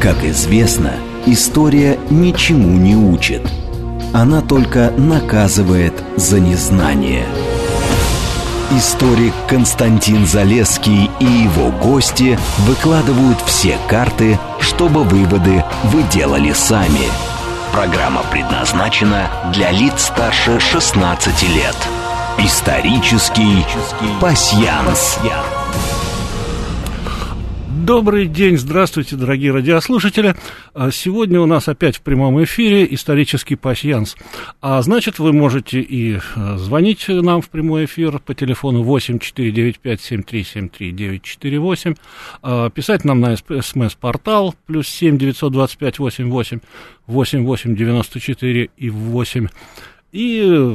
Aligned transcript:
Как 0.00 0.22
известно, 0.22 0.92
история 1.26 1.98
ничему 2.08 2.68
не 2.78 2.94
учит. 2.94 3.42
Она 4.14 4.42
только 4.42 4.92
наказывает 4.96 5.92
за 6.16 6.38
незнание. 6.38 7.26
Историк 8.70 9.34
Константин 9.48 10.24
Залеский 10.24 11.10
и 11.18 11.24
его 11.24 11.72
гости 11.72 12.38
выкладывают 12.58 13.40
все 13.46 13.76
карты, 13.88 14.38
чтобы 14.60 15.02
выводы 15.02 15.64
вы 15.84 16.04
делали 16.04 16.52
сами. 16.52 17.08
Программа 17.72 18.22
предназначена 18.30 19.28
для 19.52 19.72
лиц 19.72 20.04
старше 20.04 20.60
16 20.60 21.42
лет. 21.48 21.76
Исторический 22.38 23.66
пасьянс. 24.20 25.18
Добрый 27.88 28.26
день, 28.26 28.58
здравствуйте, 28.58 29.16
дорогие 29.16 29.50
радиослушатели. 29.50 30.36
А, 30.74 30.90
сегодня 30.90 31.40
у 31.40 31.46
нас 31.46 31.68
опять 31.68 31.96
в 31.96 32.02
прямом 32.02 32.44
эфире 32.44 32.86
исторический 32.90 33.56
пасьянс. 33.56 34.14
А 34.60 34.82
значит, 34.82 35.18
вы 35.18 35.32
можете 35.32 35.80
и 35.80 36.18
а, 36.36 36.58
звонить 36.58 37.08
нам 37.08 37.40
в 37.40 37.48
прямой 37.48 37.86
эфир 37.86 38.18
по 38.18 38.34
телефону 38.34 38.82
8 38.82 39.20
495 39.20 40.02
7373 40.02 40.92
948, 40.92 41.94
писать 42.72 43.06
нам 43.06 43.20
на 43.20 43.34
смс-портал 43.36 44.54
плюс 44.66 44.86
7 44.86 45.16
925 45.16 45.98
88 45.98 46.60
88 47.06 47.74
94 47.74 48.70
и 48.76 48.90
8 48.90 49.48
и 50.12 50.74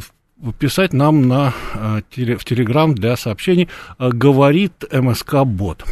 писать 0.60 0.94
нам 0.94 1.28
на, 1.28 1.54
а, 1.74 2.02
в 2.02 2.46
Телеграм 2.46 2.94
для 2.96 3.16
сообщений 3.16 3.70
«Говорит 3.98 4.84
МСК 4.92 5.44
Бот». 5.46 5.86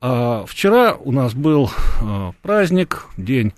А, 0.00 0.44
вчера 0.46 0.94
у 0.94 1.12
нас 1.12 1.34
был 1.34 1.70
а, 2.00 2.32
праздник, 2.42 3.06
День 3.16 3.52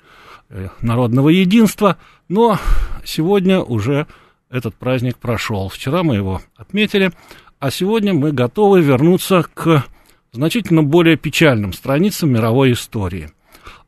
э, 0.50 0.68
народного 0.82 1.30
единства, 1.30 1.96
но 2.28 2.58
сегодня 3.02 3.60
уже 3.60 4.06
этот 4.50 4.74
праздник 4.74 5.16
прошел. 5.16 5.68
Вчера 5.68 6.02
мы 6.02 6.16
его 6.16 6.42
отметили, 6.56 7.12
а 7.58 7.70
сегодня 7.70 8.12
мы 8.12 8.32
готовы 8.32 8.82
вернуться 8.82 9.46
к 9.54 9.84
значительно 10.32 10.82
более 10.82 11.16
печальным 11.16 11.72
страницам 11.72 12.30
мировой 12.30 12.72
истории. 12.72 13.30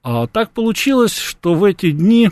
А, 0.03 0.27
так 0.27 0.51
получилось, 0.53 1.17
что 1.19 1.55
в 1.55 1.65
эти 1.65 1.91
дни 1.91 2.31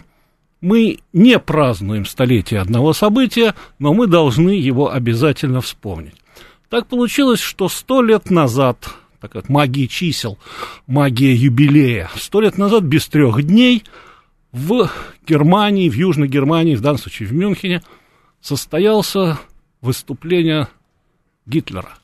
мы 0.64 1.00
не 1.12 1.38
празднуем 1.38 2.06
столетие 2.06 2.58
одного 2.58 2.94
события, 2.94 3.54
но 3.78 3.92
мы 3.92 4.06
должны 4.06 4.48
его 4.48 4.90
обязательно 4.90 5.60
вспомнить. 5.60 6.14
Так 6.70 6.86
получилось, 6.86 7.40
что 7.40 7.68
сто 7.68 8.00
лет 8.00 8.30
назад, 8.30 8.88
так 9.20 9.30
как 9.30 9.50
магия 9.50 9.86
чисел, 9.86 10.38
магия 10.86 11.34
юбилея, 11.34 12.08
сто 12.16 12.40
лет 12.40 12.56
назад 12.56 12.82
без 12.84 13.06
трех 13.08 13.42
дней 13.42 13.84
в 14.52 14.90
Германии, 15.26 15.90
в 15.90 15.94
Южной 15.94 16.28
Германии, 16.28 16.76
в 16.76 16.80
данном 16.80 16.98
случае 16.98 17.28
в 17.28 17.34
Мюнхене, 17.34 17.82
состоялся 18.40 19.38
выступление 19.82 20.68
Гитлера, 21.44 21.98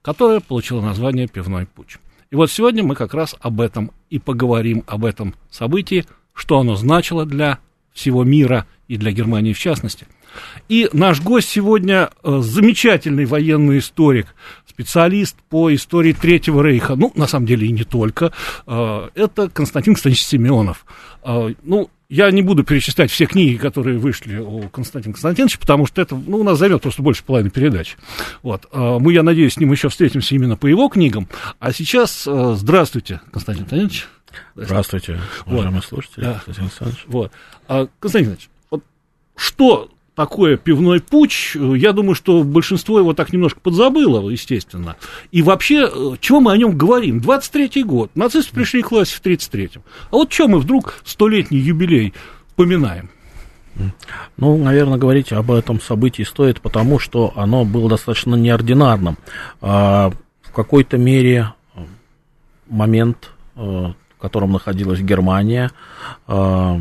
которое 0.00 0.40
получило 0.40 0.80
название 0.80 1.28
«Пивной 1.28 1.66
путь». 1.66 1.98
И 2.30 2.36
вот 2.36 2.50
сегодня 2.50 2.82
мы 2.82 2.94
как 2.94 3.12
раз 3.12 3.36
об 3.38 3.60
этом 3.60 3.90
и 4.08 4.18
поговорим, 4.18 4.82
об 4.86 5.04
этом 5.04 5.34
событии, 5.50 6.06
что 6.32 6.58
оно 6.58 6.74
значило 6.74 7.26
для 7.26 7.58
всего 7.92 8.24
мира 8.24 8.66
и 8.88 8.96
для 8.96 9.12
Германии 9.12 9.52
в 9.52 9.58
частности. 9.58 10.06
И 10.68 10.88
наш 10.92 11.20
гость 11.20 11.48
сегодня 11.50 12.10
э, 12.22 12.40
замечательный 12.42 13.26
военный 13.26 13.78
историк, 13.78 14.34
специалист 14.66 15.36
по 15.48 15.74
истории 15.74 16.12
Третьего 16.12 16.62
Рейха, 16.62 16.94
ну, 16.96 17.12
на 17.14 17.26
самом 17.26 17.46
деле 17.46 17.66
и 17.66 17.72
не 17.72 17.84
только, 17.84 18.32
э, 18.66 19.08
это 19.14 19.48
Константин 19.48 19.94
Константинович 19.94 20.24
Семенов. 20.24 20.86
Э, 21.22 21.52
ну, 21.62 21.90
я 22.08 22.30
не 22.30 22.42
буду 22.42 22.62
перечислять 22.64 23.10
все 23.10 23.26
книги, 23.26 23.56
которые 23.56 23.98
вышли 23.98 24.38
у 24.38 24.68
Константина 24.68 25.14
Константиновича, 25.14 25.58
потому 25.58 25.86
что 25.86 26.02
это 26.02 26.14
ну, 26.14 26.38
у 26.38 26.42
нас 26.42 26.58
займет 26.58 26.82
просто 26.82 27.02
больше 27.02 27.24
половины 27.24 27.48
передач. 27.48 27.96
Вот. 28.42 28.68
Мы, 28.72 29.14
я 29.14 29.22
надеюсь, 29.22 29.54
с 29.54 29.56
ним 29.56 29.72
еще 29.72 29.88
встретимся 29.88 30.34
именно 30.34 30.58
по 30.58 30.66
его 30.66 30.90
книгам. 30.90 31.26
А 31.58 31.72
сейчас 31.72 32.28
здравствуйте, 32.28 33.22
Константин 33.32 33.64
Константинович. 33.64 34.08
Здравствуйте, 34.54 35.18
уважаемые 35.46 35.80
вот. 35.80 35.84
слушатели, 35.84 36.24
да. 36.24 36.32
Константин 36.44 36.64
Александрович. 36.64 37.04
Вот. 37.06 37.32
А, 37.68 37.88
Константин 37.98 38.30
Александрович, 38.32 38.50
вот 38.70 38.84
что 39.36 39.88
такое 40.14 40.56
пивной 40.56 41.00
путь, 41.00 41.52
я 41.54 41.92
думаю, 41.92 42.14
что 42.14 42.42
большинство 42.42 42.98
его 42.98 43.14
так 43.14 43.32
немножко 43.32 43.60
подзабыло, 43.60 44.28
естественно. 44.28 44.96
И 45.30 45.42
вообще, 45.42 45.90
чего 46.20 46.40
мы 46.40 46.52
о 46.52 46.56
нем 46.56 46.76
говорим? 46.76 47.18
23-й 47.18 47.82
год, 47.82 48.10
нацисты 48.14 48.54
пришли 48.54 48.82
к 48.82 48.90
власти 48.90 49.14
в 49.14 49.22
33-м. 49.22 49.82
А 50.10 50.16
вот 50.16 50.32
что 50.32 50.48
мы 50.48 50.58
вдруг 50.58 51.00
столетний 51.04 51.58
юбилей 51.58 52.12
поминаем? 52.56 53.10
Ну, 54.36 54.58
наверное, 54.58 54.98
говорить 54.98 55.32
об 55.32 55.50
этом 55.50 55.80
событии 55.80 56.24
стоит, 56.24 56.60
потому 56.60 56.98
что 56.98 57.32
оно 57.36 57.64
было 57.64 57.88
достаточно 57.88 58.34
неординарным. 58.34 59.16
А, 59.62 60.12
в 60.42 60.52
какой-то 60.52 60.98
мере 60.98 61.54
момент 62.68 63.30
э, 63.56 63.92
котором 64.22 64.52
находилась 64.52 65.00
Германия, 65.00 65.72
э, 66.28 66.80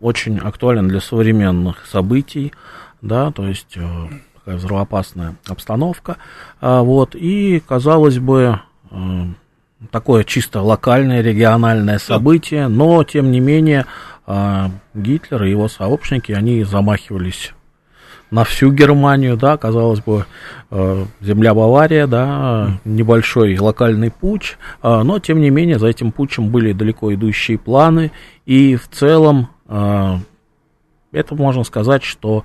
очень 0.00 0.38
актуален 0.38 0.86
для 0.86 1.00
современных 1.00 1.84
событий, 1.84 2.52
да, 3.00 3.32
то 3.32 3.44
есть 3.44 3.76
э, 3.76 4.08
такая 4.36 4.56
взрывоопасная 4.56 5.34
обстановка, 5.48 6.18
э, 6.60 6.78
вот, 6.78 7.16
и, 7.16 7.60
казалось 7.66 8.18
бы, 8.18 8.60
такое 9.90 10.22
чисто 10.22 10.60
локальное, 10.60 11.22
региональное 11.22 11.98
событие, 11.98 12.68
но, 12.68 13.02
тем 13.04 13.30
не 13.32 13.40
менее, 13.40 13.86
Гитлер 14.94 15.44
и 15.44 15.50
его 15.50 15.66
сообщники, 15.68 16.30
они 16.30 16.62
замахивались 16.62 17.54
на 18.32 18.44
всю 18.44 18.72
Германию, 18.72 19.36
да, 19.36 19.58
казалось 19.58 20.00
бы, 20.00 20.24
э, 20.70 21.04
земля 21.20 21.52
Бавария, 21.52 22.06
да, 22.06 22.78
небольшой 22.86 23.58
локальный 23.58 24.10
путь, 24.10 24.56
э, 24.82 25.02
но, 25.02 25.18
тем 25.18 25.38
не 25.38 25.50
менее, 25.50 25.78
за 25.78 25.88
этим 25.88 26.12
путем 26.12 26.48
были 26.48 26.72
далеко 26.72 27.12
идущие 27.12 27.58
планы, 27.58 28.10
и 28.46 28.74
в 28.76 28.88
целом 28.88 29.50
э, 29.68 30.16
это 31.12 31.34
можно 31.34 31.62
сказать, 31.62 32.02
что 32.02 32.44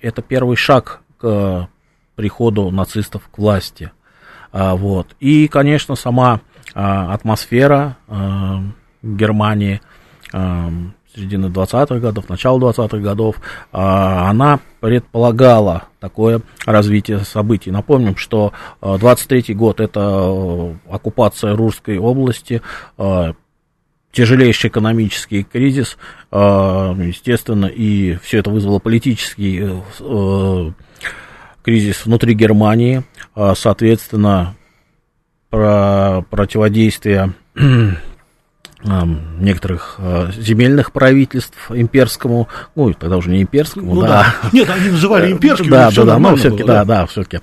это 0.00 0.22
первый 0.22 0.56
шаг 0.56 1.02
к 1.18 1.68
приходу 2.16 2.70
нацистов 2.70 3.28
к 3.30 3.36
власти. 3.36 3.92
Вот. 4.52 5.08
И, 5.20 5.48
конечно, 5.48 5.94
сама 5.94 6.40
атмосфера 6.72 7.98
Германии 9.02 9.82
середины 11.14 11.46
20-х 11.46 11.98
годов, 11.98 12.28
начала 12.28 12.58
20-х 12.58 12.98
годов, 12.98 13.36
а, 13.72 14.28
она 14.28 14.60
предполагала 14.80 15.84
такое 16.00 16.42
развитие 16.66 17.20
событий. 17.20 17.70
Напомним, 17.70 18.16
что 18.16 18.52
23-й 18.80 19.54
год 19.54 19.80
это 19.80 20.00
э, 20.00 20.74
оккупация 20.90 21.56
Русской 21.56 21.98
области, 21.98 22.60
э, 22.98 23.32
тяжелейший 24.12 24.68
экономический 24.68 25.44
кризис, 25.44 25.96
э, 26.30 26.36
естественно, 26.36 27.66
и 27.66 28.16
все 28.22 28.38
это 28.38 28.50
вызвало 28.50 28.78
политический 28.78 29.82
кризис 31.62 32.04
внутри 32.04 32.34
Германии, 32.34 33.04
соответственно, 33.54 34.54
про 35.48 36.22
противодействие 36.28 37.32
некоторых 39.38 39.96
э, 39.98 40.30
земельных 40.36 40.92
правительств 40.92 41.70
имперскому, 41.70 42.48
ну, 42.74 42.92
тогда 42.92 43.16
уже 43.16 43.30
не 43.30 43.42
имперскому, 43.42 43.94
ну, 43.94 44.00
да. 44.02 44.34
да. 44.42 44.50
Нет, 44.52 44.68
они 44.70 44.90
называли 44.90 45.32
имперским. 45.32 45.70
Да, 45.70 45.90
да, 45.90 46.04
да, 46.04 46.18
но 46.18 46.36
все-таки, 46.36 46.64
да, 46.64 46.84
да, 46.84 47.06
все-таки, 47.06 47.40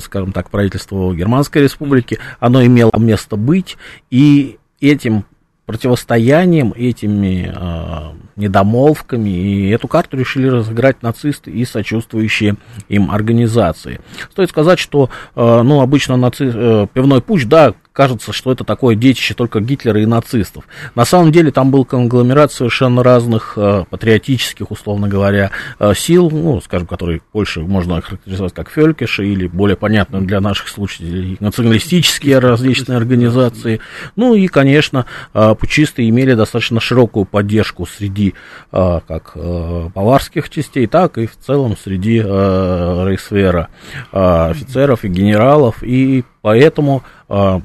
скажем 0.00 0.32
так, 0.32 0.50
правительство 0.50 1.14
Германской 1.14 1.62
республики, 1.62 2.18
оно 2.38 2.64
имело 2.64 2.92
место 2.96 3.36
быть, 3.36 3.76
и 4.10 4.58
этим 4.80 5.24
противостоянием, 5.66 6.72
этими 6.76 7.52
э, 7.54 8.12
недомолвками, 8.36 9.28
и 9.28 9.68
эту 9.70 9.88
карту 9.88 10.16
решили 10.16 10.46
разыграть 10.46 11.02
нацисты 11.02 11.50
и 11.50 11.64
сочувствующие 11.64 12.56
им 12.88 13.10
организации. 13.10 14.00
Стоит 14.30 14.50
сказать, 14.50 14.78
что, 14.78 15.10
э, 15.34 15.62
ну, 15.62 15.80
обычно 15.80 16.16
наци... 16.16 16.50
э, 16.54 16.86
пивной 16.92 17.20
путь, 17.20 17.48
да, 17.48 17.74
кажется, 17.96 18.34
что 18.34 18.52
это 18.52 18.62
такое 18.62 18.94
детище 18.94 19.32
только 19.32 19.60
Гитлера 19.60 20.00
и 20.02 20.06
нацистов. 20.06 20.64
На 20.94 21.06
самом 21.06 21.32
деле 21.32 21.50
там 21.50 21.70
был 21.70 21.86
конгломерат 21.86 22.52
совершенно 22.52 23.02
разных 23.02 23.54
э, 23.56 23.84
патриотических, 23.88 24.70
условно 24.70 25.08
говоря, 25.08 25.50
э, 25.78 25.94
сил, 25.96 26.30
ну, 26.30 26.60
скажем, 26.60 26.86
которые 26.86 27.22
больше 27.32 27.60
можно 27.60 27.96
охарактеризовать 27.96 28.52
как 28.52 28.68
фелькиши 28.68 29.26
или 29.26 29.46
более 29.46 29.78
понятно 29.78 30.20
для 30.20 30.42
наших 30.42 30.68
слушателей 30.68 31.38
националистические 31.40 32.38
различные 32.38 32.98
организации. 32.98 33.80
Ну 34.14 34.34
и, 34.34 34.46
конечно, 34.46 35.06
э, 35.32 35.54
пучисты 35.58 36.06
имели 36.06 36.34
достаточно 36.34 36.80
широкую 36.80 37.24
поддержку 37.24 37.86
среди 37.86 38.34
э, 38.72 39.00
как 39.08 39.32
э, 39.34 39.88
баварских 39.94 40.50
частей, 40.50 40.86
так 40.86 41.16
и 41.16 41.26
в 41.26 41.36
целом 41.38 41.78
среди 41.82 42.20
э, 42.22 43.04
рейхсвера 43.08 43.70
э, 44.12 44.50
офицеров 44.50 45.04
и 45.04 45.08
генералов, 45.08 45.82
и 45.82 46.24
поэтому 46.42 47.02
э, 47.30 47.60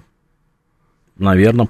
наверное, 1.22 1.70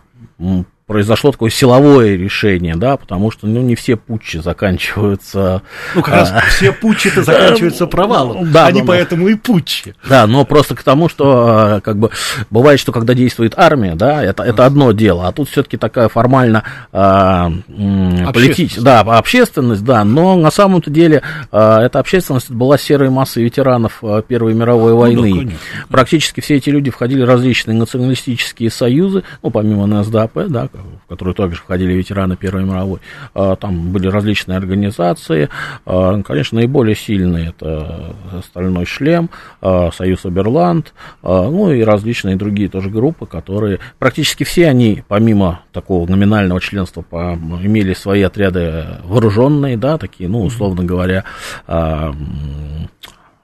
произошло 0.91 1.31
такое 1.31 1.49
силовое 1.49 2.17
решение, 2.17 2.75
да, 2.75 2.97
потому 2.97 3.31
что, 3.31 3.47
ну, 3.47 3.61
не 3.61 3.75
все 3.75 3.95
путчи 3.95 4.39
заканчиваются... 4.39 5.61
Ну, 5.95 6.01
как 6.01 6.13
раз 6.13 6.31
а, 6.33 6.41
все 6.49 6.73
путчи-то 6.73 7.23
заканчиваются 7.23 7.87
провалом, 7.87 8.51
да, 8.51 8.65
они 8.65 8.83
поэтому 8.83 9.29
и 9.29 9.35
путчи. 9.35 9.95
Да, 10.09 10.27
но 10.27 10.43
просто 10.43 10.75
к 10.75 10.83
тому, 10.83 11.07
что, 11.07 11.79
как 11.81 11.97
бы, 11.97 12.09
бывает, 12.49 12.81
что 12.81 12.91
когда 12.91 13.13
действует 13.13 13.53
армия, 13.55 13.95
да, 13.95 14.21
это, 14.21 14.43
это 14.43 14.65
одно 14.65 14.91
дело, 14.91 15.29
а 15.29 15.31
тут 15.31 15.47
все-таки 15.47 15.77
такая 15.77 16.09
формально 16.09 16.63
а, 16.91 17.49
политическая, 18.33 18.81
да, 18.81 18.99
общественность, 18.99 19.85
да, 19.85 20.03
но 20.03 20.35
на 20.35 20.51
самом-то 20.51 20.89
деле 20.91 21.21
а, 21.53 21.81
эта 21.81 21.99
общественность 21.99 22.51
была 22.51 22.77
серой 22.77 23.09
массой 23.09 23.43
ветеранов 23.43 24.03
Первой 24.27 24.53
мировой 24.53 24.93
войны. 24.93 25.33
Ну, 25.33 25.43
да, 25.51 25.55
Практически 25.87 26.41
все 26.41 26.57
эти 26.57 26.69
люди 26.69 26.91
входили 26.91 27.23
в 27.23 27.27
различные 27.27 27.77
националистические 27.77 28.69
союзы, 28.69 29.23
ну, 29.41 29.51
помимо 29.51 29.87
НСДАП, 29.87 30.47
да, 30.49 30.67
в 30.81 31.09
которые 31.09 31.33
также 31.35 31.57
входили 31.57 31.93
ветераны 31.93 32.35
Первой 32.35 32.63
мировой, 32.63 32.99
а, 33.33 33.55
там 33.55 33.91
были 33.91 34.07
различные 34.07 34.57
организации, 34.57 35.49
а, 35.85 36.21
конечно, 36.21 36.57
наиболее 36.59 36.95
сильные 36.95 37.49
это 37.49 38.15
«Стальной 38.45 38.85
шлем», 38.85 39.29
а, 39.61 39.91
«Союз 39.91 40.25
Оберланд», 40.25 40.93
ну 41.23 41.71
и 41.71 41.81
различные 41.81 42.35
другие 42.35 42.69
тоже 42.69 42.89
группы, 42.89 43.25
которые, 43.25 43.79
практически 43.99 44.43
все 44.43 44.67
они, 44.67 45.03
помимо 45.07 45.61
такого 45.71 46.09
номинального 46.09 46.59
членства, 46.59 47.03
имели 47.11 47.93
свои 47.93 48.21
отряды 48.21 48.85
вооруженные, 49.03 49.77
да, 49.77 49.97
такие, 49.97 50.29
ну, 50.29 50.43
условно 50.43 50.83
говоря, 50.83 51.23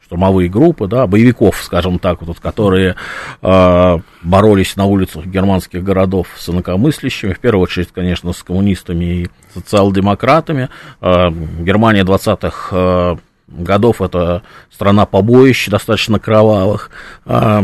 штурмовые 0.07 0.50
группы, 0.50 0.88
да, 0.88 1.06
боевиков, 1.06 1.62
скажем 1.62 2.00
так, 2.00 2.21
вот, 2.21 2.39
которые 2.39 2.95
э, 3.42 3.98
боролись 4.24 4.77
на 4.77 4.86
улицах 4.86 5.25
германских 5.25 5.83
городов 5.83 6.27
с 6.38 6.48
инакомыслящими, 6.48 7.33
в 7.33 7.39
первую 7.39 7.63
очередь, 7.63 7.89
конечно, 7.94 8.31
с 8.31 8.42
коммунистами 8.42 9.06
и 9.06 9.30
социал-демократами. 9.54 10.69
Э, 11.01 11.30
Германия 11.59 12.06
20-х 12.06 12.69
э, 12.71 13.15
годов 13.50 14.01
это 14.01 14.44
страна 14.71 15.06
побоищ, 15.06 15.68
достаточно 15.68 16.19
кровавых. 16.19 16.89
Э, 17.25 17.63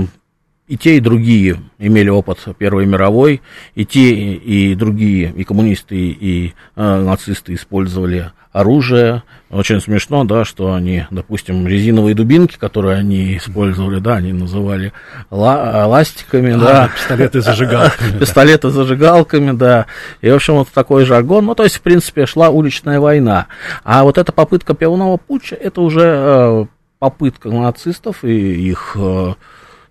и 0.74 0.78
те, 0.78 0.98
и 0.98 1.00
другие 1.00 1.60
имели 1.78 2.10
опыт 2.10 2.40
Первой 2.58 2.88
мировой, 2.88 3.44
и 3.76 3.86
те, 3.86 4.10
и 4.10 4.74
другие, 4.74 5.32
и 5.36 5.44
коммунисты, 5.44 5.96
и 5.96 6.56
э, 6.76 7.02
нацисты 7.04 7.54
использовали 7.54 8.32
оружие. 8.52 9.22
Очень 9.52 9.82
смешно, 9.82 10.24
да, 10.24 10.46
что 10.46 10.74
они, 10.74 11.06
допустим, 11.12 11.68
резиновые 11.68 12.16
дубинки, 12.16 12.58
которые 12.58 12.98
они 12.98 13.38
использовали, 13.38 14.00
да, 14.00 14.16
они 14.16 14.34
называли 14.34 14.94
ла- 15.30 15.86
ластиками, 15.86 16.54
а, 16.54 16.58
да. 16.58 16.90
Пистолеты 16.96 17.42
с 17.44 17.46
зажигалками. 17.46 18.18
Пистолеты 18.18 18.70
с 18.72 18.74
зажигалками, 18.74 19.52
да. 19.52 19.86
И, 20.22 20.30
в 20.32 20.34
общем, 20.34 20.56
вот 20.56 20.70
такой 20.70 21.06
жаргон. 21.06 21.46
Ну, 21.46 21.54
то 21.54 21.66
есть, 21.66 21.76
в 21.76 21.82
принципе, 21.82 22.26
шла 22.26 22.50
уличная 22.50 23.00
война. 23.00 23.46
А 23.84 24.04
вот 24.04 24.18
эта 24.18 24.32
попытка 24.32 24.74
пивного 24.74 25.18
путча, 25.18 25.54
это 25.54 25.82
уже 25.82 26.02
э, 26.04 26.66
попытка 26.98 27.50
нацистов 27.50 28.24
и 28.24 28.70
их 28.72 28.94
э, 28.96 29.34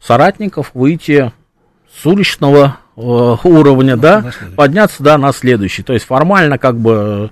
соратников 0.03 0.71
выйти 0.75 1.33
с 1.95 2.07
уличного 2.07 2.79
э, 2.97 3.01
уровня, 3.01 3.97
да, 3.97 4.33
подняться, 4.57 5.03
да, 5.03 5.19
на 5.19 5.33
следующий. 5.33 5.83
То 5.83 5.93
есть 5.93 6.07
формально 6.07 6.59
как 6.59 6.79
бы, 6.79 7.31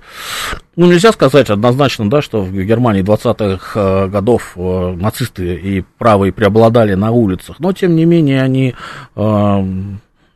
ну, 0.75 0.85
нельзя 0.87 1.11
сказать 1.11 1.49
однозначно, 1.49 2.09
да, 2.09 2.21
что 2.21 2.41
в 2.41 2.51
Германии 2.51 3.03
20-х 3.03 3.79
э, 3.79 4.07
годов 4.07 4.53
э, 4.55 4.95
нацисты 4.95 5.55
и 5.55 5.83
правые 5.97 6.31
преобладали 6.31 6.93
на 6.93 7.11
улицах, 7.11 7.57
но, 7.59 7.73
тем 7.73 7.95
не 7.95 8.05
менее, 8.05 8.41
они 8.41 8.75
э, 9.15 9.65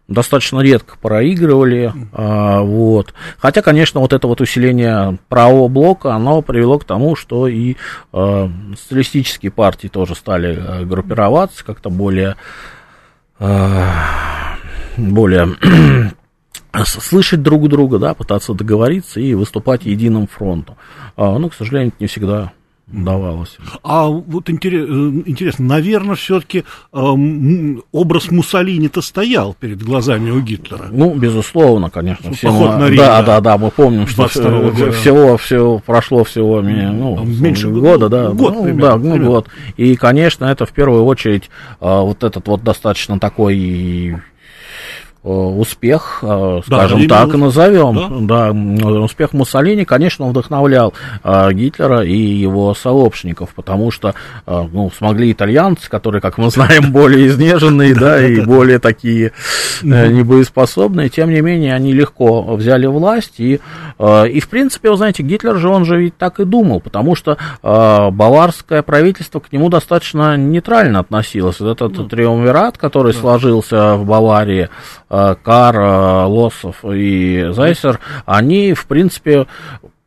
достаточно 0.07 0.60
редко 0.60 0.98
проигрывали, 1.02 1.92
а, 2.13 2.62
вот. 2.62 3.13
Хотя, 3.38 3.62
конечно, 3.62 4.00
вот 4.00 4.13
это 4.13 4.28
вот 4.28 4.42
усиление 4.42 5.18
правого 5.30 5.68
блока, 5.68 6.13
оно 6.13 6.42
привело 6.42 6.78
к 6.80 6.86
тому, 6.86 7.16
что 7.16 7.48
и 7.48 7.75
а, 8.13 8.50
социалистические 8.78 9.52
партии 9.52 9.88
тоже 9.88 10.16
стали 10.16 10.57
а, 10.57 10.86
группироваться 10.86 11.66
как-то 11.66 11.90
более, 11.90 12.36
а, 13.40 14.57
более 14.96 15.56
слышать 16.86 17.42
друг 17.42 17.68
друга, 17.68 17.98
да, 17.98 18.13
пытаться 18.13 18.54
договориться 18.54 19.19
и 19.19 19.34
выступать 19.34 19.86
единым 19.86 20.28
фронтом. 20.28 20.78
А, 21.16 21.38
ну, 21.40 21.50
к 21.50 21.56
сожалению, 21.56 21.90
это 21.90 21.98
не 22.00 22.07
всегда 22.07 22.52
давалось. 22.88 23.58
А 23.84 24.08
вот 24.08 24.50
э, 24.50 24.54
интересно, 24.54 25.66
наверное, 25.66 26.16
все-таки 26.16 26.64
э, 26.94 27.16
образ 27.92 28.30
Муссолини-то 28.30 29.02
стоял 29.02 29.56
перед 29.60 29.82
глазами 29.82 30.30
у 30.30 30.40
Гитлера. 30.40 30.88
Ну, 30.92 31.16
безусловно, 31.16 31.90
конечно. 31.90 32.32
Все 32.34 32.48
Поход 32.48 32.72
мы, 32.72 32.78
на 32.78 32.90
Рим, 32.90 32.98
да, 32.98 33.24
да, 33.24 33.42
да, 33.42 33.58
мы 33.58 33.72
помним, 33.72 34.08
что 34.08 34.28
всего, 34.28 35.38
всего 35.38 35.80
прошло 35.80 36.24
всего 36.24 36.62
ну, 36.62 37.24
меньше 37.24 37.70
года, 37.70 38.08
да, 38.08 38.30
год, 38.30 38.54
ну, 38.54 38.64
примерно, 38.64 39.00
да, 39.00 39.16
ну, 39.16 39.26
год. 39.26 39.48
И, 39.78 39.96
конечно, 39.96 40.46
это 40.46 40.66
в 40.66 40.72
первую 40.72 41.06
очередь 41.06 41.50
э, 41.81 42.00
вот 42.02 42.24
этот 42.24 42.48
вот 42.48 42.64
достаточно 42.64 43.20
такой 43.20 44.22
успех, 45.25 46.19
э, 46.22 46.62
скажем 46.66 47.07
да, 47.07 47.25
так, 47.25 47.33
назовем, 47.36 48.27
да? 48.27 48.51
да, 48.54 49.00
успех 49.01 49.33
Муссолини, 49.33 49.83
конечно, 49.83 50.27
вдохновлял 50.27 50.94
э, 51.24 51.51
Гитлера 51.51 52.06
и 52.06 52.16
его 52.16 52.75
сообщников, 52.75 53.50
потому 53.56 53.89
что, 53.89 54.13
ну, 54.45 54.92
смогли 54.95 55.31
итальянцы, 55.31 55.89
которые, 55.89 56.22
как 56.22 56.38
мы 56.38 56.50
знаем, 56.51 56.92
более 56.92 57.27
изнеженные, 57.27 57.95
да, 57.95 58.24
и 58.25 58.42
более 58.42 58.80
такие 58.80 59.31
небоеспособные, 59.81 61.10
тем 61.10 61.31
не 61.31 61.42
менее, 61.42 61.74
они 61.74 61.94
легко 61.94 62.44
взяли 62.56 62.86
власть, 62.86 63.39
и, 63.39 63.56
и, 64.00 64.39
в 64.39 64.50
принципе, 64.50 64.92
вы 64.92 64.98
знаете, 64.98 65.24
Гитлер 65.24 65.57
же, 65.57 65.69
он 65.69 65.86
же 65.86 65.98
ведь 66.00 66.18
так 66.18 66.39
и 66.39 66.45
думал, 66.45 66.81
потому 66.81 67.16
что 67.16 67.38
баварское 67.62 68.81
правительство 68.83 69.39
к 69.39 69.51
нему 69.51 69.69
достаточно 69.69 70.38
нейтрально 70.38 71.00
относилось, 71.00 71.60
вот 71.60 71.81
этот 71.81 72.10
триумвират, 72.10 72.78
который 72.78 73.13
сложился 73.13 73.95
в 73.95 74.06
Баварии, 74.06 74.69
Э, 75.15 75.15
Кар, 75.44 75.76
э, 75.76 76.26
Лосов 76.26 76.84
и 76.84 77.48
Зайсер, 77.52 78.00
они, 78.26 78.74
в 78.74 78.86
принципе, 78.86 79.48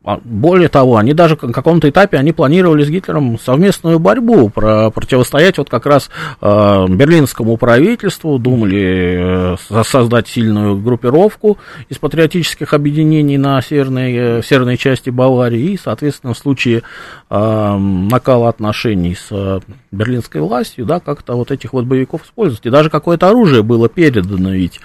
а, 0.09 0.19
более 0.23 0.69
того, 0.69 0.95
они 0.95 1.13
даже 1.13 1.37
на 1.41 1.53
каком-то 1.53 1.89
этапе 1.89 2.17
они 2.17 2.31
планировали 2.31 2.83
с 2.83 2.89
Гитлером 2.89 3.37
совместную 3.37 3.99
борьбу, 3.99 4.49
про, 4.49 4.89
противостоять 4.91 5.57
вот 5.57 5.69
как 5.69 5.85
раз 5.85 6.09
э, 6.41 6.85
берлинскому 6.87 7.57
правительству, 7.57 8.39
думали 8.39 9.55
э, 9.59 9.83
создать 9.83 10.29
сильную 10.29 10.77
группировку 10.77 11.57
из 11.89 11.97
патриотических 11.97 12.73
объединений 12.73 13.37
на 13.37 13.61
северной, 13.61 14.39
э, 14.39 14.41
северной 14.41 14.77
части 14.77 15.09
Баварии 15.09 15.73
и, 15.73 15.77
соответственно, 15.77 16.33
в 16.33 16.37
случае 16.37 16.77
э, 16.77 16.81
накала 17.29 18.49
отношений 18.49 19.13
с 19.13 19.27
э, 19.29 19.59
берлинской 19.91 20.41
властью, 20.41 20.85
да, 20.85 20.99
как-то 20.99 21.35
вот 21.35 21.51
этих 21.51 21.73
вот 21.73 21.85
боевиков 21.85 22.25
использовать. 22.25 22.65
И 22.65 22.71
даже 22.71 22.89
какое-то 22.89 23.29
оружие 23.29 23.61
было 23.61 23.87
передано 23.87 24.49
ведь. 24.51 24.79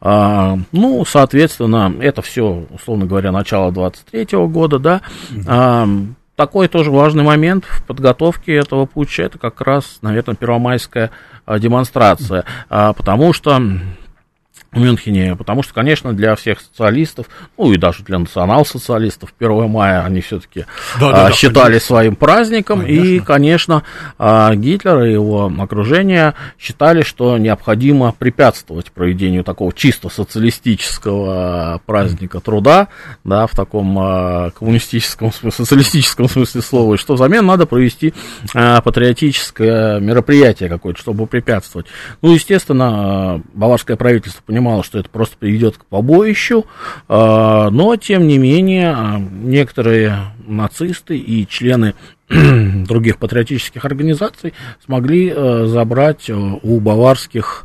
Э, 0.00 0.56
ну, 0.70 1.04
соответственно, 1.04 1.92
это 2.00 2.22
все, 2.22 2.66
условно 2.70 3.06
говоря, 3.06 3.32
начало 3.32 3.72
23 3.72 4.22
-го 4.22 4.48
года, 4.48 4.78
да, 4.78 5.02
а, 5.46 5.88
такой 6.38 6.68
тоже 6.68 6.92
важный 6.92 7.24
момент 7.24 7.64
в 7.64 7.84
подготовке 7.84 8.54
этого 8.54 8.86
путча, 8.86 9.24
это 9.24 9.38
как 9.38 9.60
раз, 9.60 9.98
наверное, 10.02 10.36
первомайская 10.36 11.10
а, 11.44 11.58
демонстрация, 11.58 12.44
а, 12.70 12.92
потому 12.92 13.32
что 13.32 13.60
в 14.70 14.78
Мюнхене, 14.78 15.34
потому 15.34 15.62
что, 15.62 15.72
конечно, 15.72 16.12
для 16.12 16.36
всех 16.36 16.60
социалистов, 16.60 17.26
ну 17.56 17.72
и 17.72 17.78
даже 17.78 18.02
для 18.04 18.18
национал-социалистов 18.18 19.32
1 19.38 19.68
мая 19.68 20.04
они 20.04 20.20
все-таки 20.20 20.66
да, 21.00 21.10
да, 21.10 21.26
а, 21.26 21.32
считали 21.32 21.74
да, 21.74 21.80
своим 21.80 22.16
праздником, 22.16 22.82
конечно. 22.82 23.04
и, 23.04 23.18
конечно, 23.20 23.82
а, 24.18 24.54
Гитлер 24.54 25.04
и 25.04 25.12
его 25.12 25.50
окружение 25.58 26.34
считали, 26.58 27.02
что 27.02 27.38
необходимо 27.38 28.12
препятствовать 28.12 28.92
проведению 28.92 29.42
такого 29.42 29.72
чисто 29.72 30.10
социалистического 30.10 31.80
праздника 31.86 32.40
труда, 32.40 32.88
да, 33.24 33.46
в 33.46 33.52
таком 33.52 33.98
а, 33.98 34.50
коммунистическом, 34.50 35.32
социалистическом 35.32 36.28
смысле 36.28 36.60
слова, 36.60 36.94
и 36.94 36.98
что 36.98 37.14
взамен 37.14 37.46
надо 37.46 37.64
провести 37.64 38.12
а, 38.54 38.82
патриотическое 38.82 39.98
мероприятие 39.98 40.68
какое-то, 40.68 41.00
чтобы 41.00 41.26
препятствовать. 41.26 41.86
Ну, 42.20 42.34
естественно, 42.34 43.42
баварское 43.54 43.96
правительство 43.96 44.42
понимала, 44.58 44.82
что 44.82 44.98
это 44.98 45.08
просто 45.08 45.36
приведет 45.38 45.76
к 45.76 45.84
побоищу, 45.84 46.66
а, 47.08 47.70
но, 47.70 47.94
тем 47.96 48.26
не 48.26 48.38
менее, 48.38 48.90
а, 48.90 49.18
некоторые 49.18 50.18
нацисты 50.46 51.16
и 51.16 51.46
члены 51.46 51.94
других 52.28 53.18
патриотических 53.18 53.84
организаций 53.84 54.52
смогли 54.84 55.32
э, 55.34 55.66
забрать 55.66 56.28
э, 56.28 56.34
у 56.34 56.80
баварских 56.80 57.64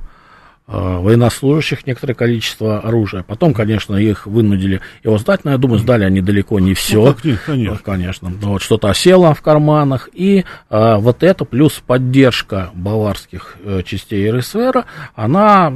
военнослужащих 0.65 1.85
некоторое 1.85 2.13
количество 2.13 2.79
оружия. 2.79 3.23
Потом, 3.23 3.53
конечно, 3.53 3.95
их 3.95 4.25
вынудили 4.25 4.79
его 5.03 5.17
сдать, 5.17 5.43
но 5.43 5.51
я 5.51 5.57
думаю, 5.57 5.79
сдали 5.79 6.05
они 6.05 6.21
далеко 6.21 6.59
не 6.59 6.73
все. 6.73 7.15
Ну, 7.23 7.29
нет, 7.29 7.39
конечно. 7.45 7.79
конечно. 7.83 8.31
Вот 8.41 8.61
что-то 8.61 8.89
осело 8.89 9.33
в 9.33 9.41
карманах. 9.41 10.09
И 10.13 10.45
а, 10.69 10.97
вот 10.97 11.23
это 11.23 11.43
плюс 11.43 11.83
поддержка 11.85 12.71
баварских 12.73 13.57
а, 13.63 13.83
частей 13.83 14.29
РСФР, 14.31 14.85
она 15.15 15.73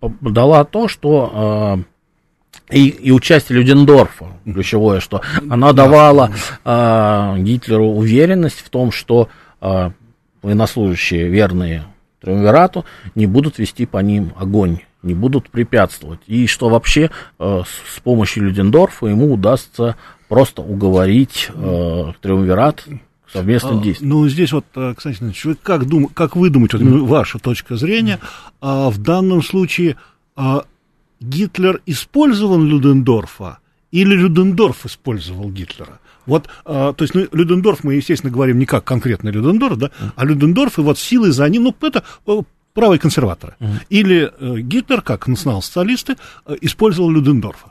дала 0.00 0.64
то, 0.64 0.88
что 0.88 1.32
а, 1.32 1.78
и, 2.70 2.88
и 2.88 3.10
участие 3.10 3.58
Людендорфа, 3.58 4.26
ключевое, 4.44 5.00
что 5.00 5.22
она 5.48 5.72
давала 5.72 6.32
э, 6.64 7.34
Гитлеру 7.38 7.86
уверенность 7.86 8.60
в 8.60 8.68
том, 8.68 8.92
что 8.92 9.28
э, 9.60 9.90
военнослужащие, 10.42 11.28
верные 11.28 11.84
Триумвирату, 12.20 12.84
не 13.14 13.26
будут 13.26 13.58
вести 13.58 13.86
по 13.86 13.98
ним 13.98 14.32
огонь, 14.36 14.80
не 15.02 15.14
будут 15.14 15.50
препятствовать. 15.50 16.20
И 16.26 16.46
что 16.46 16.68
вообще 16.68 17.10
э, 17.38 17.62
с, 17.96 18.00
помощью 18.00 18.44
Людендорфа 18.44 19.06
ему 19.06 19.32
удастся 19.32 19.96
просто 20.28 20.62
уговорить 20.62 21.50
э, 21.54 22.12
Триумвират 22.20 22.84
к 23.26 23.32
совместным 23.32 23.78
а. 23.80 23.94
Ну, 24.00 24.28
здесь 24.28 24.52
вот, 24.52 24.64
э, 24.74 24.94
кстати, 24.96 25.18
вы 25.44 25.54
как, 25.54 25.86
дум, 25.86 26.08
как 26.08 26.36
вы 26.36 26.50
думаете, 26.50 26.78
вот, 26.78 27.08
ваша 27.08 27.38
точка 27.38 27.76
зрения, 27.76 28.18
а, 28.60 28.90
в 28.90 28.98
данном 28.98 29.42
случае 29.42 29.96
а, 30.34 30.64
Гитлер 31.20 31.80
использовал 31.86 32.60
Людендорфа 32.60 33.58
или 33.90 34.14
Людендорф 34.14 34.86
использовал 34.86 35.50
Гитлера? 35.50 36.00
Вот, 36.28 36.48
а, 36.66 36.92
то 36.92 37.04
есть, 37.04 37.14
ну, 37.14 37.26
Людендорф, 37.32 37.84
мы, 37.84 37.94
естественно, 37.94 38.30
говорим 38.30 38.58
не 38.58 38.66
как 38.66 38.84
конкретно 38.84 39.30
Людендорф, 39.30 39.78
да, 39.78 39.90
а 40.14 40.24
Людендорф, 40.24 40.78
и 40.78 40.82
вот 40.82 40.98
силы 40.98 41.32
за 41.32 41.48
ним, 41.48 41.64
ну, 41.64 41.74
это 41.80 42.04
э, 42.26 42.42
правые 42.74 42.98
консерваторы. 42.98 43.56
Или 43.88 44.30
э, 44.38 44.60
Гитлер, 44.60 45.00
как 45.00 45.26
национал-социалисты, 45.26 46.16
э, 46.46 46.56
использовал 46.60 47.10
Людендорфа. 47.10 47.70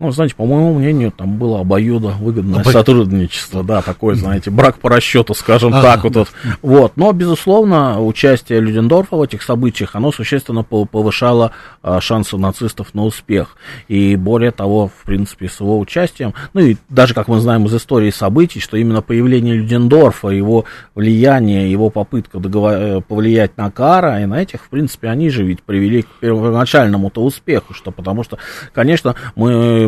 Ну, 0.00 0.12
знаете, 0.12 0.36
по 0.36 0.46
моему 0.46 0.74
мнению, 0.74 1.10
там 1.10 1.38
было 1.38 1.58
обоюдо 1.60 2.10
выгодное 2.10 2.60
Обо... 2.60 2.70
сотрудничество, 2.70 3.64
да, 3.64 3.82
такой, 3.82 4.14
знаете, 4.14 4.48
брак 4.48 4.78
по 4.78 4.88
расчету, 4.88 5.34
скажем 5.34 5.74
а, 5.74 5.82
так, 5.82 6.04
вот, 6.04 6.14
вот. 6.14 6.28
вот. 6.62 6.92
Но, 6.94 7.12
безусловно, 7.12 8.00
участие 8.00 8.60
Людендорфа 8.60 9.16
в 9.16 9.22
этих 9.22 9.42
событиях, 9.42 9.96
оно 9.96 10.12
существенно 10.12 10.62
повышало 10.62 11.50
а, 11.82 12.00
шансы 12.00 12.36
нацистов 12.36 12.94
на 12.94 13.06
успех. 13.06 13.56
И 13.88 14.14
более 14.14 14.52
того, 14.52 14.86
в 14.86 15.04
принципе, 15.04 15.48
с 15.48 15.58
его 15.58 15.80
участием, 15.80 16.32
ну 16.54 16.60
и 16.60 16.76
даже, 16.88 17.12
как 17.12 17.26
мы 17.26 17.40
знаем 17.40 17.66
из 17.66 17.74
истории 17.74 18.10
событий, 18.10 18.60
что 18.60 18.76
именно 18.76 19.02
появление 19.02 19.56
Людендорфа, 19.56 20.28
его 20.28 20.64
влияние, 20.94 21.72
его 21.72 21.90
попытка 21.90 22.38
договор... 22.38 22.72
Э, 22.74 23.00
повлиять 23.00 23.56
на 23.56 23.68
Кара, 23.72 24.20
и 24.22 24.26
на 24.26 24.40
этих, 24.40 24.62
в 24.62 24.68
принципе, 24.68 25.08
они 25.08 25.28
же 25.28 25.42
ведь 25.42 25.64
привели 25.64 26.02
к 26.02 26.08
первоначальному-то 26.20 27.20
успеху, 27.20 27.74
что 27.74 27.90
потому 27.90 28.22
что, 28.22 28.38
конечно, 28.72 29.16
мы 29.34 29.87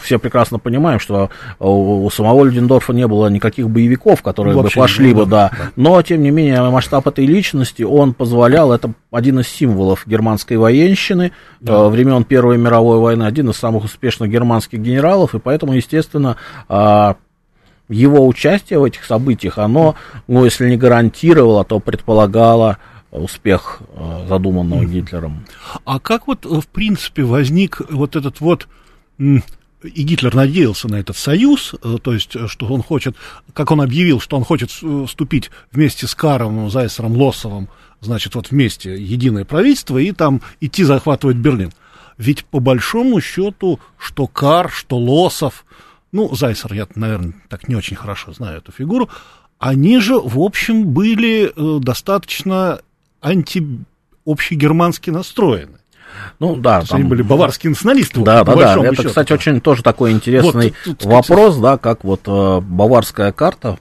все 0.00 0.18
прекрасно 0.18 0.58
понимаем, 0.58 0.98
что 0.98 1.30
у 1.58 2.08
самого 2.10 2.44
Людендорфа 2.44 2.92
не 2.92 3.06
было 3.06 3.28
никаких 3.28 3.68
боевиков, 3.68 4.22
которые 4.22 4.56
Вообще 4.56 4.78
бы 4.78 4.82
пошли 4.82 5.14
бы, 5.14 5.26
да. 5.26 5.50
да. 5.50 5.70
Но, 5.76 6.00
тем 6.02 6.22
не 6.22 6.30
менее, 6.30 6.62
масштаб 6.70 7.06
этой 7.06 7.26
личности, 7.26 7.82
он 7.82 8.14
позволял, 8.14 8.72
это 8.72 8.92
один 9.10 9.40
из 9.40 9.48
символов 9.48 10.06
германской 10.06 10.56
военщины 10.56 11.32
да. 11.60 11.74
э, 11.74 11.88
времен 11.88 12.24
Первой 12.24 12.58
мировой 12.58 12.98
войны, 12.98 13.24
один 13.24 13.50
из 13.50 13.56
самых 13.56 13.84
успешных 13.84 14.30
германских 14.30 14.80
генералов, 14.80 15.34
и 15.34 15.38
поэтому, 15.38 15.74
естественно, 15.74 16.36
э, 16.68 17.14
его 17.88 18.26
участие 18.26 18.78
в 18.78 18.84
этих 18.84 19.04
событиях, 19.04 19.58
оно, 19.58 19.94
ну, 20.26 20.44
если 20.44 20.68
не 20.68 20.76
гарантировало, 20.76 21.64
то 21.64 21.78
предполагало 21.78 22.78
успех 23.10 23.80
э, 23.94 24.26
задуманного 24.28 24.82
mm. 24.82 24.86
Гитлером. 24.86 25.46
А 25.84 25.98
как 25.98 26.26
вот, 26.26 26.44
в 26.44 26.66
принципе, 26.68 27.22
возник 27.22 27.80
вот 27.90 28.16
этот 28.16 28.40
вот 28.40 28.68
и 29.18 30.02
Гитлер 30.02 30.34
надеялся 30.34 30.88
на 30.88 30.96
этот 30.96 31.16
союз, 31.16 31.74
э, 31.82 31.98
то 32.02 32.12
есть, 32.12 32.34
э, 32.34 32.48
что 32.48 32.66
он 32.66 32.82
хочет, 32.82 33.16
как 33.52 33.70
он 33.70 33.80
объявил, 33.80 34.20
что 34.20 34.36
он 34.36 34.44
хочет 34.44 34.70
вступить 34.70 35.50
вместе 35.72 36.06
с 36.06 36.14
Каровым, 36.14 36.70
Зайсером, 36.70 37.16
Лосовым, 37.16 37.68
значит, 38.00 38.34
вот 38.34 38.50
вместе 38.50 38.94
единое 38.94 39.44
правительство 39.44 39.98
и 39.98 40.12
там 40.12 40.42
идти 40.60 40.84
захватывать 40.84 41.36
Берлин. 41.36 41.72
Ведь 42.18 42.44
по 42.46 42.60
большому 42.60 43.20
счету, 43.20 43.78
что 43.98 44.26
Кар, 44.26 44.70
что 44.70 44.98
Лосов, 44.98 45.64
ну, 46.12 46.34
Зайсер, 46.34 46.72
я, 46.72 46.86
наверное, 46.94 47.34
так 47.48 47.68
не 47.68 47.76
очень 47.76 47.96
хорошо 47.96 48.32
знаю 48.32 48.58
эту 48.58 48.72
фигуру, 48.72 49.10
они 49.58 50.00
же, 50.00 50.18
в 50.18 50.38
общем, 50.38 50.86
были 50.88 51.52
достаточно 51.80 52.80
антиобщегермански 53.26 55.10
настроены. 55.10 55.78
Ну 56.38 56.56
да, 56.56 56.82
там... 56.82 57.00
они 57.00 57.08
были 57.08 57.22
баварские 57.22 57.70
националисты. 57.70 58.20
Да, 58.20 58.44
да, 58.44 58.54
да. 58.54 58.84
Это, 58.84 58.96
счету. 58.96 59.08
кстати, 59.08 59.32
очень 59.32 59.60
тоже 59.60 59.82
такой 59.82 60.12
интересный 60.12 60.74
вот, 60.84 60.98
тут, 60.98 61.04
вопрос, 61.04 61.56
да, 61.58 61.78
как 61.78 62.04
вот 62.04 62.22
э, 62.26 62.60
баварская 62.60 63.32
карта 63.32 63.78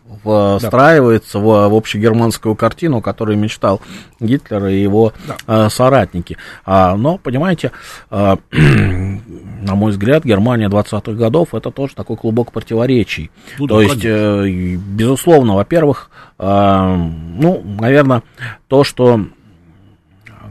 встраивается 0.60 1.34
да. 1.34 1.40
в, 1.40 1.70
в 1.70 1.76
общегерманскую 1.76 2.56
картину, 2.56 3.02
которую 3.02 3.38
мечтал 3.38 3.82
Гитлер 4.20 4.68
и 4.68 4.82
его 4.82 5.14
да. 5.28 5.66
э, 5.66 5.70
соратники. 5.70 6.38
А, 6.66 6.96
но, 6.96 7.18
понимаете, 7.18 7.72
э, 8.10 8.36
на 8.52 9.76
мой 9.76 9.92
взгляд, 9.92 10.24
Германия 10.24 10.70
20-х 10.70 11.12
годов 11.14 11.54
это 11.54 11.72
тоже 11.72 11.96
такой 11.96 12.18
клубок 12.18 12.52
противоречий. 12.52 13.32
Ну, 13.60 13.68
То 13.68 13.82
есть, 13.82 14.04
э, 14.04 14.76
безусловно, 14.78 15.56
во-первых, 15.56 16.10
э, 16.40 16.96
ну, 17.38 17.64
наверное, 17.80 18.24
то, 18.68 18.84
что 18.84 19.20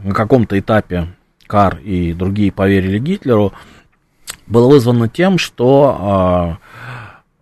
на 0.03 0.13
каком-то 0.13 0.57
этапе 0.57 1.07
Кар 1.47 1.77
и 1.83 2.13
другие 2.13 2.51
поверили 2.51 2.99
Гитлеру, 2.99 3.53
было 4.47 4.69
вызвано 4.69 5.09
тем, 5.09 5.37
что 5.37 6.57
э, 6.59 6.65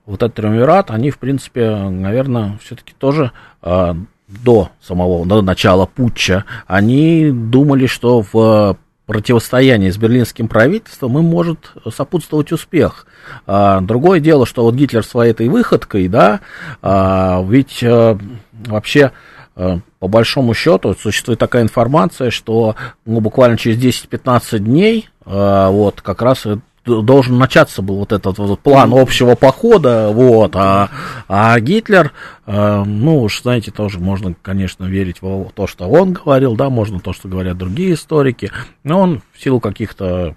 вот 0.05 0.24
этот 0.24 0.36
триумвират, 0.36 0.91
они, 0.91 1.12
в 1.12 1.17
принципе, 1.17 1.75
наверное, 1.75 2.57
все-таки 2.63 2.93
тоже 2.98 3.31
э, 3.62 3.93
до 4.27 4.69
самого, 4.81 5.25
до 5.25 5.41
начала 5.41 5.86
путча, 5.86 6.45
они 6.67 7.31
думали, 7.31 7.88
что 7.88 8.25
в 8.31 8.77
противостоянии 9.05 9.89
с 9.89 9.98
берлинским 9.98 10.48
правительством 10.48 11.17
им 11.19 11.25
может 11.25 11.72
сопутствовать 11.93 12.51
успех. 12.51 13.05
А, 13.45 13.81
другое 13.81 14.19
дело, 14.19 14.45
что 14.45 14.63
вот 14.63 14.75
Гитлер 14.75 15.03
своей 15.03 15.31
этой 15.31 15.50
выходкой, 15.50 16.07
да, 16.07 16.39
а, 16.81 17.43
ведь 17.45 17.83
а, 17.83 18.17
вообще 18.65 19.12
по 19.55 20.07
большому 20.07 20.53
счету 20.53 20.95
существует 20.95 21.39
такая 21.39 21.63
информация, 21.63 22.31
что 22.31 22.75
ну, 23.05 23.19
буквально 23.19 23.57
через 23.57 23.77
10-15 23.77 24.60
дней 24.60 25.10
а, 25.25 25.69
вот 25.69 26.01
как 26.01 26.22
раз 26.22 26.45
должен 26.86 27.38
начаться 27.38 27.81
был 27.81 27.98
вот 27.98 28.12
этот 28.12 28.38
вот 28.38 28.60
план 28.60 28.93
общего 28.93 29.36
похода, 29.36 30.10
вот, 30.12 30.55
а, 30.55 30.89
а 31.27 31.57
Гитлер, 31.60 32.12
э, 32.45 32.83
ну 32.86 33.22
уж 33.22 33.41
знаете, 33.41 33.72
тоже 33.72 34.00
можно, 34.00 34.36
конечно, 34.41 34.83
верить 34.86 35.22
в 35.22 35.50
то, 35.55 35.65
что 35.65 35.88
он 35.88 36.13
говорил, 36.13 36.55
да, 36.55 36.69
можно 36.69 37.00
то, 37.00 37.13
что 37.13 37.29
говорят 37.29 37.57
другие 37.57 37.93
историки, 37.93 38.51
но 38.83 39.00
он 39.00 39.22
в 39.31 39.41
силу 39.41 39.60
каких-то 39.60 40.36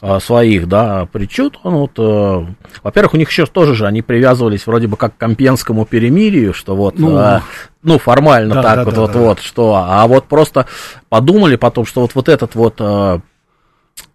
а, 0.00 0.20
своих, 0.20 0.68
да, 0.68 1.06
причуд, 1.12 1.58
он 1.64 1.74
вот, 1.74 1.92
э, 1.98 2.46
во-первых, 2.84 3.14
у 3.14 3.16
них 3.16 3.28
еще 3.30 3.46
тоже 3.46 3.74
же, 3.74 3.86
они 3.86 4.00
привязывались 4.00 4.66
вроде 4.66 4.86
бы 4.86 4.96
как 4.96 5.16
к 5.16 5.18
Компенскому 5.18 5.84
перемирию, 5.86 6.54
что 6.54 6.76
вот, 6.76 6.98
ну, 6.98 7.18
э, 7.18 7.40
ну 7.82 7.98
формально 7.98 8.54
да, 8.56 8.62
так 8.62 8.76
да, 8.76 8.84
вот, 8.84 8.94
да, 8.94 9.00
вот, 9.00 9.12
да. 9.12 9.18
вот, 9.18 9.40
что, 9.40 9.74
а 9.74 10.06
вот 10.06 10.26
просто 10.26 10.66
подумали 11.08 11.56
потом, 11.56 11.84
что 11.84 12.02
вот, 12.02 12.14
вот 12.14 12.28
этот 12.28 12.54
вот 12.54 12.76
э, 12.78 13.20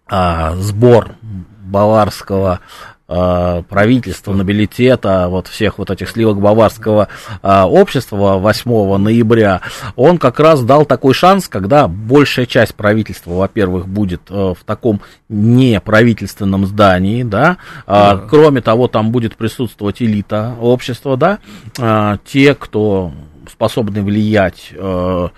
а, 0.08 0.54
сбор 0.56 1.16
баварского 1.22 2.60
а, 3.06 3.62
правительства, 3.62 4.32
нобилитета, 4.32 5.28
вот 5.28 5.46
всех 5.46 5.78
вот 5.78 5.90
этих 5.90 6.08
сливок 6.08 6.40
баварского 6.40 7.08
а, 7.42 7.68
общества 7.68 8.38
8 8.38 8.96
ноября, 8.96 9.60
он 9.94 10.18
как 10.18 10.40
раз 10.40 10.62
дал 10.62 10.86
такой 10.86 11.12
шанс, 11.12 11.48
когда 11.48 11.86
большая 11.86 12.46
часть 12.46 12.74
правительства, 12.74 13.32
во-первых, 13.32 13.86
будет 13.88 14.22
а, 14.30 14.54
в 14.54 14.64
таком 14.64 15.02
неправительственном 15.28 16.66
здании, 16.66 17.22
да, 17.24 17.58
а, 17.86 18.14
да. 18.14 18.22
кроме 18.28 18.62
того, 18.62 18.88
там 18.88 19.10
будет 19.10 19.36
присутствовать 19.36 20.00
элита 20.00 20.54
общества, 20.60 21.16
да, 21.16 21.40
а, 21.78 22.18
те, 22.24 22.54
кто 22.54 23.12
способны 23.50 24.02
влиять 24.02 24.72
а, 24.76 25.28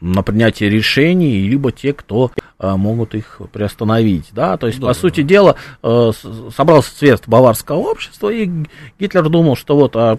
на 0.00 0.22
принятие 0.22 0.70
решений, 0.70 1.48
либо 1.48 1.72
те, 1.72 1.92
кто 1.92 2.30
а, 2.58 2.76
могут 2.76 3.14
их 3.14 3.40
приостановить. 3.52 4.28
Да? 4.32 4.56
То 4.56 4.68
есть, 4.68 4.78
да, 4.78 4.88
по 4.88 4.94
да. 4.94 5.00
сути 5.00 5.22
дела, 5.22 5.56
э, 5.82 6.12
собрался 6.54 6.96
цвет 6.96 7.22
баварского 7.26 7.78
общества, 7.78 8.30
и 8.30 8.48
Гитлер 9.00 9.28
думал, 9.28 9.56
что 9.56 9.76
вот, 9.76 9.96
а, 9.96 10.18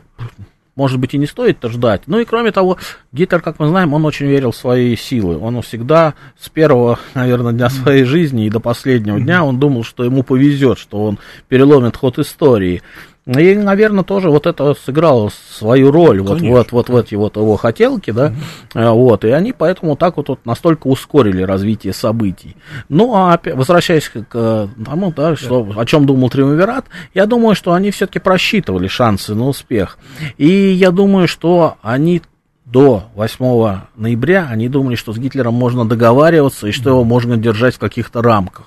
может 0.76 1.00
быть, 1.00 1.14
и 1.14 1.18
не 1.18 1.26
стоит 1.26 1.64
-то 1.64 1.70
ждать. 1.70 2.02
Ну 2.08 2.20
и 2.20 2.26
кроме 2.26 2.52
того, 2.52 2.78
Гитлер, 3.12 3.42
как 3.42 3.60
мы 3.60 3.68
знаем, 3.68 3.94
он 3.94 4.06
очень 4.06 4.26
верил 4.26 4.52
в 4.52 4.58
свои 4.58 4.96
силы. 4.96 5.38
Он 5.38 5.62
всегда 5.62 6.16
с 6.38 6.50
первого, 6.50 7.00
наверное, 7.14 7.54
дня 7.54 7.70
своей 7.70 8.04
жизни 8.04 8.46
и 8.46 8.50
до 8.50 8.60
последнего 8.60 9.20
дня 9.20 9.44
он 9.46 9.60
думал, 9.60 9.84
что 9.84 10.04
ему 10.04 10.24
повезет, 10.24 10.80
что 10.80 11.06
он 11.06 11.20
переломит 11.48 11.96
ход 11.96 12.20
истории. 12.20 12.82
И, 13.26 13.56
наверное, 13.56 14.04
тоже 14.04 14.30
вот 14.30 14.46
это 14.48 14.74
сыграло 14.74 15.32
свою 15.50 15.92
роль 15.92 16.20
вот, 16.22 16.42
вот, 16.42 16.72
вот 16.74 16.90
в 16.90 16.98
эти 16.98 17.16
вот 17.16 17.38
его 17.38 17.56
хотелки, 17.56 18.12
да, 18.12 18.34
mm-hmm. 18.74 18.92
вот, 18.92 19.24
и 19.24 19.30
они 19.30 19.54
поэтому 19.54 19.96
так 19.96 20.18
вот, 20.18 20.28
вот 20.28 20.46
настолько 20.46 20.88
ускорили 20.88 21.42
развитие 21.42 21.94
событий. 21.94 22.58
Ну, 22.90 23.16
а 23.16 23.40
возвращаясь 23.54 24.10
к 24.10 24.70
тому, 24.86 25.14
да, 25.16 25.38
что, 25.38 25.66
о 25.78 25.86
чем 25.86 26.06
думал 26.06 26.30
Триумвират, 26.30 26.86
я 27.14 27.26
думаю, 27.26 27.56
что 27.56 27.72
они 27.72 27.92
все-таки 27.92 28.20
просчитывали 28.20 28.88
шансы 28.88 29.34
на 29.34 29.48
успех. 29.48 29.98
И 30.38 30.50
я 30.50 30.92
думаю, 30.92 31.30
что 31.30 31.78
они 31.82 32.22
до 32.66 33.06
8 33.16 33.82
ноября, 33.96 34.48
они 34.50 34.68
думали, 34.68 34.96
что 34.96 35.14
с 35.14 35.18
Гитлером 35.18 35.54
можно 35.54 35.86
договариваться 35.86 36.68
и 36.68 36.72
что 36.72 36.90
его 36.90 37.04
можно 37.04 37.38
держать 37.38 37.76
в 37.76 37.80
каких-то 37.80 38.22
рамках. 38.22 38.66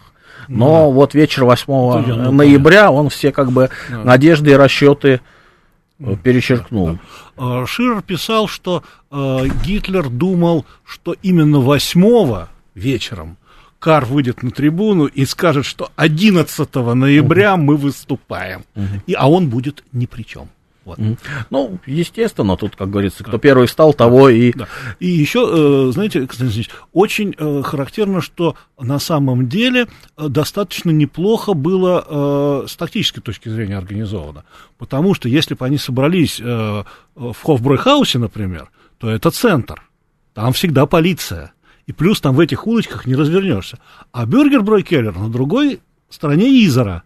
Но 0.49 0.91
вот 0.91 1.15
вечер 1.15 1.45
8 1.45 2.31
ноября 2.31 2.91
он 2.91 3.09
все 3.09 3.33
как 3.33 3.53
бы 3.53 3.71
надежды 3.91 4.53
и 4.53 4.55
расчеты 4.55 5.21
э, 5.99 6.17
перечеркнул. 6.23 6.99
А, 7.37 7.67
Ширер 7.67 8.03
писал, 8.03 8.49
что 8.49 8.83
э, 9.11 9.47
Гитлер 9.65 10.09
думал, 10.09 10.65
что 10.85 11.15
именно 11.23 11.59
8 11.59 12.47
вечером 12.75 13.37
Кар 13.79 14.05
выйдет 14.05 14.43
на 14.43 14.51
трибуну 14.51 15.07
и 15.07 15.25
скажет, 15.25 15.67
что 15.67 15.91
11 15.97 16.75
ноября 16.75 17.57
мы 17.57 17.77
выступаем, 17.77 18.65
и, 19.07 19.13
а 19.13 19.29
он 19.29 19.49
будет 19.49 19.85
ни 19.93 20.07
при 20.07 20.23
чем. 20.23 20.49
Вот. 20.87 21.01
Ну, 21.51 21.81
естественно, 21.85 22.57
тут, 22.57 22.77
как 22.77 22.91
говорится, 22.91 23.25
кто 23.25 23.39
первый 23.39 23.67
стал, 23.67 23.93
того 23.93 24.29
и... 24.29 24.53
Да. 24.53 24.69
И 25.01 25.09
еще, 25.09 25.89
э, 25.89 25.91
знаете, 25.93 26.21
Константин 26.21 26.67
очень 26.93 27.35
э, 27.37 27.63
характерно, 27.65 28.21
что 28.21 28.55
на 28.79 29.01
самом 29.01 29.49
деле 29.49 29.89
э, 30.17 30.29
достаточно 30.29 30.91
неплохо 30.91 31.55
было 31.55 32.65
с 32.69 32.77
тактической 32.77 33.21
точки 33.21 33.49
зрения 33.49 33.77
организовано. 33.77 34.45
Потому 34.79 35.15
что 35.15 35.29
если 35.29 35.55
бы 35.55 35.67
они 35.67 35.77
собрались 35.77 36.39
в 36.39 36.85
Хофбройхаусе, 37.43 38.19
например, 38.19 38.71
то 38.99 39.11
это 39.11 39.33
центр. 39.33 39.83
Там 40.35 40.53
всегда 40.53 40.87
полиция. 40.87 41.53
И 41.87 41.93
плюс 41.93 42.21
там 42.21 42.37
в 42.37 42.41
этих 42.41 42.65
улочках 42.67 43.07
не 43.07 43.17
развернешься. 43.17 43.79
А 44.13 44.25
Бюргер 44.25 44.63
на 45.17 45.29
другой 45.31 45.81
стороне 46.11 46.65
Изера 46.65 47.03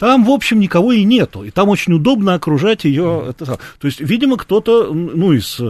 там, 0.00 0.24
в 0.24 0.30
общем, 0.30 0.60
никого 0.60 0.92
и 0.92 1.04
нету. 1.04 1.44
И 1.44 1.50
там 1.50 1.68
очень 1.68 1.92
удобно 1.92 2.32
окружать 2.32 2.84
ее. 2.84 3.26
Это, 3.28 3.44
то 3.44 3.58
есть, 3.86 4.00
видимо, 4.00 4.38
кто-то, 4.38 4.94
ну, 4.94 5.32
из 5.32 5.60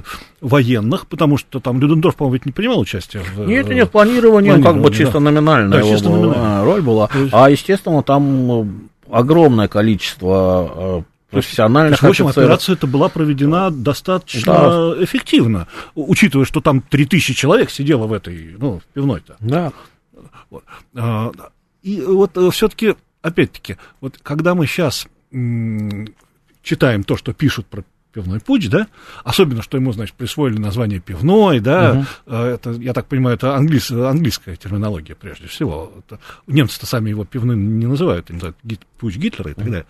военных, 0.41 1.09
потому 1.09 1.37
что 1.37 1.59
там 1.59 1.81
Людендорф, 1.81 2.15
по-моему, 2.15 2.41
не 2.45 2.53
принимал 2.53 2.79
участие 2.79 3.25
в... 3.25 3.41
Нет, 3.49 3.69
нет, 3.69 3.91
планирование, 3.91 4.53
планирование 4.53 4.63
как 4.63 4.81
бы 4.81 4.93
чисто 4.93 5.15
да. 5.15 5.21
номинальная 5.21 5.83
да, 5.83 5.89
чисто 5.89 6.11
номинальная. 6.11 6.65
роль 6.65 6.81
была. 6.81 7.11
Есть... 7.13 7.35
А, 7.35 7.51
естественно, 7.51 8.05
там 8.05 8.53
э, 8.53 8.67
огромное 9.11 9.67
количество 9.67 11.03
э, 11.03 11.33
профессиональных 11.33 11.95
есть, 11.95 12.03
В 12.03 12.07
общем, 12.07 12.27
офицеров. 12.29 12.47
операция 12.51 12.75
эта 12.75 12.87
была 12.87 13.09
проведена 13.09 13.73
достаточно 13.73 14.95
да. 14.95 15.05
эффективно, 15.05 15.67
учитывая, 15.97 16.45
что 16.47 16.61
там 16.61 16.83
3000 16.83 17.35
человек 17.35 17.69
сидело 17.69 18.07
в 18.07 18.13
этой, 18.13 18.55
ну, 18.57 18.79
в 18.79 18.95
пивной-то. 18.95 19.35
Да. 19.41 19.73
Вот. 20.51 20.63
А, 20.95 21.33
и 21.83 22.01
вот 22.01 22.37
э, 22.37 22.49
все-таки 22.53 22.95
опять-таки, 23.23 23.77
вот 24.01 24.19
когда 24.23 24.55
мы 24.55 24.67
сейчас 24.67 25.07
читаем 26.63 27.05
то, 27.05 27.17
что 27.17 27.33
пишут 27.33 27.67
про 27.67 27.85
пивной 28.13 28.41
путь, 28.41 28.69
да, 28.69 28.89
особенно, 29.25 29.63
что 29.63 29.77
ему, 29.77 29.93
значит, 29.93 30.17
присвоили 30.17 30.59
название 30.59 31.01
пивной, 31.01 31.61
да, 31.61 32.05
угу. 32.27 32.35
это, 32.35 32.71
я 32.73 32.93
так 32.93 33.07
понимаю, 33.07 33.37
это 33.37 33.55
английс, 33.55 33.91
английская 33.91 34.57
терминология 34.57 35.15
прежде 35.15 35.47
всего. 35.47 35.93
Это, 35.99 36.19
немцы-то 36.47 36.87
сами 36.87 37.11
его 37.11 37.25
пивным 37.25 37.79
не 37.79 37.87
называют, 37.87 38.31
они 38.31 38.37
называют 38.37 38.57
гит, 38.65 38.81
путь 38.99 39.17
Гитлера 39.17 39.53
и 39.53 39.55
так 39.55 39.65
далее. 39.65 39.87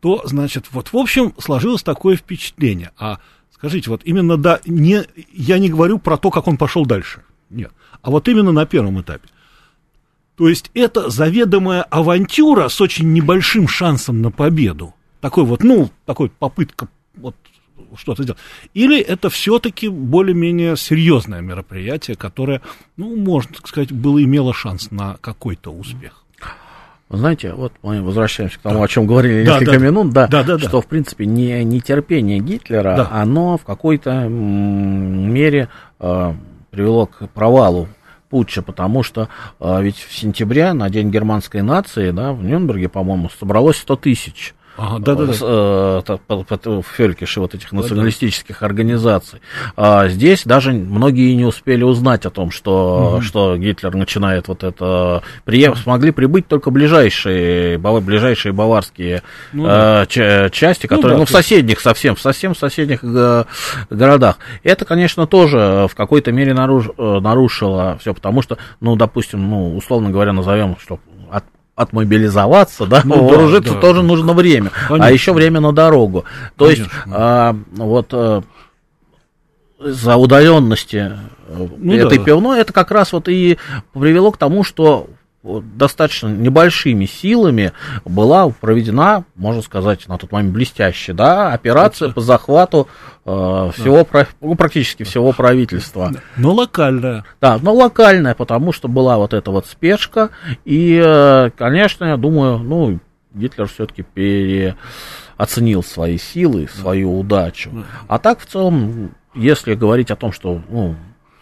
То, 0.00 0.22
значит, 0.24 0.66
вот, 0.72 0.92
в 0.92 0.96
общем, 0.96 1.32
сложилось 1.38 1.82
такое 1.82 2.16
впечатление. 2.16 2.90
А 2.98 3.20
скажите, 3.52 3.88
вот 3.88 4.02
именно, 4.04 4.36
да, 4.36 4.60
не, 4.66 5.04
я 5.32 5.58
не 5.58 5.70
говорю 5.70 5.98
про 5.98 6.16
то, 6.18 6.30
как 6.30 6.48
он 6.48 6.56
пошел 6.56 6.84
дальше, 6.84 7.22
нет, 7.50 7.72
а 8.02 8.10
вот 8.10 8.28
именно 8.28 8.52
на 8.52 8.66
первом 8.66 9.00
этапе. 9.00 9.28
То 10.36 10.48
есть 10.48 10.70
это 10.74 11.10
заведомая 11.10 11.82
авантюра 11.82 12.68
с 12.68 12.80
очень 12.80 13.12
небольшим 13.12 13.68
шансом 13.68 14.20
на 14.20 14.30
победу. 14.30 14.94
Такой 15.20 15.44
вот, 15.44 15.62
ну, 15.62 15.90
такой 16.06 16.30
попытка 16.30 16.88
вот 17.16 17.36
что-то 17.96 18.24
сделать. 18.24 18.40
Или 18.74 19.00
это 19.00 19.30
все-таки 19.30 19.88
более-менее 19.88 20.76
серьезное 20.76 21.40
мероприятие, 21.40 22.16
которое, 22.16 22.60
ну, 22.96 23.16
можно 23.16 23.54
так 23.54 23.68
сказать, 23.68 23.92
было 23.92 24.22
имело 24.22 24.52
шанс 24.52 24.90
на 24.90 25.16
какой-то 25.20 25.70
успех. 25.70 26.24
Знаете, 27.10 27.52
вот 27.52 27.72
мы 27.82 28.02
возвращаемся 28.02 28.58
к 28.58 28.62
тому, 28.62 28.78
да. 28.78 28.84
о 28.84 28.88
чем 28.88 29.06
говорили 29.06 29.44
да, 29.44 29.60
несколько 29.60 29.78
да, 29.78 29.86
минут, 29.86 30.12
да, 30.12 30.26
да, 30.26 30.42
да, 30.42 30.58
что, 30.58 30.70
да. 30.70 30.80
в 30.80 30.86
принципе, 30.86 31.26
не, 31.26 31.62
нетерпение 31.62 32.40
Гитлера, 32.40 32.96
да. 32.96 33.08
оно 33.12 33.56
в 33.56 33.64
какой-то 33.64 34.26
мере 34.26 35.68
э, 36.00 36.34
привело 36.70 37.06
к 37.06 37.28
провалу 37.28 37.88
путча, 38.34 38.62
потому 38.62 39.04
что 39.04 39.28
а, 39.60 39.80
ведь 39.80 39.96
в 39.96 40.12
сентябре 40.12 40.72
на 40.72 40.90
День 40.90 41.12
германской 41.12 41.62
нации, 41.62 42.10
да, 42.10 42.32
в 42.32 42.42
Нюрнберге, 42.42 42.88
по-моему, 42.88 43.30
собралось 43.30 43.76
100 43.76 43.94
тысяч 43.94 44.54
Ага, 44.76 44.98
да, 44.98 45.14
да, 45.14 46.02
да. 46.06 46.82
Фелькиши 46.96 47.40
вот 47.40 47.54
этих 47.54 47.70
националистических 47.72 48.58
да, 48.60 48.66
организаций. 48.66 49.40
А 49.76 50.08
здесь 50.08 50.44
даже 50.44 50.72
многие 50.72 51.34
не 51.34 51.44
успели 51.44 51.84
узнать 51.84 52.26
о 52.26 52.30
том, 52.30 52.50
что, 52.50 53.14
угу. 53.14 53.22
что 53.22 53.56
Гитлер 53.56 53.94
начинает 53.94 54.48
вот 54.48 54.64
это... 54.64 55.22
Приехать, 55.44 55.82
смогли 55.82 56.10
прибыть 56.10 56.48
только 56.48 56.70
ближайшие, 56.70 57.78
ближайшие 57.78 58.52
баварские 58.52 59.22
ну, 59.52 59.66
э, 59.66 60.06
да. 60.14 60.50
части, 60.50 60.86
ну 60.86 60.96
которые, 60.96 61.18
ну, 61.18 61.18
да, 61.18 61.18
ну 61.20 61.24
в 61.26 61.30
соседних 61.30 61.80
совсем, 61.80 62.16
в 62.16 62.20
совсем 62.20 62.56
соседних 62.56 63.00
э, 63.02 63.44
городах. 63.90 64.38
Это, 64.62 64.84
конечно, 64.84 65.26
тоже 65.26 65.86
в 65.90 65.94
какой-то 65.94 66.32
мере 66.32 66.52
наруш, 66.54 66.88
э, 66.96 67.18
нарушило 67.20 67.96
все, 68.00 68.12
потому 68.12 68.42
что, 68.42 68.58
ну, 68.80 68.96
допустим, 68.96 69.48
ну, 69.48 69.76
условно 69.76 70.10
говоря, 70.10 70.32
назовем, 70.32 70.76
что 70.80 70.98
отмобилизоваться, 71.76 72.86
да, 72.86 73.02
ну, 73.04 73.26
вооружиться 73.26 73.74
да, 73.74 73.80
тоже 73.80 74.00
да. 74.00 74.06
нужно 74.06 74.32
время, 74.32 74.70
а 74.74 74.88
Конечно. 74.88 75.06
а 75.06 75.10
еще 75.10 75.32
время 75.32 75.60
на 75.60 75.72
дорогу. 75.72 76.24
То 76.56 76.66
Конечно. 76.66 76.82
есть 76.82 76.94
а, 77.10 77.56
вот 77.72 78.08
а, 78.12 78.42
за 79.80 80.16
удаленности 80.16 81.12
э, 81.48 81.68
ну, 81.76 81.94
этой 81.94 82.18
да. 82.18 82.24
пивной 82.24 82.60
это 82.60 82.72
как 82.72 82.90
раз 82.90 83.12
вот 83.12 83.28
и 83.28 83.58
привело 83.92 84.30
к 84.30 84.36
тому, 84.36 84.62
что 84.62 85.08
достаточно 85.44 86.28
небольшими 86.28 87.04
силами 87.04 87.72
была 88.04 88.48
проведена, 88.48 89.24
можно 89.36 89.62
сказать, 89.62 90.08
на 90.08 90.16
тот 90.16 90.32
момент 90.32 90.54
блестящая, 90.54 91.14
да, 91.14 91.52
операция 91.52 92.10
по 92.10 92.20
захвату 92.20 92.88
э, 93.24 93.70
всего, 93.74 94.06
да. 94.10 94.26
ну, 94.40 94.54
практически 94.54 95.02
всего 95.02 95.32
правительства. 95.32 96.12
Но 96.36 96.54
локальная. 96.54 97.24
Да, 97.40 97.58
но 97.60 97.74
локальная, 97.74 98.34
потому 98.34 98.72
что 98.72 98.88
была 98.88 99.18
вот 99.18 99.34
эта 99.34 99.50
вот 99.50 99.66
спешка, 99.66 100.30
и, 100.64 101.00
э, 101.04 101.50
конечно, 101.56 102.06
я 102.06 102.16
думаю, 102.16 102.58
ну, 102.58 102.98
Гитлер 103.34 103.66
все-таки 103.66 104.02
переоценил 104.02 105.82
свои 105.82 106.16
силы, 106.16 106.68
свою 106.68 107.18
удачу. 107.18 107.84
А 108.08 108.18
так, 108.18 108.40
в 108.40 108.46
целом, 108.46 109.10
если 109.34 109.74
говорить 109.74 110.10
о 110.10 110.16
том, 110.16 110.32
что, 110.32 110.62
ну, 110.70 110.94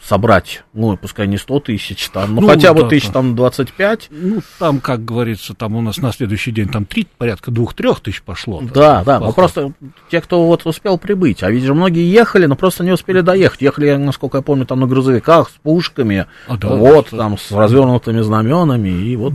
собрать, 0.04 0.64
ну, 0.72 0.96
пускай 0.96 1.28
не 1.28 1.38
100 1.38 1.60
тысяч, 1.60 2.08
там, 2.08 2.34
но 2.34 2.40
ну, 2.40 2.48
хотя 2.48 2.74
бы 2.74 2.82
да, 2.82 2.88
тысяч 2.88 3.08
там 3.08 3.36
25. 3.36 4.08
Ну, 4.10 4.40
там, 4.58 4.80
как 4.80 5.04
говорится, 5.04 5.54
там 5.54 5.76
у 5.76 5.80
нас 5.80 5.98
на 5.98 6.12
следующий 6.12 6.50
день 6.50 6.68
там 6.68 6.84
3, 6.84 7.06
порядка 7.18 7.50
2-3 7.50 8.02
тысяч 8.02 8.22
пошло. 8.22 8.62
Да, 8.62 9.04
да, 9.04 9.20
ну 9.20 9.32
просто 9.32 9.72
те, 10.10 10.20
кто 10.20 10.46
вот 10.46 10.66
успел 10.66 10.98
прибыть, 10.98 11.42
а 11.42 11.50
ведь 11.50 11.62
же 11.64 11.74
многие 11.74 12.10
ехали, 12.10 12.46
но 12.46 12.56
просто 12.56 12.82
не 12.82 12.90
успели 12.90 13.20
доехать. 13.20 13.62
Ехали, 13.62 13.94
насколько 13.94 14.38
я 14.38 14.42
помню, 14.42 14.66
там 14.66 14.80
на 14.80 14.86
грузовиках 14.86 15.50
с 15.50 15.52
пушками, 15.62 16.26
а, 16.48 16.56
да, 16.56 16.68
вот, 16.68 17.08
да, 17.12 17.18
там, 17.18 17.38
с 17.38 17.52
развернутыми 17.52 18.22
знаменами, 18.22 18.88
и 18.88 19.14
вот... 19.14 19.34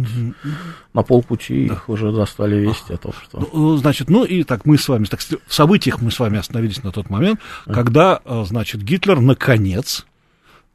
на 0.93 1.03
полпути 1.03 1.67
да. 1.67 1.75
их 1.75 1.89
уже 1.89 2.11
достали 2.11 2.55
вести 2.55 2.93
о 2.93 2.97
том, 2.97 3.13
что... 3.13 3.47
Ну, 3.53 3.77
значит, 3.77 4.09
ну 4.09 4.25
и 4.25 4.43
так 4.43 4.65
мы 4.65 4.77
с 4.77 4.89
вами, 4.89 5.05
так, 5.05 5.21
в 5.21 5.53
событиях 5.53 6.01
мы 6.01 6.11
с 6.11 6.19
вами 6.19 6.39
остановились 6.39 6.83
на 6.83 6.91
тот 6.91 7.09
момент, 7.09 7.39
а. 7.65 7.73
когда, 7.73 8.19
э, 8.25 8.43
значит, 8.45 8.81
Гитлер 8.81 9.21
наконец 9.21 10.05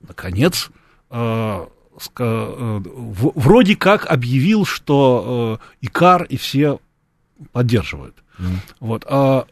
наконец, 0.07 0.71
э, 1.11 1.67
э, 2.19 2.81
вроде 2.85 3.77
как 3.77 4.07
объявил, 4.07 4.65
что 4.65 5.59
э, 5.61 5.87
Икар 5.87 6.25
и 6.25 6.37
все 6.37 6.81
поддерживают. 7.53 8.17
Mm. 8.39 8.57
Вот. 8.81 9.05
А 9.09 9.47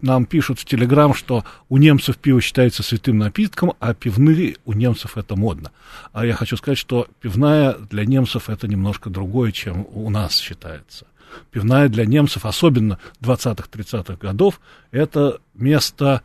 нам 0.00 0.24
пишут 0.24 0.58
в 0.58 0.64
Телеграм, 0.64 1.14
что 1.14 1.44
у 1.68 1.76
немцев 1.76 2.16
пиво 2.16 2.40
считается 2.40 2.82
святым 2.82 3.18
напитком, 3.18 3.74
а 3.80 3.92
пивные 3.94 4.56
у 4.64 4.72
немцев 4.72 5.16
это 5.16 5.36
модно. 5.36 5.72
А 6.12 6.24
я 6.24 6.34
хочу 6.34 6.56
сказать, 6.56 6.78
что 6.78 7.06
пивная 7.20 7.74
для 7.74 8.04
немцев 8.06 8.48
это 8.48 8.66
немножко 8.66 9.10
другое, 9.10 9.52
чем 9.52 9.86
у 9.92 10.08
нас 10.10 10.38
считается. 10.38 11.06
Пивная 11.50 11.88
для 11.88 12.06
немцев, 12.06 12.44
особенно 12.44 12.98
20-30-х 13.20 14.16
годов, 14.16 14.60
это 14.90 15.40
место 15.54 16.22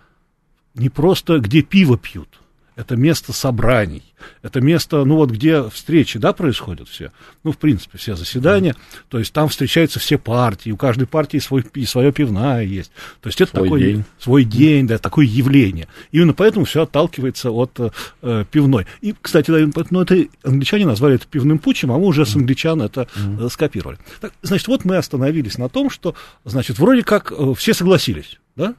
не 0.74 0.90
просто, 0.90 1.40
где 1.40 1.62
пиво 1.62 1.98
пьют– 1.98 2.40
это 2.76 2.96
место 2.96 3.34
собраний, 3.34 4.04
это 4.42 4.62
место, 4.62 5.04
ну 5.06 5.16
вот 5.16 5.32
где 5.32 5.68
встречи, 5.70 6.20
да, 6.20 6.34
происходят 6.34 6.88
все, 6.90 7.12
ну, 7.44 7.52
в 7.52 7.58
принципе, 7.58 7.98
все 7.98 8.16
заседания, 8.16 8.72
mm. 8.72 9.04
то 9.10 9.20
есть 9.20 9.34
там 9.34 9.50
встречаются 9.50 10.00
все 10.00 10.18
партии, 10.18 10.72
у 10.72 10.78
каждой 10.78 11.08
партии 11.08 11.38
свой, 11.38 11.66
и 11.74 11.86
свое 11.86 12.12
пивная 12.12 12.64
есть, 12.64 12.92
то 13.22 13.28
есть 13.28 13.42
это 13.42 13.52
свой 13.52 13.64
такой, 13.68 13.82
день. 13.82 14.04
свой 14.20 14.44
день, 14.44 14.88
да, 14.88 14.98
такое 14.98 15.26
явление, 15.26 15.88
именно 16.12 16.34
поэтому 16.34 16.66
все 16.66 16.84
отталкивается 16.84 17.52
от 17.52 17.80
э, 18.22 18.46
пивной. 18.52 18.86
И, 19.02 19.14
кстати, 19.20 19.52
да, 19.52 19.84
ну, 19.90 20.02
это 20.02 20.26
англичане 20.44 20.86
назвали 20.86 21.16
это 21.16 21.28
пивным 21.28 21.60
путчем, 21.60 21.92
а 21.92 21.98
мы 21.98 22.06
уже 22.06 22.26
с 22.26 22.36
англичан 22.36 22.82
это 22.82 23.08
mm. 23.16 23.50
скопировали. 23.50 23.98
Так, 24.22 24.34
значит, 24.42 24.68
вот 24.68 24.86
мы 24.86 24.98
остановились 24.98 25.58
на 25.58 25.70
том, 25.70 25.90
что, 25.90 26.16
значит, 26.44 26.80
вроде 26.80 27.04
как 27.04 27.32
э, 27.32 27.54
все 27.56 27.74
согласились, 27.74 28.40
да, 28.56 28.76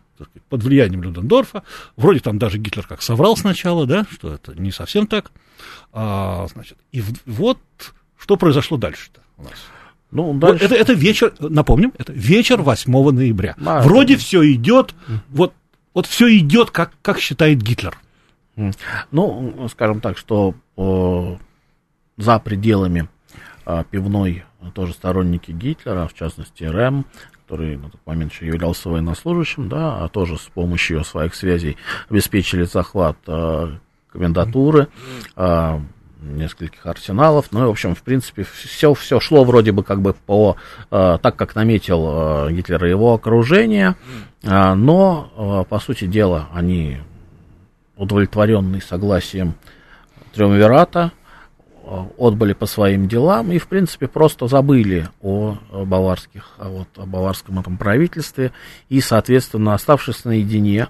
под 0.49 0.63
влиянием 0.63 1.03
Людендорфа. 1.03 1.63
Вроде 1.97 2.21
там 2.21 2.39
даже 2.39 2.59
Гитлер 2.59 2.87
как 2.87 3.03
соврал 3.03 3.37
сначала, 3.37 3.87
да, 3.87 4.07
что 4.11 4.35
это 4.35 4.55
не 4.55 4.73
совсем 4.73 5.07
так. 5.07 5.26
А, 5.93 6.47
значит, 6.53 6.79
и 6.93 7.03
вот 7.27 7.59
что 8.19 8.37
произошло 8.37 8.77
дальше-то 8.77 9.21
у 9.37 9.45
нас? 9.45 9.53
Ну, 10.11 10.35
дальше... 10.35 10.65
вот 10.65 10.73
это, 10.73 10.75
это 10.75 10.93
вечер, 10.93 11.35
напомним, 11.39 11.93
это 11.99 12.13
вечер 12.13 12.63
8 12.63 13.11
ноября. 13.11 13.57
А, 13.65 13.83
Вроде 13.83 14.15
это... 14.15 14.23
все 14.23 14.53
идет, 14.53 14.95
вот, 15.29 15.53
вот 15.95 16.07
все 16.07 16.37
идет, 16.39 16.71
как, 16.71 16.93
как 17.03 17.19
считает 17.19 17.63
Гитлер. 17.63 17.99
Ну, 19.11 19.69
скажем 19.71 20.01
так, 20.01 20.17
что 20.17 20.55
э, 20.77 21.37
за 22.17 22.39
пределами 22.39 23.09
э, 23.67 23.85
пивной 23.91 24.45
тоже 24.75 24.95
сторонники 24.95 25.51
Гитлера, 25.51 26.07
в 26.07 26.15
частности 26.15 26.65
Рэм, 26.65 27.05
который 27.33 27.77
на 27.77 27.91
тот 27.91 28.01
момент 28.07 28.33
еще 28.33 28.47
являлся 28.47 28.89
военнослужащим, 28.89 29.69
да, 29.69 30.03
а 30.03 30.09
тоже 30.09 30.37
с 30.37 30.49
помощью 30.53 31.05
своих 31.05 31.35
связей 31.35 31.77
обеспечили 32.09 32.65
захват 32.65 33.17
э, 33.27 33.79
комендатуры, 34.17 34.89
э, 35.37 35.81
нескольких 36.23 36.87
арсеналов. 36.87 37.49
Ну, 37.51 37.63
и, 37.63 37.67
в 37.67 37.71
общем, 37.71 37.95
в 37.95 38.03
принципе, 38.03 38.45
все, 38.45 38.95
все 38.95 39.21
шло 39.21 39.45
вроде 39.45 39.73
бы 39.73 39.85
как 39.85 40.01
бы 40.01 40.15
по, 40.15 40.57
э, 40.91 41.19
так, 41.21 41.37
как 41.37 41.55
наметил 41.55 42.49
э, 42.49 42.53
Гитлер 42.53 42.85
и 42.87 42.91
его 42.91 43.15
окружение, 43.15 43.95
э, 44.43 44.75
но, 44.75 45.31
э, 45.37 45.69
по 45.69 45.79
сути 45.79 46.07
дела, 46.07 46.49
они 46.53 46.99
удовлетворенные 47.97 48.83
согласием 48.83 49.55
Триумвирата, 50.35 51.13
отбыли 52.19 52.53
по 52.53 52.67
своим 52.67 53.07
делам 53.07 53.53
и, 53.53 53.59
в 53.59 53.69
принципе, 53.69 54.09
просто 54.09 54.49
забыли 54.49 55.09
о 55.23 55.57
баварских, 55.71 56.55
вот, 56.59 56.89
о 56.97 57.07
баварском 57.07 57.61
этом 57.61 57.77
правительстве 57.77 58.53
и, 58.89 59.01
соответственно, 59.01 59.75
оставшись 59.75 60.25
наедине, 60.25 60.89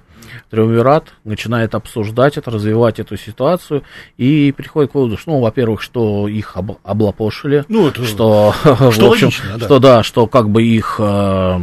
Триумвират 0.51 1.13
начинает 1.25 1.75
обсуждать 1.75 2.37
это, 2.39 2.51
развивать 2.51 2.99
эту 2.99 3.17
ситуацию 3.17 3.83
и 4.17 4.53
приходит 4.57 4.93
к 4.93 4.95
выводу, 4.95 5.17
что, 5.17 5.33
ну, 5.33 5.41
во-первых, 5.41 5.83
что 5.83 6.29
их 6.29 6.57
об, 6.57 6.73
облапошили, 6.83 7.65
ну, 7.69 7.89
это, 7.89 8.05
что, 8.05 8.55
что, 8.61 8.75
в 8.75 8.83
общем, 8.89 9.27
логично, 9.27 9.59
да. 9.59 9.65
что, 9.65 9.79
да, 9.79 10.03
что 10.03 10.27
как 10.27 10.49
бы 10.49 10.63
их 10.63 10.97
э, 10.99 11.59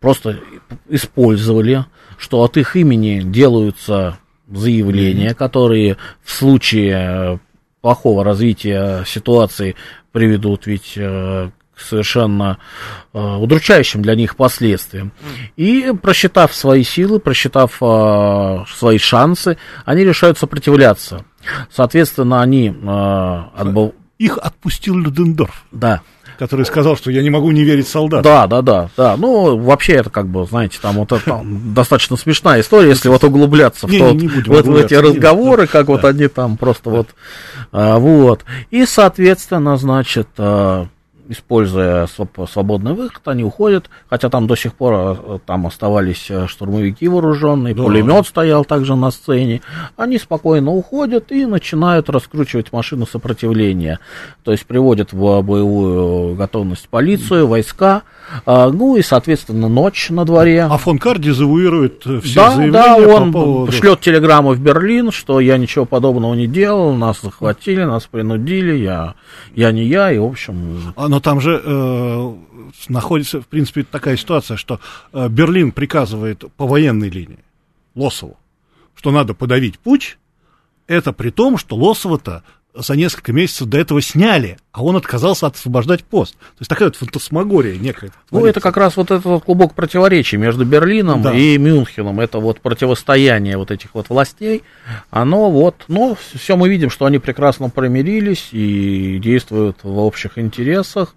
просто 0.00 0.40
использовали, 0.88 1.84
что 2.18 2.42
от 2.42 2.56
их 2.56 2.76
имени 2.76 3.20
делаются 3.20 4.18
заявления, 4.48 5.30
mm-hmm. 5.30 5.34
которые 5.34 5.96
в 6.22 6.32
случае 6.32 7.40
плохого 7.86 8.24
развития 8.24 9.04
ситуации 9.06 9.76
приведут 10.10 10.66
ведь 10.66 10.94
э, 10.96 11.50
к 11.72 11.80
совершенно 11.80 12.58
э, 13.14 13.18
удручающим 13.20 14.02
для 14.02 14.16
них 14.16 14.34
последствиям. 14.34 15.12
И 15.54 15.92
просчитав 16.02 16.52
свои 16.52 16.82
силы, 16.82 17.20
просчитав 17.20 17.78
э, 17.80 18.64
свои 18.76 18.98
шансы, 18.98 19.56
они 19.84 20.02
решают 20.02 20.36
сопротивляться. 20.36 21.24
Соответственно, 21.70 22.42
они 22.42 22.74
отбыв... 23.54 23.92
Их 24.18 24.36
отпустил 24.38 24.98
Людендорф. 24.98 25.64
Да 25.70 26.02
который 26.38 26.64
сказал, 26.64 26.96
что 26.96 27.10
я 27.10 27.22
не 27.22 27.30
могу 27.30 27.50
не 27.50 27.64
верить 27.64 27.88
солдатам. 27.88 28.22
Да, 28.22 28.46
да, 28.46 28.62
да, 28.62 28.90
да. 28.96 29.16
Ну, 29.16 29.58
вообще 29.58 29.94
это 29.94 30.10
как 30.10 30.28
бы, 30.28 30.46
знаете, 30.46 30.78
там 30.80 30.96
вот 30.96 31.12
это 31.12 31.40
достаточно 31.44 32.16
смешная 32.16 32.60
история, 32.60 32.88
если 32.90 33.08
вот 33.08 33.24
углубляться 33.24 33.86
в, 33.86 33.90
тот, 33.90 34.46
вот, 34.46 34.66
в 34.66 34.76
эти 34.76 34.94
разговоры, 34.94 35.66
как 35.66 35.88
вот 35.88 36.04
они 36.04 36.28
там 36.28 36.56
просто 36.56 36.90
вот, 36.90 37.08
а, 37.72 37.98
вот. 37.98 38.44
И, 38.70 38.86
соответственно, 38.86 39.76
значит, 39.76 40.28
а, 40.38 40.86
используя 41.28 42.06
свободный 42.06 42.94
выход, 42.94 43.26
они 43.26 43.44
уходят, 43.44 43.90
хотя 44.08 44.28
там 44.28 44.46
до 44.46 44.56
сих 44.56 44.74
пор 44.74 44.94
э, 44.94 45.38
там 45.44 45.66
оставались 45.66 46.26
э, 46.30 46.46
штурмовики 46.46 47.08
вооруженные, 47.08 47.74
да. 47.74 47.82
пулемет 47.82 48.26
стоял 48.26 48.64
также 48.64 48.94
на 48.96 49.10
сцене. 49.10 49.62
Они 49.96 50.18
спокойно 50.18 50.72
уходят 50.72 51.32
и 51.32 51.46
начинают 51.46 52.08
раскручивать 52.10 52.72
машину 52.72 53.06
сопротивления. 53.06 53.98
То 54.44 54.52
есть 54.52 54.66
приводят 54.66 55.12
в 55.12 55.42
боевую 55.42 56.34
готовность 56.34 56.88
полицию, 56.88 57.46
войска, 57.46 58.02
а, 58.44 58.70
ну 58.70 58.96
и, 58.96 59.02
соответственно, 59.02 59.68
ночь 59.68 60.10
на 60.10 60.24
дворе. 60.24 60.64
А 60.64 60.76
фон 60.78 60.98
Кар 60.98 61.18
дезавуирует 61.18 62.06
э, 62.06 62.20
все 62.20 62.40
да, 62.40 62.50
заявления 62.50 62.72
Да, 62.72 62.96
он 62.96 63.32
по 63.32 63.40
поводу... 63.42 63.72
шлет 63.72 64.00
телеграмму 64.00 64.52
в 64.52 64.58
Берлин, 64.58 65.10
что 65.10 65.40
я 65.40 65.58
ничего 65.58 65.84
подобного 65.84 66.34
не 66.34 66.46
делал, 66.46 66.94
нас 66.94 67.20
захватили, 67.22 67.84
нас 67.84 68.04
принудили, 68.04 68.74
я, 68.74 69.14
я 69.54 69.72
не 69.72 69.84
я, 69.84 70.10
и, 70.10 70.18
в 70.18 70.24
общем... 70.24 70.92
А, 70.96 71.08
но 71.16 71.20
там 71.20 71.40
же 71.40 71.62
э, 71.64 72.34
находится, 72.88 73.40
в 73.40 73.46
принципе, 73.46 73.84
такая 73.84 74.18
ситуация, 74.18 74.58
что 74.58 74.80
э, 75.14 75.28
Берлин 75.30 75.72
приказывает 75.72 76.44
по 76.58 76.66
военной 76.66 77.08
линии 77.08 77.42
Лосову, 77.94 78.36
что 78.94 79.12
надо 79.12 79.32
подавить 79.32 79.78
путь, 79.78 80.18
это 80.86 81.14
при 81.14 81.30
том, 81.30 81.56
что 81.56 81.74
Лосова-то 81.74 82.44
за 82.76 82.96
несколько 82.96 83.32
месяцев 83.32 83.68
до 83.68 83.78
этого 83.78 84.02
сняли, 84.02 84.58
а 84.72 84.84
он 84.84 84.96
отказался 84.96 85.46
освобождать 85.46 86.04
пост. 86.04 86.34
То 86.34 86.60
есть 86.60 86.68
такая 86.68 86.88
вот 86.88 86.96
фантасмагория 86.96 87.76
некая. 87.76 88.10
Ну, 88.30 88.44
это 88.44 88.60
как 88.60 88.76
раз 88.76 88.96
вот 88.96 89.10
этот 89.10 89.24
вот 89.24 89.44
клубок 89.44 89.74
противоречий 89.74 90.36
между 90.36 90.64
Берлином 90.64 91.22
да. 91.22 91.32
и 91.32 91.58
Мюнхеном. 91.58 92.20
Это 92.20 92.38
вот 92.38 92.60
противостояние 92.60 93.56
вот 93.56 93.70
этих 93.70 93.94
вот 93.94 94.08
властей. 94.08 94.62
Оно 95.10 95.50
вот, 95.50 95.84
но 95.88 96.16
все 96.34 96.56
мы 96.56 96.68
видим, 96.68 96.90
что 96.90 97.06
они 97.06 97.18
прекрасно 97.18 97.70
примирились 97.70 98.48
и 98.52 99.18
действуют 99.18 99.78
в 99.82 99.98
общих 99.98 100.38
интересах. 100.38 101.14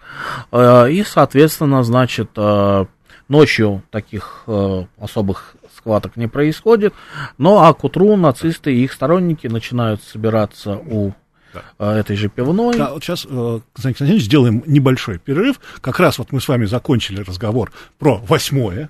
Э, 0.51 0.89
и, 0.89 1.03
соответственно, 1.03 1.83
значит, 1.83 2.29
э, 2.35 2.85
ночью 3.27 3.83
таких 3.91 4.43
э, 4.47 4.85
особых 4.99 5.55
схваток 5.75 6.17
не 6.17 6.27
происходит. 6.27 6.93
Ну, 7.37 7.59
а 7.59 7.73
к 7.73 7.83
утру 7.83 8.15
нацисты 8.15 8.73
и 8.73 8.83
их 8.83 8.91
сторонники 8.91 9.47
начинают 9.47 10.03
собираться 10.03 10.75
у 10.75 11.13
да. 11.53 11.63
А, 11.77 11.97
этой 11.97 12.15
же 12.15 12.29
пивной. 12.29 12.77
Да, 12.77 12.93
вот 12.93 13.03
сейчас, 13.03 13.25
э, 13.25 13.27
Константин 13.27 13.61
Константинович, 13.73 14.23
сделаем 14.23 14.63
небольшой 14.65 15.17
перерыв. 15.17 15.59
Как 15.81 15.99
раз 15.99 16.17
вот 16.17 16.31
мы 16.31 16.41
с 16.41 16.47
вами 16.47 16.65
закончили 16.65 17.21
разговор 17.21 17.71
про 17.97 18.17
8 18.17 18.87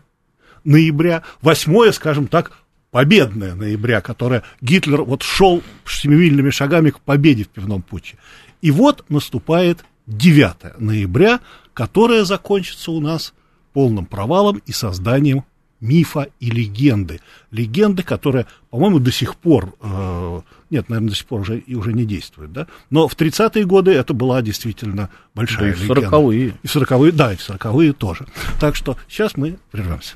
ноября. 0.64 1.24
8, 1.42 1.92
скажем 1.92 2.28
так, 2.28 2.52
победное 2.92 3.56
ноября, 3.56 4.02
которое 4.02 4.44
Гитлер 4.62 5.04
вот 5.04 5.24
шел 5.24 5.64
семимильными 5.86 6.50
шагами 6.50 6.90
к 6.90 7.00
победе 7.00 7.44
в 7.44 7.50
пивном 7.50 7.82
путче. 7.82 8.18
И 8.62 8.72
вот 8.72 9.06
наступает 9.10 9.86
9 10.08 10.80
ноября, 10.80 11.40
которое 11.74 12.26
закончится 12.26 12.92
у 12.92 13.00
нас 13.00 13.34
полным 13.74 14.06
провалом 14.06 14.62
и 14.66 14.72
созданием 14.72 15.46
мифа 15.82 16.28
и 16.40 16.50
легенды. 16.50 17.22
Легенды, 17.52 18.04
которые, 18.04 18.46
по-моему, 18.70 19.00
до 19.00 19.12
сих 19.12 19.36
пор, 19.36 19.74
э, 19.82 20.42
нет, 20.70 20.90
наверное, 20.90 21.10
до 21.10 21.16
сих 21.16 21.26
пор 21.26 21.42
уже, 21.42 21.60
и 21.60 21.76
уже 21.76 21.94
не 21.94 22.06
действуют, 22.06 22.52
да, 22.52 22.68
но 22.90 23.08
в 23.08 23.16
30-е 23.16 23.66
годы 23.66 23.92
это 23.92 24.14
была 24.14 24.42
действительно 24.42 25.10
большая 25.36 25.74
да 25.74 25.80
и 25.80 25.84
легенда. 25.84 26.10
в 26.10 26.14
40-е. 26.14 26.54
И 26.62 26.68
в 26.68 26.76
40-е, 26.76 27.12
да, 27.12 27.34
и 27.34 27.36
в 27.36 27.50
40-е 27.50 27.94
тоже. 27.94 28.26
Так 28.60 28.76
что 28.76 28.98
сейчас 29.08 29.38
мы 29.38 29.58
прервемся. 29.72 30.16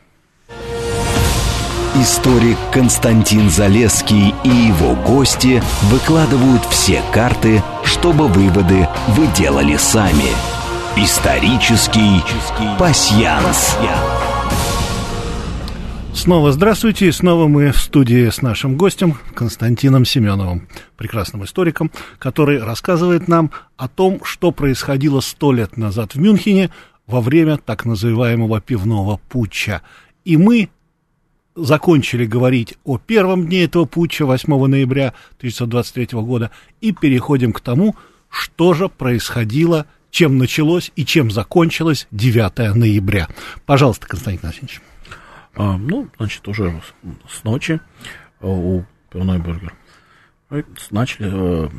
Историк 1.95 2.57
Константин 2.71 3.51
Залеский 3.51 4.33
и 4.43 4.49
его 4.49 4.95
гости 4.95 5.61
выкладывают 5.83 6.65
все 6.65 7.03
карты, 7.13 7.61
чтобы 7.83 8.27
выводы 8.27 8.87
вы 9.09 9.27
делали 9.37 9.77
сами. 9.77 10.25
Исторический 10.95 12.21
пасьянс. 12.79 13.43
пасьянс. 13.43 14.32
Снова 16.13 16.51
здравствуйте, 16.51 17.07
и 17.07 17.11
снова 17.11 17.47
мы 17.47 17.71
в 17.71 17.77
студии 17.77 18.29
с 18.29 18.41
нашим 18.41 18.77
гостем 18.77 19.17
Константином 19.33 20.05
Семеновым, 20.05 20.69
прекрасным 20.95 21.43
историком, 21.43 21.91
который 22.19 22.63
рассказывает 22.63 23.27
нам 23.27 23.51
о 23.77 23.87
том, 23.89 24.23
что 24.23 24.51
происходило 24.51 25.19
сто 25.21 25.51
лет 25.51 25.75
назад 25.75 26.13
в 26.13 26.19
Мюнхене 26.19 26.69
во 27.07 27.19
время 27.19 27.57
так 27.57 27.83
называемого 27.83 28.61
пивного 28.61 29.19
путча. 29.27 29.81
И 30.23 30.37
мы 30.37 30.69
закончили 31.55 32.25
говорить 32.25 32.75
о 32.85 32.99
первом 32.99 33.47
дне 33.47 33.63
этого 33.63 33.85
путча, 33.85 34.25
8 34.25 34.67
ноября 34.67 35.13
1923 35.39 36.19
года, 36.21 36.51
и 36.79 36.93
переходим 36.93 37.51
к 37.51 37.59
тому, 37.59 37.95
что 38.29 38.73
же 38.73 38.87
происходило, 38.87 39.87
чем 40.09 40.37
началось 40.37 40.91
и 40.95 41.05
чем 41.05 41.31
закончилось 41.31 42.07
9 42.11 42.75
ноября. 42.75 43.27
Пожалуйста, 43.65 44.07
Константин 44.07 44.49
Васильевич. 44.49 44.79
А, 45.55 45.77
ну, 45.77 46.09
значит, 46.17 46.47
уже 46.47 46.81
с 47.29 47.43
ночи 47.43 47.79
э, 48.39 48.47
у 48.47 48.85
пивной 49.11 49.39
начали 50.91 51.29
э, 51.31 51.69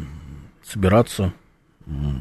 собираться 0.62 1.32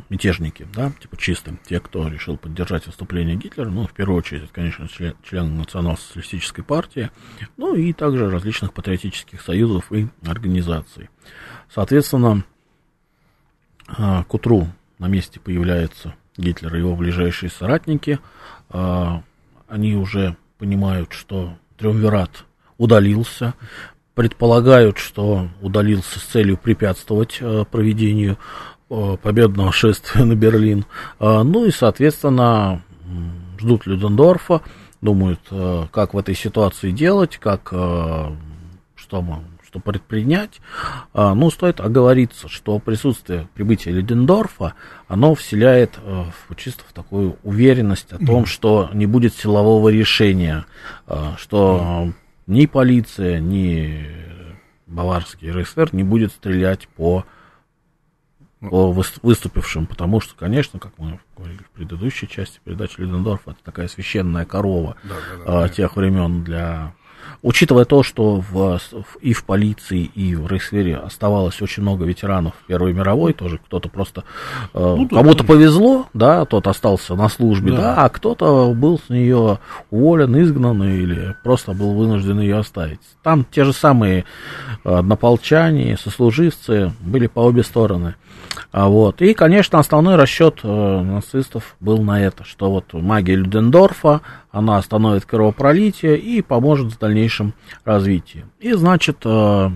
мятежники, 0.10 0.68
да, 0.74 0.92
типа 1.00 1.16
чистым, 1.16 1.58
те, 1.66 1.80
кто 1.80 2.10
решил 2.10 2.36
поддержать 2.36 2.86
выступление 2.86 3.38
Гитлера, 3.38 3.70
ну, 3.70 3.88
в 3.88 3.94
первую 3.94 4.18
очередь, 4.18 4.44
это, 4.44 4.54
конечно, 4.54 4.89
член, 4.89 5.16
члены 5.24 5.52
национал-социалистической 5.52 6.66
партии, 6.66 7.12
ну, 7.56 7.74
и 7.74 7.94
также 7.94 8.30
различных 8.30 8.74
патриотических 8.74 9.42
союзов 9.42 9.89
и 9.94 10.10
организаций. 10.26 11.10
Соответственно, 11.70 12.44
э, 13.88 14.24
к 14.28 14.34
утру 14.34 14.68
на 15.00 15.08
месте 15.08 15.39
появляются 15.39 16.13
Гитлер 16.36 16.76
и 16.76 16.80
его 16.80 16.96
ближайшие 16.96 17.50
соратники, 17.50 18.20
они 18.70 19.96
уже 19.96 20.36
понимают, 20.63 21.12
что 21.12 21.56
Триумвират 21.78 22.45
удалился, 22.78 23.54
предполагают, 24.15 24.97
что 24.97 25.49
удалился 25.62 26.19
с 26.19 26.23
целью 26.23 26.56
препятствовать 26.56 27.39
э, 27.41 27.65
проведению 27.69 28.38
победного 28.88 29.73
шествия 29.73 30.23
на 30.23 30.36
Берлин. 30.36 30.86
Ну 31.19 31.65
и, 31.65 31.71
соответственно, 31.71 32.82
ждут 33.60 33.88
Людендорфа, 33.88 34.62
думают, 35.02 35.39
как 35.91 36.13
в 36.13 36.17
этой 36.17 36.36
ситуации 36.36 36.91
делать, 36.91 37.38
как, 37.38 37.69
что, 37.69 38.38
что 39.74 39.80
предпринять. 39.80 40.62
Ну, 41.16 41.50
стоит 41.50 41.80
оговориться, 41.80 42.48
что 42.48 42.78
присутствие 42.78 43.48
прибытия 43.56 43.90
Людендорфа, 43.90 44.76
оно 45.08 45.34
вселяет 45.34 45.98
чисто 46.58 46.84
в 46.88 46.94
такую 46.94 47.38
уверенность 47.42 48.14
о 48.14 48.24
том, 48.24 48.46
что 48.46 48.92
не 48.94 49.08
будет 49.08 49.34
силового 49.34 49.90
решения, 49.90 50.66
что 51.38 52.14
ни 52.46 52.68
полиция, 52.68 53.40
ни 53.40 54.06
баварский 54.86 55.50
РСФР 55.50 55.90
не 55.92 56.04
будет 56.04 56.32
стрелять 56.32 56.88
по, 56.90 57.26
по 58.60 58.92
выступившим, 58.92 59.88
потому 59.88 60.22
что, 60.22 60.36
конечно, 60.36 60.80
как 60.80 60.92
мы 61.00 61.20
говорили 61.36 61.64
в 61.64 61.72
предыдущей 61.72 62.28
части 62.28 62.60
передачи 62.64 63.00
Лидендорфа, 63.02 63.52
это 63.52 63.64
такая 63.64 63.88
священная 63.88 64.46
корова 64.46 64.98
да, 65.04 65.16
да, 65.46 65.62
да, 65.62 65.70
тех 65.70 65.96
времен 65.96 66.44
для 66.44 66.94
Учитывая 67.42 67.86
то, 67.86 68.04
что 68.04 68.44
в, 68.50 68.80
и 69.22 69.34
в 69.34 69.44
полиции, 69.44 70.04
и 70.16 70.36
в 70.36 70.48
Рейхсвере 70.48 70.96
оставалось 70.96 71.62
очень 71.62 71.84
много 71.84 72.06
ветеранов 72.06 72.54
Первой 72.68 72.94
мировой, 72.94 73.34
тоже 73.34 73.58
кто-то 73.58 73.90
просто, 73.90 74.24
э, 74.74 74.96
ну, 74.98 75.08
кому-то 75.10 75.44
повезло, 75.44 76.08
да, 76.14 76.46
тот 76.46 76.68
остался 76.68 77.16
на 77.16 77.28
службе, 77.28 77.72
да, 77.72 77.78
да 77.78 78.06
а 78.06 78.10
кто-то 78.10 78.74
был 78.74 79.00
с 79.00 79.10
нее 79.10 79.60
уволен, 79.92 80.42
изгнан 80.42 80.82
или 80.84 81.36
просто 81.44 81.74
был 81.74 81.94
вынужден 81.94 82.40
ее 82.40 82.60
оставить. 82.60 83.02
Там 83.24 83.46
те 83.50 83.66
же 83.66 83.74
самые 83.74 84.26
однополчане, 84.84 85.98
сослуживцы 85.98 86.94
были 87.02 87.28
по 87.28 87.42
обе 87.42 87.64
стороны. 87.64 88.16
А 88.74 88.88
вот. 88.88 89.22
И, 89.22 89.36
конечно, 89.36 89.78
основной 89.78 90.16
расчет 90.16 90.62
э, 90.64 91.02
нацистов 91.02 91.76
был 91.80 92.02
на 92.02 92.20
это, 92.20 92.44
что 92.44 92.72
вот 92.72 92.92
магия 92.94 93.36
Людендорфа, 93.36 94.22
она 94.52 94.78
остановит 94.78 95.26
кровопролитие 95.26 96.18
и 96.18 96.42
поможет 96.42 96.92
в 96.92 96.98
дальнейшем 96.98 97.54
развитии. 97.86 98.46
И, 98.60 98.74
значит, 98.74 99.18
э, 99.26 99.70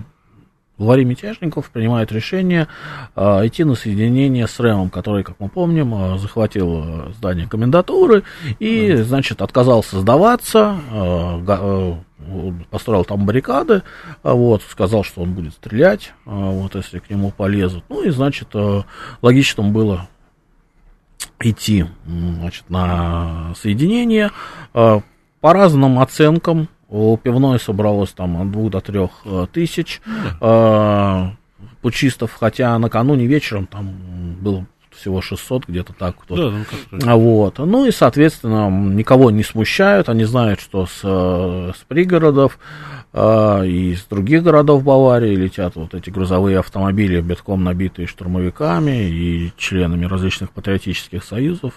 главари 0.78 1.04
мятежников 1.04 1.70
принимает 1.70 2.10
решение 2.10 2.66
э, 3.14 3.46
идти 3.46 3.62
на 3.62 3.76
соединение 3.76 4.48
с 4.48 4.58
Рэмом, 4.58 4.90
который, 4.90 5.22
как 5.22 5.36
мы 5.38 5.48
помним, 5.48 5.94
э, 5.94 6.18
захватил 6.18 6.82
э, 6.82 7.12
здание 7.18 7.46
комендатуры 7.46 8.24
и, 8.58 8.96
значит, 8.96 9.42
отказался 9.42 10.00
сдаваться, 10.00 10.76
э, 10.90 11.94
э, 12.18 12.52
построил 12.70 13.04
там 13.04 13.26
баррикады, 13.26 13.82
а 14.22 14.34
вот, 14.34 14.62
сказал, 14.62 15.04
что 15.04 15.22
он 15.22 15.34
будет 15.34 15.54
стрелять, 15.54 16.12
а 16.26 16.50
вот, 16.50 16.74
если 16.74 16.98
к 16.98 17.10
нему 17.10 17.30
полезут. 17.30 17.84
Ну 17.88 18.02
и, 18.02 18.10
значит, 18.10 18.48
э, 18.54 18.82
логичным 19.22 19.72
было 19.72 20.08
идти, 21.40 21.86
значит, 22.06 22.68
на 22.68 23.54
соединение. 23.56 24.30
А, 24.74 25.00
по 25.40 25.52
разным 25.52 25.98
оценкам 25.98 26.68
у 26.88 27.16
пивной 27.16 27.60
собралось 27.60 28.12
там 28.12 28.40
от 28.40 28.50
двух 28.50 28.70
до 28.70 28.80
трех 28.80 29.10
э, 29.24 29.46
тысяч 29.52 30.00
пучистов, 31.80 32.32
хотя 32.32 32.78
накануне 32.78 33.26
вечером 33.26 33.66
там 33.66 34.36
было 34.40 34.66
всего 34.98 35.20
600, 35.20 35.66
где-то 35.66 35.92
так. 35.92 36.16
Кто 36.16 36.50
да, 36.50 36.58
ну, 36.90 37.18
вот. 37.18 37.58
Ну 37.58 37.86
и, 37.86 37.90
соответственно, 37.90 38.68
никого 38.70 39.30
не 39.30 39.42
смущают, 39.42 40.08
они 40.08 40.24
знают, 40.24 40.60
что 40.60 40.86
с, 40.86 41.00
э, 41.02 41.72
с 41.76 41.84
пригородов 41.84 42.58
а, 43.10 43.62
и 43.62 43.92
из 43.92 44.04
других 44.04 44.42
городов 44.42 44.84
Баварии 44.84 45.34
летят 45.34 45.76
вот 45.76 45.94
эти 45.94 46.10
грузовые 46.10 46.58
автомобили, 46.58 47.20
битком 47.20 47.64
набитые 47.64 48.06
штурмовиками 48.06 49.08
и 49.08 49.52
членами 49.56 50.04
различных 50.04 50.50
патриотических 50.50 51.24
союзов. 51.24 51.72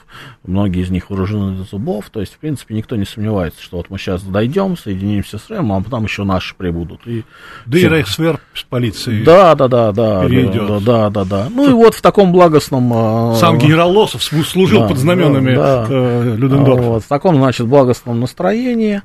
Многие 0.46 0.82
из 0.84 0.89
них 0.89 1.10
вооружены 1.10 1.58
до 1.58 1.63
зубов. 1.63 2.10
То 2.10 2.20
есть, 2.20 2.34
в 2.34 2.38
принципе, 2.38 2.76
никто 2.76 2.98
не 2.98 3.06
сомневается, 3.06 3.63
что 3.63 3.78
вот 3.78 3.89
мы 3.89 3.98
сейчас 3.98 4.24
дойдем, 4.24 4.78
соединимся 4.78 5.38
с 5.38 5.50
РЭМ, 5.50 5.72
а 5.72 5.82
потом 5.82 6.04
еще 6.04 6.26
наши 6.26 6.54
прибудут. 6.54 7.08
И 7.08 7.24
да 7.65 7.78
все. 7.78 7.88
и 7.88 7.89
Рейхсвер 7.89 8.39
с 8.54 8.63
полицией 8.63 9.24
Да, 9.24 9.56
да, 9.56 9.70
да, 9.70 9.91
да. 9.94 10.28
Перейдет. 10.28 10.67
Да, 10.67 10.80
да, 10.80 11.10
да, 11.10 11.24
да. 11.24 11.48
Ну 11.50 11.70
и 11.70 11.74
вот 11.74 11.96
в 11.96 12.02
таком 12.02 12.34
благостном... 12.34 12.91
А, 12.94 13.36
Сам 13.36 13.58
генерал 13.58 13.91
Лосов 13.91 14.22
служил 14.22 14.82
да, 14.82 14.88
под 14.89 14.98
знаменами 14.98 15.56
да, 15.56 15.86
да. 15.86 15.88
Э, 15.89 16.36
Людендорфа. 16.36 16.82
Вот, 16.82 17.04
в 17.04 17.08
таком, 17.08 17.36
значит, 17.38 17.67
благостном 17.67 18.20
настроении 18.20 19.02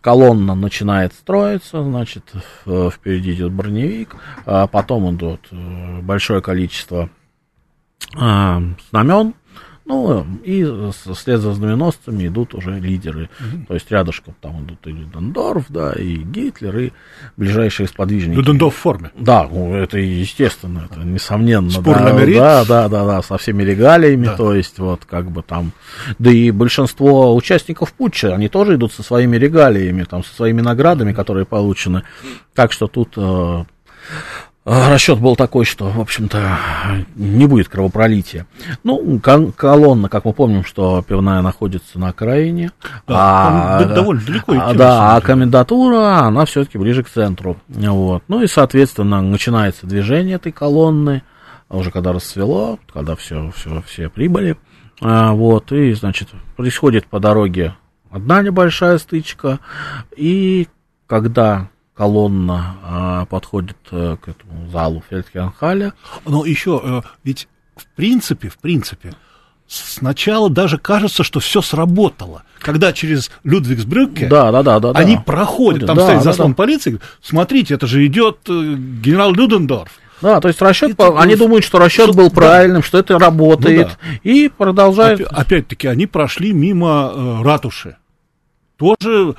колонна 0.00 0.54
начинает 0.54 1.12
строиться, 1.12 1.82
значит, 1.82 2.24
впереди 2.64 3.32
идет 3.32 3.52
броневик, 3.52 4.16
а 4.46 4.66
потом 4.66 5.14
идет 5.14 5.40
э, 5.50 6.00
большое 6.02 6.40
количество 6.40 7.10
а, 8.16 8.62
знамен, 8.90 9.34
ну, 9.88 10.26
и 10.44 10.64
вслед 11.14 11.40
за 11.40 11.54
знаменосцами 11.54 12.26
идут 12.26 12.54
уже 12.54 12.78
лидеры. 12.78 13.30
Угу. 13.40 13.66
То 13.68 13.74
есть 13.74 13.90
рядышком 13.90 14.34
там 14.38 14.62
идут 14.64 14.86
и 14.86 14.90
Людендорф, 14.90 15.64
да, 15.70 15.92
и 15.92 16.18
Гитлер, 16.18 16.78
и 16.78 16.92
ближайшие 17.38 17.88
сподвижники. 17.88 18.36
Людендорф 18.36 18.74
в 18.74 18.76
форме. 18.76 19.10
Да, 19.18 19.48
ну, 19.50 19.74
это 19.74 19.96
естественно, 19.96 20.86
это 20.90 21.00
несомненно. 21.00 21.70
Спор 21.70 21.96
да, 21.98 22.12
да, 22.12 22.64
да, 22.66 22.88
да, 22.88 23.04
да, 23.06 23.22
со 23.22 23.38
всеми 23.38 23.62
регалиями, 23.62 24.26
да. 24.26 24.36
то 24.36 24.54
есть 24.54 24.78
вот 24.78 25.06
как 25.06 25.30
бы 25.30 25.42
там. 25.42 25.72
Да 26.18 26.30
и 26.30 26.50
большинство 26.50 27.34
участников 27.34 27.94
путча, 27.94 28.34
они 28.34 28.48
тоже 28.48 28.74
идут 28.74 28.92
со 28.92 29.02
своими 29.02 29.38
регалиями, 29.38 30.04
там, 30.04 30.22
со 30.22 30.34
своими 30.34 30.60
наградами, 30.60 31.14
которые 31.14 31.46
получены. 31.46 32.02
Так 32.54 32.72
что 32.72 32.88
тут 32.88 33.14
э, 33.16 33.64
расчет 34.68 35.18
был 35.18 35.36
такой, 35.36 35.64
что, 35.64 35.88
в 35.88 36.00
общем-то, 36.00 36.58
не 37.16 37.46
будет 37.46 37.68
кровопролития. 37.68 38.46
Ну, 38.84 39.20
колонна, 39.20 40.08
как 40.08 40.24
мы 40.24 40.32
помним, 40.32 40.64
что 40.64 41.02
пивная 41.02 41.42
находится 41.42 41.98
на 41.98 42.08
окраине. 42.08 42.70
Да, 43.06 43.78
а, 43.78 43.84
довольно 43.84 44.22
далеко 44.22 44.54
идти. 44.54 44.62
А, 44.64 44.74
да, 44.74 45.16
а 45.16 45.20
комендатура, 45.20 46.20
она 46.20 46.44
все-таки 46.44 46.78
ближе 46.78 47.02
к 47.02 47.08
центру. 47.08 47.56
Вот. 47.68 48.22
Ну 48.28 48.42
и, 48.42 48.46
соответственно, 48.46 49.22
начинается 49.22 49.86
движение 49.86 50.36
этой 50.36 50.52
колонны, 50.52 51.22
уже 51.68 51.90
когда 51.90 52.12
расцвело, 52.12 52.78
когда 52.92 53.16
все, 53.16 53.50
все, 53.56 53.82
все 53.86 54.08
прибыли. 54.08 54.56
А, 55.00 55.32
вот, 55.32 55.72
и, 55.72 55.92
значит, 55.92 56.28
происходит 56.56 57.06
по 57.06 57.20
дороге 57.20 57.74
одна 58.10 58.42
небольшая 58.42 58.98
стычка, 58.98 59.60
и 60.16 60.68
когда 61.06 61.68
колонна 61.98 62.76
а, 62.84 63.24
подходит 63.26 63.76
а, 63.90 64.16
к 64.16 64.28
этому 64.28 64.70
залу 64.70 65.02
Фельдхенхаля. 65.10 65.92
Но 66.24 66.46
еще, 66.46 66.80
а, 66.82 67.02
ведь 67.24 67.48
в 67.76 67.86
принципе, 67.96 68.48
в 68.48 68.58
принципе, 68.58 69.14
сначала 69.66 70.48
даже 70.48 70.78
кажется, 70.78 71.24
что 71.24 71.40
все 71.40 71.60
сработало. 71.60 72.44
Когда 72.60 72.92
через 72.92 73.32
Людвигсбрюкке 73.42 74.28
да, 74.28 74.52
да, 74.52 74.62
да, 74.62 74.78
да, 74.78 74.90
они 74.92 75.16
да. 75.16 75.22
проходят, 75.22 75.86
там 75.86 75.96
да, 75.96 76.04
стоит 76.04 76.22
заслон 76.22 76.52
да, 76.52 76.56
полиции, 76.56 77.00
смотрите, 77.20 77.74
это 77.74 77.88
же 77.88 78.06
идет 78.06 78.38
э, 78.48 78.74
генерал 79.02 79.32
Людендорф. 79.32 79.90
Да, 80.22 80.40
то 80.40 80.48
есть 80.48 80.60
расчет, 80.62 80.92
это, 80.92 81.20
они 81.20 81.34
ну, 81.34 81.46
думают, 81.46 81.64
что 81.64 81.78
расчет 81.78 82.14
был 82.14 82.30
правильным, 82.30 82.80
да. 82.82 82.86
что 82.86 82.98
это 82.98 83.18
работает, 83.18 83.88
ну, 84.02 84.08
да. 84.12 84.30
и 84.30 84.48
продолжают. 84.48 85.20
Опять-таки, 85.22 85.88
они 85.88 86.06
прошли 86.06 86.52
мимо 86.52 87.12
э, 87.12 87.42
ратуши. 87.42 87.96
Тоже 88.76 89.34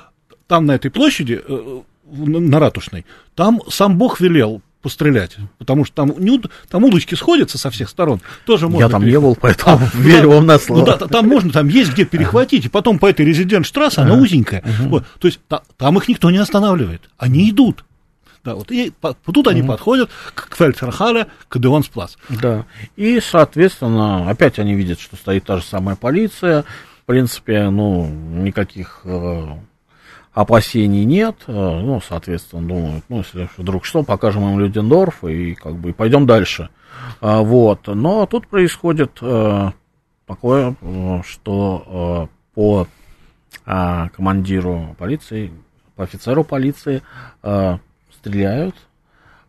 там 0.48 0.66
на 0.66 0.74
этой 0.74 0.92
площади 0.92 1.42
э, 1.46 1.82
на 2.12 2.60
Ратушной, 2.60 3.06
там 3.36 3.62
сам 3.70 3.98
Бог 3.98 4.20
велел 4.20 4.62
пострелять, 4.82 5.36
потому 5.58 5.84
что 5.84 5.96
там, 5.96 6.14
не, 6.20 6.42
там 6.70 6.86
удочки 6.86 7.16
сходятся 7.16 7.58
со 7.58 7.70
всех 7.70 7.90
сторон, 7.90 8.22
тоже 8.46 8.68
можно. 8.68 8.86
Я 8.86 8.90
там 8.90 9.06
не 9.06 9.20
был, 9.20 9.36
поэтому 9.36 9.78
а, 9.78 9.90
верю 9.98 10.32
вам 10.32 10.46
на 10.46 10.58
слово. 10.58 10.80
Ну, 10.80 10.86
да, 10.86 10.98
там 10.98 11.28
можно, 11.28 11.52
там 11.52 11.68
есть 11.68 11.92
где 11.92 12.06
перехватить, 12.06 12.66
и 12.66 12.70
потом 12.70 12.98
по 12.98 13.08
этой 13.08 13.26
резидент-штрассе, 13.26 14.02
она 14.02 14.16
узенькая, 14.16 14.64
вот, 14.82 15.06
то 15.20 15.28
есть 15.28 15.40
та, 15.48 15.62
там 15.78 15.98
их 15.98 16.08
никто 16.08 16.32
не 16.32 16.38
останавливает, 16.38 17.10
они 17.18 17.50
идут. 17.50 17.84
Да, 18.42 18.56
вот, 18.56 18.72
и 18.72 18.94
по, 19.02 19.14
тут 19.14 19.48
они 19.50 19.64
подходят 19.64 20.10
к 20.34 20.56
Фельдферхале, 20.56 21.28
к 21.50 21.60
Деонсплац. 21.60 22.16
Да, 22.30 22.66
и, 22.96 23.20
соответственно, 23.20 24.30
опять 24.30 24.60
они 24.60 24.76
видят, 24.76 25.02
что 25.02 25.18
стоит 25.18 25.44
та 25.44 25.58
же 25.58 25.64
самая 25.64 25.98
полиция, 25.98 26.64
в 27.04 27.06
принципе, 27.06 27.70
ну, 27.70 28.08
никаких 28.08 29.02
э, 29.04 29.48
опасений 30.34 31.06
нет, 31.06 31.36
э, 31.48 31.52
ну, 31.52 32.02
соответственно, 32.02 32.68
думают, 32.68 33.04
ну, 33.10 33.18
если 33.18 33.50
вдруг 33.58 33.86
что, 33.86 34.04
покажем 34.04 34.50
им 34.50 34.60
Людендорф 34.60 35.24
и 35.24 35.56
как 35.56 35.76
бы 35.76 35.94
пойдем 35.94 36.26
дальше. 36.26 36.70
А, 37.22 37.42
вот, 37.42 37.88
но 37.88 38.26
тут 38.26 38.48
происходит 38.48 39.18
э, 39.22 39.72
такое, 40.28 40.76
э, 40.82 41.22
что 41.26 42.30
по 42.54 42.88
а, 43.66 44.10
командиру 44.10 44.96
полиции, 44.98 45.52
по 45.96 46.04
офицеру 46.04 46.44
полиции 46.44 47.02
стреляют. 48.12 48.76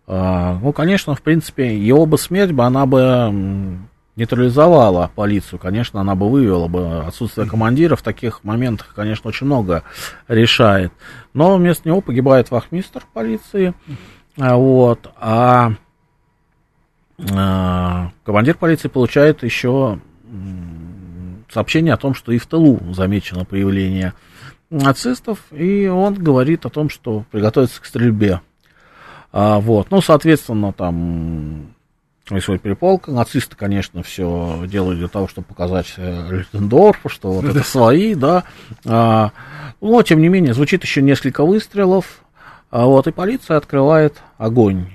Ну, 0.06 0.72
конечно, 0.72 1.14
в 1.14 1.22
принципе, 1.22 1.76
его 1.76 2.04
бы 2.04 2.18
смерть 2.18 2.50
бы, 2.50 2.64
она 2.64 2.84
бы 2.84 3.78
нейтрализовала 4.16 5.10
полицию, 5.14 5.58
конечно, 5.58 6.00
она 6.00 6.14
бы 6.14 6.28
вывела 6.28 6.68
бы 6.68 7.00
отсутствие 7.04 7.48
командира 7.48 7.96
в 7.96 8.02
таких 8.02 8.44
моментах, 8.44 8.92
конечно, 8.94 9.28
очень 9.28 9.46
много 9.46 9.84
решает. 10.28 10.92
Но 11.32 11.56
вместо 11.56 11.88
него 11.88 12.00
погибает 12.00 12.50
вахмистр 12.50 13.04
полиции, 13.12 13.74
а, 14.38 14.56
вот, 14.56 15.10
а 15.16 15.72
э, 17.18 18.08
командир 18.24 18.56
полиции 18.56 18.88
получает 18.88 19.42
еще 19.42 20.00
сообщение 21.50 21.94
о 21.94 21.98
том, 21.98 22.14
что 22.14 22.32
и 22.32 22.38
в 22.38 22.46
тылу 22.46 22.80
замечено 22.92 23.44
появление 23.44 24.14
нацистов, 24.70 25.40
и 25.50 25.88
он 25.88 26.14
говорит 26.14 26.64
о 26.64 26.70
том, 26.70 26.88
что 26.88 27.24
приготовиться 27.30 27.80
к 27.80 27.84
стрельбе. 27.84 28.40
А, 29.32 29.60
вот, 29.60 29.90
ну, 29.90 30.00
соответственно, 30.00 30.72
там 30.72 31.74
происходит 32.30 32.62
переполка. 32.62 33.10
Нацисты, 33.10 33.56
конечно, 33.56 34.02
все 34.02 34.64
делают 34.66 34.98
для 34.98 35.08
того, 35.08 35.28
чтобы 35.28 35.46
показать 35.46 35.92
э, 35.96 36.28
Лютендорфу, 36.30 37.08
что 37.08 37.32
вот 37.32 37.44
это 37.44 37.62
свои, 37.62 38.14
да. 38.14 38.44
А, 38.86 39.32
но, 39.80 40.02
тем 40.02 40.20
не 40.20 40.28
менее, 40.28 40.54
звучит 40.54 40.82
еще 40.82 41.02
несколько 41.02 41.44
выстрелов, 41.44 42.22
а, 42.70 42.86
вот, 42.86 43.06
и 43.06 43.12
полиция 43.12 43.56
открывает 43.56 44.22
огонь. 44.38 44.92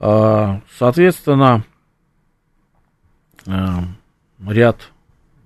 А, 0.00 0.60
соответственно, 0.76 1.64
а, 3.46 3.84
ряд 4.46 4.76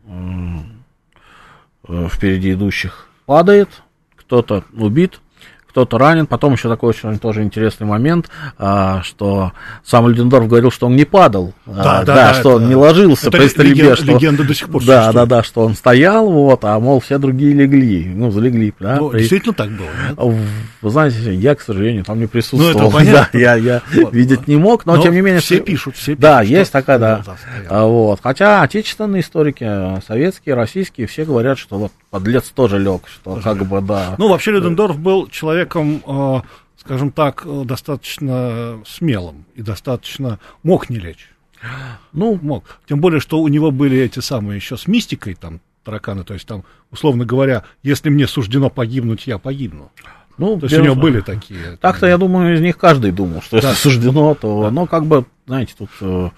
а, 0.08 0.62
впереди 2.08 2.54
идущих 2.54 3.08
падает, 3.26 3.68
кто-то 4.16 4.64
убит, 4.72 5.20
кто-то 5.74 5.98
ранен. 5.98 6.26
Потом 6.26 6.52
еще 6.52 6.68
такой 6.68 6.90
очень 6.90 7.18
тоже 7.18 7.42
интересный 7.42 7.84
момент, 7.84 8.30
а, 8.58 9.02
что 9.02 9.50
сам 9.84 10.06
Людендорф 10.06 10.46
говорил, 10.46 10.70
что 10.70 10.86
он 10.86 10.94
не 10.94 11.04
падал, 11.04 11.52
да, 11.66 11.98
а, 11.98 12.04
да, 12.04 12.14
да, 12.14 12.34
что 12.34 12.52
это, 12.52 12.62
он 12.62 12.68
не 12.68 12.76
ложился 12.76 13.26
это 13.26 13.38
при 13.38 13.48
стрельбе. 13.48 13.82
Леген, 13.82 13.96
что, 13.96 14.06
легенда 14.06 14.44
до 14.44 14.54
сих 14.54 14.68
пор 14.68 14.84
Да, 14.84 15.10
да, 15.12 15.26
да, 15.26 15.42
что 15.42 15.62
он 15.62 15.74
стоял, 15.74 16.30
вот, 16.30 16.64
а, 16.64 16.78
мол, 16.78 17.00
все 17.00 17.18
другие 17.18 17.54
легли, 17.54 18.04
ну, 18.06 18.30
залегли. 18.30 18.72
Да, 18.78 18.98
ну, 19.00 19.10
при... 19.10 19.18
Действительно 19.18 19.52
так 19.52 19.70
было, 19.70 19.88
нет? 20.08 20.38
Вы 20.80 20.90
знаете, 20.90 21.34
я, 21.34 21.56
к 21.56 21.60
сожалению, 21.60 22.04
там 22.04 22.20
не 22.20 22.26
присутствовал. 22.26 22.78
Ну, 22.78 22.86
это 22.86 22.96
понятно. 22.96 23.28
Да, 23.32 23.38
я, 23.38 23.54
я 23.56 23.82
вот, 23.94 24.14
видеть 24.14 24.46
не 24.46 24.56
мог, 24.56 24.86
но, 24.86 24.94
но 24.94 25.02
тем 25.02 25.12
не 25.12 25.22
менее... 25.22 25.40
Все 25.40 25.58
пишут, 25.58 25.96
все 25.96 26.12
пишут. 26.12 26.20
Да, 26.20 26.42
есть 26.42 26.70
такая, 26.70 27.00
да. 27.00 27.24
Вот. 27.68 28.20
Хотя 28.22 28.62
отечественные 28.62 29.22
историки, 29.22 30.00
советские, 30.06 30.54
российские, 30.54 31.08
все 31.08 31.24
говорят, 31.24 31.58
что 31.58 31.78
вот 31.78 31.92
подлец 32.14 32.50
тоже 32.50 32.78
лег, 32.78 33.08
что 33.08 33.34
тоже 33.34 33.42
как 33.42 33.58
лег. 33.58 33.66
бы, 33.66 33.80
да. 33.80 34.14
Ну, 34.18 34.28
вообще 34.28 34.52
Людендорф 34.52 34.96
был 35.00 35.26
человеком, 35.26 36.00
э, 36.06 36.42
скажем 36.76 37.10
так, 37.10 37.42
э, 37.44 37.62
достаточно 37.64 38.80
смелым 38.86 39.46
и 39.56 39.62
достаточно 39.62 40.38
мог 40.62 40.90
не 40.90 41.00
лечь. 41.00 41.30
Ну, 42.12 42.38
мог. 42.40 42.78
Тем 42.88 43.00
более, 43.00 43.18
что 43.18 43.40
у 43.40 43.48
него 43.48 43.72
были 43.72 43.98
эти 43.98 44.20
самые 44.20 44.56
еще 44.58 44.76
с 44.76 44.86
мистикой 44.86 45.34
там 45.34 45.60
тараканы, 45.82 46.22
то 46.22 46.34
есть 46.34 46.46
там, 46.46 46.62
условно 46.92 47.24
говоря, 47.24 47.64
если 47.82 48.10
мне 48.10 48.28
суждено 48.28 48.70
погибнуть, 48.70 49.26
я 49.26 49.38
погибну. 49.38 49.90
Ну, 50.38 50.60
то 50.60 50.66
есть 50.66 50.78
у 50.78 50.82
него 50.82 50.94
были 50.94 51.20
такие. 51.20 51.78
Так-то, 51.80 52.06
я 52.06 52.16
думаю, 52.16 52.54
из 52.54 52.60
них 52.60 52.78
каждый 52.78 53.10
думал, 53.10 53.42
что 53.42 53.60
да. 53.60 53.70
если 53.70 53.82
суждено, 53.88 54.36
то, 54.36 54.62
да. 54.62 54.70
но 54.70 54.86
как 54.86 55.06
бы 55.06 55.24
знаете, 55.46 55.74
тут 55.76 55.90
э, 56.00 56.30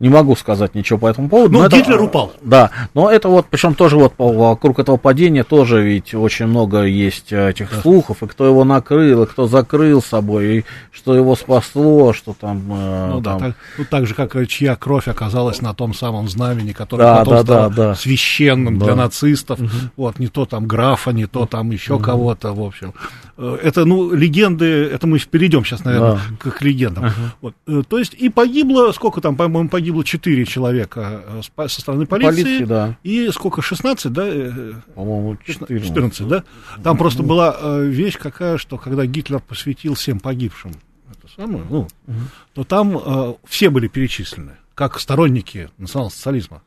не 0.00 0.08
могу 0.08 0.34
сказать 0.34 0.74
ничего 0.74 0.98
по 0.98 1.06
этому 1.08 1.28
поводу. 1.28 1.52
Ну, 1.52 1.62
но 1.62 1.68
Гитлер 1.68 1.94
это, 1.94 2.04
упал. 2.04 2.32
Да, 2.42 2.70
но 2.92 3.08
это 3.08 3.28
вот, 3.28 3.46
причем 3.48 3.74
тоже 3.74 3.96
вот 3.96 4.14
вокруг 4.18 4.80
этого 4.80 4.96
падения 4.96 5.44
тоже 5.44 5.82
ведь 5.82 6.14
очень 6.14 6.46
много 6.46 6.82
есть 6.82 7.32
этих 7.32 7.70
да. 7.70 7.80
слухов, 7.80 8.24
и 8.24 8.26
кто 8.26 8.44
его 8.44 8.64
накрыл, 8.64 9.22
и 9.22 9.26
кто 9.26 9.46
закрыл 9.46 10.02
собой, 10.02 10.46
и 10.46 10.64
что 10.90 11.14
его 11.14 11.36
спасло, 11.36 12.12
что 12.12 12.34
там... 12.38 12.64
Э, 12.72 13.10
ну 13.12 13.22
там... 13.22 13.38
да, 13.38 13.46
так, 13.46 13.56
ну 13.78 13.84
так 13.88 14.06
же, 14.08 14.14
как 14.14 14.48
чья 14.48 14.74
кровь 14.74 15.06
оказалась 15.06 15.62
на 15.62 15.72
том 15.72 15.94
самом 15.94 16.28
знамени, 16.28 16.72
которое 16.72 17.04
да, 17.04 17.18
потом 17.18 17.34
да, 17.34 17.42
стало 17.42 17.70
да, 17.70 17.76
да. 17.76 17.94
священным 17.94 18.78
да. 18.80 18.86
для 18.86 18.94
нацистов, 18.96 19.60
угу. 19.60 19.70
вот, 19.96 20.18
не 20.18 20.26
то 20.26 20.44
там 20.44 20.66
графа, 20.66 21.10
не 21.10 21.26
то 21.26 21.46
там 21.46 21.70
еще 21.70 21.94
угу. 21.94 22.02
кого-то, 22.02 22.52
в 22.52 22.60
общем. 22.60 22.94
Э, 23.36 23.58
это, 23.62 23.84
ну, 23.84 24.12
легенды, 24.12 24.64
это 24.64 25.06
мы 25.06 25.18
перейдем 25.18 25.64
сейчас, 25.64 25.84
наверное, 25.84 26.14
да. 26.14 26.20
к, 26.38 26.56
к 26.56 26.62
легендам. 26.62 27.04
Угу. 27.04 27.12
Вот, 27.40 27.54
э, 27.66 27.82
то 27.88 27.98
есть 27.98 28.14
и 28.24 28.30
погибло, 28.30 28.90
сколько 28.92 29.20
там, 29.20 29.36
по-моему, 29.36 29.68
погибло 29.68 30.02
4 30.02 30.46
человека 30.46 31.42
э, 31.44 31.68
со 31.68 31.80
стороны 31.80 32.06
полиции. 32.06 32.42
Полиции, 32.42 32.64
да. 32.64 32.98
И 33.02 33.28
сколько, 33.30 33.60
16, 33.60 34.10
да? 34.10 34.22
Э, 34.26 34.72
по-моему, 34.94 35.36
14. 35.44 35.86
14, 35.86 36.28
да? 36.28 36.44
Там 36.82 36.96
просто 36.96 37.22
была 37.22 37.54
э, 37.60 37.84
вещь 37.84 38.16
какая, 38.16 38.56
что 38.56 38.78
когда 38.78 39.04
Гитлер 39.04 39.40
посвятил 39.40 39.92
всем 39.94 40.20
погибшим 40.20 40.72
это 41.10 41.34
самое, 41.36 41.64
ну, 41.68 41.80
угу. 41.80 42.16
то 42.54 42.64
там 42.64 42.96
э, 42.96 43.34
все 43.46 43.68
были 43.68 43.88
перечислены, 43.88 44.56
как 44.74 44.98
сторонники 44.98 45.68
национал-социализма. 45.76 46.62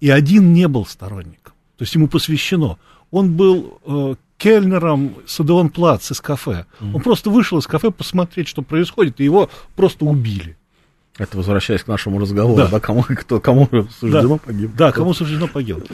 И 0.00 0.10
один 0.10 0.52
не 0.52 0.68
был 0.68 0.84
сторонником. 0.84 1.54
То 1.78 1.84
есть 1.84 1.94
ему 1.94 2.06
посвящено. 2.06 2.78
Он 3.10 3.32
был 3.32 3.80
э, 3.86 4.14
кельнером 4.36 5.14
с 5.26 5.40
Адеон 5.40 5.70
Плац 5.70 6.10
из 6.10 6.20
кафе. 6.20 6.66
Mm. 6.80 6.96
Он 6.96 7.00
просто 7.00 7.30
вышел 7.30 7.56
из 7.56 7.66
кафе 7.66 7.90
посмотреть, 7.90 8.48
что 8.48 8.60
происходит, 8.60 9.20
и 9.20 9.24
его 9.24 9.48
просто 9.74 10.04
убили. 10.04 10.58
Это 11.18 11.38
возвращаясь 11.38 11.82
к 11.82 11.86
нашему 11.86 12.18
разговору, 12.18 12.56
да, 12.56 12.68
да 12.68 12.80
кому, 12.80 13.02
кто, 13.02 13.40
кому 13.40 13.68
суждено 13.98 14.36
да, 14.36 14.36
погибнуть. 14.36 14.76
Да, 14.76 14.92
кому 14.92 15.14
суждено 15.14 15.48
погибнуть. 15.48 15.88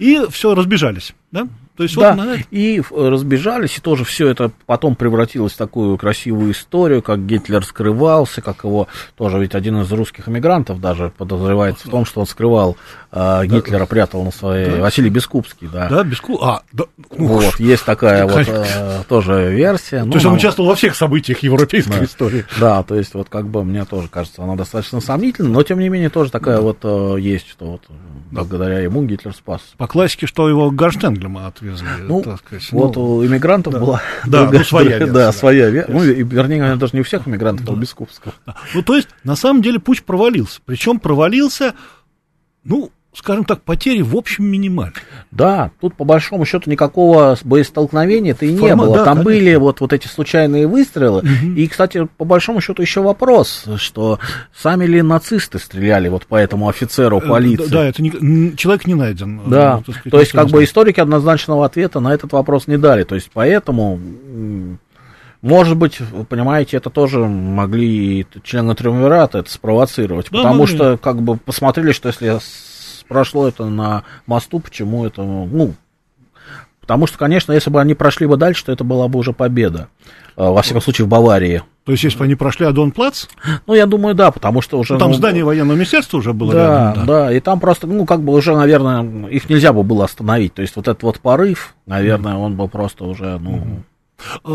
И 0.00 0.20
все, 0.30 0.54
разбежались, 0.54 1.14
да? 1.30 1.48
То 1.76 1.82
есть 1.82 1.94
да, 1.96 2.14
вот, 2.14 2.38
и 2.50 2.82
разбежались, 2.90 3.76
и 3.76 3.80
тоже 3.82 4.04
все 4.04 4.28
это 4.28 4.50
потом 4.64 4.96
превратилось 4.96 5.52
в 5.52 5.56
такую 5.58 5.98
красивую 5.98 6.52
историю, 6.52 7.02
как 7.02 7.26
Гитлер 7.26 7.62
скрывался, 7.64 8.40
как 8.40 8.64
его 8.64 8.88
тоже 9.14 9.38
ведь 9.38 9.54
один 9.54 9.82
из 9.82 9.92
русских 9.92 10.26
эмигрантов 10.26 10.80
даже 10.80 11.12
подозревается 11.18 11.86
в 11.86 11.90
том, 11.90 12.06
что 12.06 12.20
он 12.20 12.26
скрывал 12.26 12.78
э, 13.12 13.42
Гитлера, 13.44 13.80
да. 13.80 13.86
прятал 13.86 14.24
на 14.24 14.30
своей... 14.30 14.70
Да. 14.70 14.80
Василий 14.80 15.10
Бескупский, 15.10 15.68
да. 15.70 15.88
Да, 15.90 16.02
Бескуп... 16.02 16.42
А, 16.42 16.62
да. 16.72 16.84
Ну, 17.14 17.26
вот, 17.26 17.60
есть 17.60 17.84
такая 17.84 18.26
вот 18.26 18.48
э, 18.48 19.02
тоже 19.06 19.52
версия. 19.52 20.00
То 20.00 20.06
ну, 20.06 20.14
есть 20.14 20.24
он 20.24 20.32
участвовал 20.32 20.70
во 20.70 20.76
всех 20.76 20.96
событиях 20.96 21.40
европейской 21.40 21.98
да. 21.98 22.04
истории. 22.04 22.44
Да, 22.58 22.82
то 22.84 22.94
есть 22.94 23.12
вот 23.12 23.28
как 23.28 23.48
бы 23.48 23.64
мне 23.64 23.84
тоже 23.84 24.08
кажется, 24.08 24.42
она 24.42 24.56
достаточно 24.56 25.02
сомнительна, 25.02 25.50
но 25.50 25.62
тем 25.62 25.78
не 25.78 25.90
менее 25.90 26.08
тоже 26.08 26.30
такая 26.30 26.56
да. 26.56 26.62
вот 26.62 26.78
э, 26.84 27.16
есть, 27.20 27.50
что 27.50 27.66
вот 27.66 27.82
благодаря 28.30 28.78
ему 28.80 29.04
Гитлер 29.04 29.34
спас. 29.34 29.60
По 29.76 29.86
классике, 29.86 30.26
что 30.26 30.48
его 30.48 30.70
Гарштенглема 31.26 31.46
отвезли. 31.46 31.88
Ну, 32.00 32.22
так 32.22 32.38
сказать, 32.38 32.72
вот 32.72 32.96
ну, 32.96 33.16
у 33.16 33.26
иммигрантов 33.26 33.72
да. 33.72 33.80
была 33.80 34.02
да, 34.24 34.42
другая, 34.42 34.60
ну, 34.60 34.64
своя 34.64 34.98
версия. 34.98 35.12
Да, 35.12 35.32
своя 35.32 35.70
версия. 35.70 35.92
Ну, 35.92 36.04
и, 36.04 36.22
вернее, 36.22 36.60
наверное, 36.60 36.76
даже 36.76 36.94
не 36.94 37.00
у 37.00 37.04
всех 37.04 37.26
иммигрантов, 37.26 37.66
да. 37.66 37.72
а 37.72 37.76
у 37.76 37.78
Бескупского. 37.78 38.34
Да. 38.46 38.56
Ну, 38.74 38.82
то 38.82 38.96
есть, 38.96 39.08
на 39.24 39.36
самом 39.36 39.62
деле, 39.62 39.78
путь 39.78 40.04
провалился. 40.04 40.60
Причем 40.64 40.98
провалился, 40.98 41.74
ну, 42.64 42.90
скажем 43.16 43.44
так, 43.44 43.62
потери 43.62 44.02
в 44.02 44.14
общем 44.14 44.44
минимальны. 44.44 44.92
Да, 45.30 45.70
тут 45.80 45.94
по 45.94 46.04
большому 46.04 46.44
счету 46.44 46.70
никакого 46.70 47.36
боестолкновения-то 47.42 48.44
и 48.44 48.56
Форма, 48.56 48.68
не 48.68 48.74
было. 48.76 48.96
Да, 48.98 49.04
Там 49.04 49.18
конечно. 49.18 49.24
были 49.24 49.54
вот, 49.56 49.80
вот 49.80 49.92
эти 49.92 50.06
случайные 50.06 50.66
выстрелы. 50.66 51.20
Угу. 51.20 51.52
И, 51.56 51.66
кстати, 51.66 52.06
по 52.16 52.24
большому 52.24 52.60
счету 52.60 52.82
еще 52.82 53.00
вопрос, 53.00 53.64
что 53.76 54.18
сами 54.54 54.84
ли 54.84 55.02
нацисты 55.02 55.58
стреляли 55.58 56.08
вот 56.08 56.26
по 56.26 56.36
этому 56.36 56.68
офицеру 56.68 57.18
э, 57.18 57.26
полиции? 57.26 57.70
Да, 57.70 57.84
это 57.84 58.02
не, 58.02 58.56
человек 58.56 58.86
не 58.86 58.94
найден. 58.94 59.40
Да, 59.46 59.82
ну, 59.86 59.92
сказать, 59.92 60.10
то 60.10 60.20
есть 60.20 60.32
как 60.32 60.48
бы 60.48 60.62
историки 60.62 61.00
однозначного 61.00 61.64
ответа 61.64 62.00
на 62.00 62.12
этот 62.12 62.32
вопрос 62.32 62.66
не 62.66 62.76
дали. 62.76 63.04
То 63.04 63.14
есть 63.14 63.30
поэтому 63.32 63.98
может 65.42 65.76
быть, 65.76 66.00
вы 66.00 66.24
понимаете, 66.24 66.78
это 66.78 66.90
тоже 66.90 67.20
могли 67.20 68.26
члены 68.42 68.74
Триумвирата 68.74 69.38
это 69.38 69.50
спровоцировать, 69.50 70.26
да, 70.30 70.38
потому 70.38 70.60
могли. 70.60 70.74
что 70.74 70.98
как 70.98 71.22
бы 71.22 71.36
посмотрели, 71.36 71.92
что 71.92 72.08
если 72.08 72.38
прошло 73.08 73.48
это 73.48 73.66
на 73.66 74.04
мосту, 74.26 74.60
почему 74.60 75.06
это, 75.06 75.22
ну, 75.22 75.74
потому 76.80 77.06
что, 77.06 77.18
конечно, 77.18 77.52
если 77.52 77.70
бы 77.70 77.80
они 77.80 77.94
прошли 77.94 78.26
бы 78.26 78.36
дальше, 78.36 78.64
то 78.64 78.72
это 78.72 78.84
была 78.84 79.08
бы 79.08 79.18
уже 79.18 79.32
победа, 79.32 79.88
а, 80.36 80.50
во 80.50 80.62
всяком 80.62 80.82
случае, 80.82 81.06
в 81.06 81.08
Баварии. 81.08 81.62
То 81.84 81.92
есть, 81.92 82.02
если 82.02 82.18
бы 82.18 82.24
они 82.24 82.34
прошли 82.34 82.66
Адон-Плац? 82.66 83.26
Ну, 83.68 83.74
я 83.74 83.86
думаю, 83.86 84.16
да, 84.16 84.32
потому 84.32 84.60
что 84.60 84.76
уже... 84.76 84.94
Ну, 84.94 84.98
там 84.98 85.10
ну, 85.10 85.14
здание 85.14 85.44
военного 85.44 85.76
министерства 85.76 86.18
уже 86.18 86.32
было 86.32 86.52
да, 86.52 86.58
рядом. 86.58 87.06
Да, 87.06 87.26
да, 87.26 87.32
и 87.32 87.38
там 87.38 87.60
просто, 87.60 87.86
ну, 87.86 88.04
как 88.06 88.22
бы 88.22 88.32
уже, 88.32 88.56
наверное, 88.56 89.28
их 89.28 89.48
нельзя 89.48 89.72
бы 89.72 89.84
было 89.84 90.04
остановить. 90.04 90.52
То 90.52 90.62
есть, 90.62 90.74
вот 90.74 90.88
этот 90.88 91.04
вот 91.04 91.20
порыв, 91.20 91.76
наверное, 91.86 92.34
он 92.34 92.56
был 92.56 92.68
просто 92.68 93.04
уже, 93.04 93.38
ну... 93.38 93.56
Mm-hmm 93.56 93.82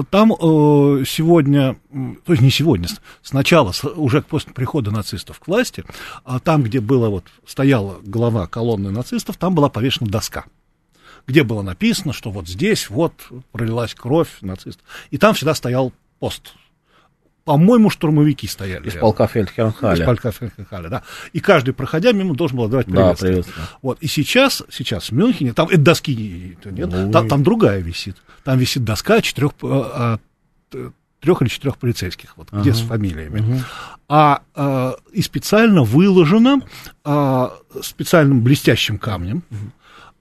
там 0.10 0.34
э, 0.34 1.04
сегодня, 1.06 1.78
то 2.26 2.34
есть 2.34 2.42
не 2.42 2.50
сегодня, 2.50 2.88
сначала, 3.22 3.74
уже 3.96 4.22
после 4.22 4.54
прихода 4.54 4.92
нацистов 4.92 5.40
к 5.40 5.48
власти, 5.48 5.84
а 6.24 6.40
там, 6.40 6.64
где 6.64 6.80
было 6.80 7.10
вот, 7.10 7.26
стояла 7.46 8.00
глава 8.04 8.48
колонны 8.48 8.92
нацистов, 8.92 9.38
там 9.38 9.56
была 9.56 9.70
повешена 9.70 10.10
доска, 10.10 10.46
где 11.28 11.44
было 11.44 11.62
написано, 11.62 12.14
что 12.14 12.32
вот 12.32 12.48
здесь 12.48 12.90
вот 12.90 13.14
пролилась 13.52 13.94
кровь 13.94 14.30
нацистов. 14.42 14.84
И 15.12 15.18
там 15.18 15.34
всегда 15.34 15.54
стоял 15.54 15.94
пост 16.20 16.54
по-моему, 17.44 17.90
штурмовики 17.90 18.48
стояли. 18.48 18.88
Из 18.88 18.94
полка 18.94 19.28
Фельдхернхаля. 19.28 20.02
Из 20.02 20.06
полка 20.06 20.32
Фельдхернхаля, 20.32 20.90
да. 20.90 21.04
И 21.34 21.40
каждый, 21.40 21.74
проходя 21.74 22.12
мимо, 22.12 22.36
должен 22.36 22.58
был 22.58 22.66
отдавать 22.66 22.86
приветствие. 22.86 23.38
Да, 23.38 23.42
приветствие. 23.42 23.68
Вот. 23.82 23.98
И 24.00 24.08
сейчас, 24.08 24.64
сейчас 24.70 25.10
в 25.10 25.14
Мюнхене, 25.14 25.54
там 25.54 25.68
это 25.68 25.80
доски 25.80 26.58
нет, 26.64 26.90
ну, 26.92 27.12
там, 27.12 27.28
там 27.28 27.44
другая 27.44 27.80
висит. 27.80 28.18
Там 28.44 28.58
висит 28.58 28.84
доска 28.84 29.22
четырех, 29.22 29.52
а, 29.64 30.20
а, 30.74 30.92
трех 31.22 31.42
или 31.42 31.50
четырех 31.50 31.78
полицейских, 31.78 32.36
вот, 32.36 32.48
ага. 32.52 32.62
где 32.62 32.74
с 32.74 32.82
фамилиями. 32.82 33.40
Угу. 33.40 33.60
А, 34.10 34.42
а 34.56 34.96
и 35.14 35.22
специально 35.22 35.84
выложено 35.84 36.62
а, 37.04 37.54
специальным 37.82 38.42
блестящим 38.42 38.98
камнем. 38.98 39.44
Угу. 39.50 39.60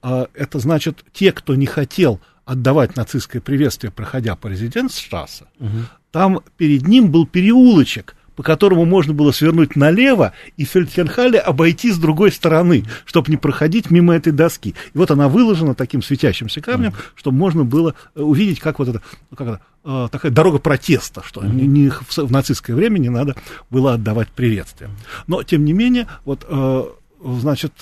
А, 0.03 0.27
это 0.33 0.59
значит, 0.59 1.03
те, 1.11 1.31
кто 1.31 1.55
не 1.55 1.65
хотел 1.65 2.21
отдавать 2.45 2.95
нацистское 2.95 3.41
приветствие, 3.41 3.91
проходя 3.91 4.35
по 4.35 4.47
резиденц-штрассе, 4.47 5.45
угу. 5.59 5.69
там 6.11 6.41
перед 6.57 6.87
ним 6.87 7.11
был 7.11 7.25
переулочек, 7.25 8.15
по 8.35 8.43
которому 8.43 8.85
можно 8.85 9.13
было 9.13 9.31
свернуть 9.31 9.75
налево 9.75 10.33
и 10.57 10.63
Фельдхерхале 10.63 11.39
обойти 11.39 11.91
с 11.91 11.97
другой 11.97 12.31
стороны, 12.31 12.85
чтобы 13.05 13.31
не 13.31 13.37
проходить 13.37 13.91
мимо 13.91 14.15
этой 14.15 14.31
доски. 14.31 14.75
И 14.93 14.97
вот 14.97 15.11
она 15.11 15.27
выложена 15.27 15.75
таким 15.75 16.01
светящимся 16.01 16.61
камнем, 16.61 16.91
mm-hmm. 16.91 17.13
чтобы 17.15 17.37
можно 17.37 17.63
было 17.63 17.95
э, 18.15 18.21
увидеть, 18.21 18.59
как 18.59 18.79
вот 18.79 18.89
это, 18.89 19.01
ну, 19.29 19.37
как 19.37 19.47
это 19.47 19.61
э, 19.83 20.07
такая 20.11 20.31
дорога 20.31 20.59
протеста, 20.59 21.21
что 21.25 21.41
mm-hmm. 21.41 21.53
не, 21.53 21.67
не 21.67 21.89
в, 21.89 22.17
в 22.17 22.31
нацистское 22.31 22.75
время 22.75 22.99
не 22.99 23.09
надо 23.09 23.35
было 23.69 23.93
отдавать 23.93 24.29
приветствие. 24.29 24.89
Но, 25.27 25.43
тем 25.43 25.65
не 25.65 25.73
менее, 25.73 26.07
вот 26.25 26.45
э, 26.47 26.83
значит, 27.23 27.73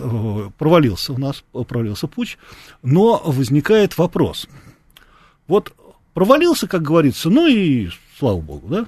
провалился 0.57 1.13
у 1.13 1.17
нас, 1.17 1.43
провалился 1.67 2.07
путь, 2.07 2.37
но 2.81 3.21
возникает 3.25 3.97
вопрос. 3.97 4.47
Вот 5.47 5.73
провалился, 6.13 6.67
как 6.67 6.81
говорится, 6.81 7.29
ну 7.29 7.47
и 7.47 7.89
слава 8.17 8.41
богу, 8.41 8.67
да? 8.67 8.85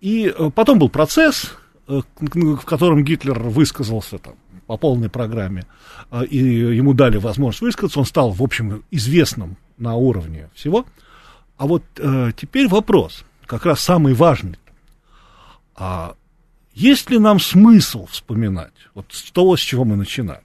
И 0.00 0.26
э, 0.34 0.50
потом 0.54 0.78
был 0.78 0.88
процесс, 0.88 1.52
э, 1.86 2.00
в 2.18 2.64
котором 2.64 3.04
Гитлер 3.04 3.38
высказался 3.38 4.18
там 4.18 4.34
по 4.66 4.76
полной 4.76 5.10
программе, 5.10 5.66
э, 6.10 6.24
и 6.24 6.38
ему 6.38 6.94
дали 6.94 7.18
возможность 7.18 7.60
высказаться, 7.60 7.98
он 7.98 8.06
стал, 8.06 8.30
в 8.30 8.42
общем, 8.42 8.82
известным 8.90 9.56
на 9.76 9.94
уровне 9.94 10.48
всего. 10.54 10.86
А 11.56 11.66
вот 11.66 11.84
теперь 12.36 12.68
вопрос, 12.68 13.24
как 13.44 13.66
раз 13.66 13.80
самый 13.80 14.14
важный. 14.14 14.58
А 15.74 16.14
есть 16.72 17.10
ли 17.10 17.18
нам 17.18 17.38
смысл 17.38 18.06
вспоминать 18.06 18.72
вот 18.94 19.06
с 19.10 19.30
того, 19.30 19.58
с 19.58 19.60
чего 19.60 19.84
мы 19.84 19.96
начинали, 19.96 20.44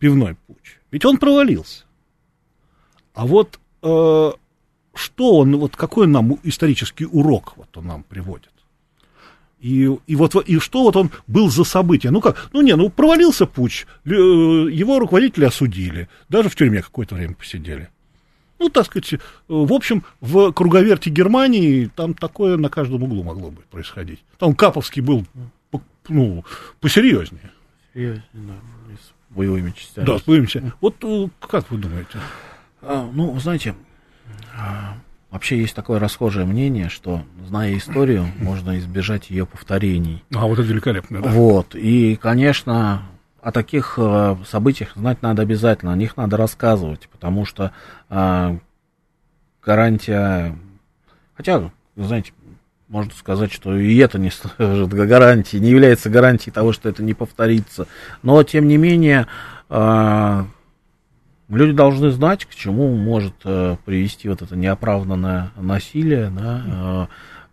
пивной 0.00 0.34
путь? 0.48 0.80
Ведь 0.90 1.04
он 1.04 1.18
провалился. 1.18 1.84
А 3.14 3.26
вот 3.26 3.60
что 3.80 4.34
он, 5.18 5.56
вот 5.56 5.76
какой 5.76 6.08
нам 6.08 6.36
исторический 6.42 7.06
урок 7.06 7.56
вот 7.56 7.76
он 7.76 7.86
нам 7.86 8.02
приводит? 8.02 8.49
И, 9.60 9.90
и 10.06 10.16
вот 10.16 10.34
и 10.48 10.58
что 10.58 10.84
вот 10.84 10.96
он 10.96 11.10
был 11.26 11.50
за 11.50 11.64
событие? 11.64 12.10
Ну 12.10 12.20
как, 12.20 12.48
ну 12.52 12.62
не, 12.62 12.74
ну 12.76 12.88
провалился 12.88 13.46
путь, 13.46 13.86
э, 14.06 14.10
его 14.10 14.98
руководители 14.98 15.44
осудили, 15.44 16.08
даже 16.30 16.48
в 16.48 16.56
тюрьме 16.56 16.82
какое-то 16.82 17.14
время 17.14 17.34
посидели. 17.34 17.90
Ну, 18.58 18.68
так 18.68 18.86
сказать, 18.86 19.14
э, 19.14 19.18
в 19.48 19.72
общем, 19.72 20.04
в 20.20 20.52
круговерте 20.52 21.10
Германии 21.10 21.90
там 21.94 22.14
такое 22.14 22.56
на 22.56 22.70
каждом 22.70 23.02
углу 23.02 23.22
могло 23.22 23.50
бы 23.50 23.62
происходить. 23.70 24.20
Там 24.38 24.54
Каповский 24.54 25.02
был, 25.02 25.26
ну, 26.08 26.44
посерьезнее. 26.80 27.50
Серьезнее, 27.92 28.22
да, 28.32 28.54
с 28.94 29.34
боевыми 29.34 29.72
частями. 29.72 30.06
Да, 30.06 30.18
с 30.18 30.22
боевыми 30.22 30.46
частями. 30.46 30.72
Вот 30.80 30.96
э, 31.02 31.28
как 31.40 31.70
вы 31.70 31.78
думаете? 31.78 32.18
А, 32.82 33.10
ну, 33.12 33.38
знаете, 33.40 33.74
а, 34.54 34.96
Вообще 35.30 35.60
есть 35.60 35.76
такое 35.76 36.00
расхожее 36.00 36.44
мнение, 36.44 36.88
что, 36.88 37.22
зная 37.46 37.76
историю, 37.76 38.26
можно 38.38 38.78
избежать 38.78 39.30
ее 39.30 39.46
повторений. 39.46 40.24
А, 40.34 40.46
вот 40.46 40.58
это 40.58 40.68
великолепно, 40.68 41.22
да? 41.22 41.30
Вот, 41.30 41.74
и, 41.74 42.16
конечно, 42.16 43.02
о 43.40 43.52
таких 43.52 43.94
э, 43.96 44.36
событиях 44.46 44.96
знать 44.96 45.22
надо 45.22 45.42
обязательно, 45.42 45.92
о 45.92 45.96
них 45.96 46.16
надо 46.16 46.36
рассказывать, 46.36 47.08
потому 47.10 47.44
что 47.44 47.72
э, 48.08 48.58
гарантия... 49.62 50.56
Хотя, 51.34 51.70
знаете, 51.96 52.32
можно 52.88 53.12
сказать, 53.14 53.52
что 53.52 53.76
и 53.76 53.96
это 53.98 54.18
не 54.18 54.30
гарантией, 54.58 55.60
не 55.60 55.70
является 55.70 56.10
гарантией 56.10 56.52
того, 56.52 56.72
что 56.72 56.88
это 56.88 57.02
не 57.02 57.14
повторится. 57.14 57.86
Но, 58.22 58.42
тем 58.42 58.66
не 58.66 58.76
менее, 58.76 59.26
э, 59.68 60.44
Люди 61.50 61.72
должны 61.72 62.10
знать, 62.12 62.44
к 62.44 62.54
чему 62.54 62.94
может 62.94 63.34
э, 63.44 63.76
привести 63.84 64.28
вот 64.28 64.40
это 64.40 64.54
неоправданное 64.54 65.50
насилие, 65.56 66.30
да, 66.30 66.62
э, 66.64 67.06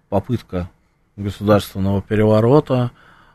попытка 0.10 0.70
государственного 1.16 2.04
переворота 2.04 2.92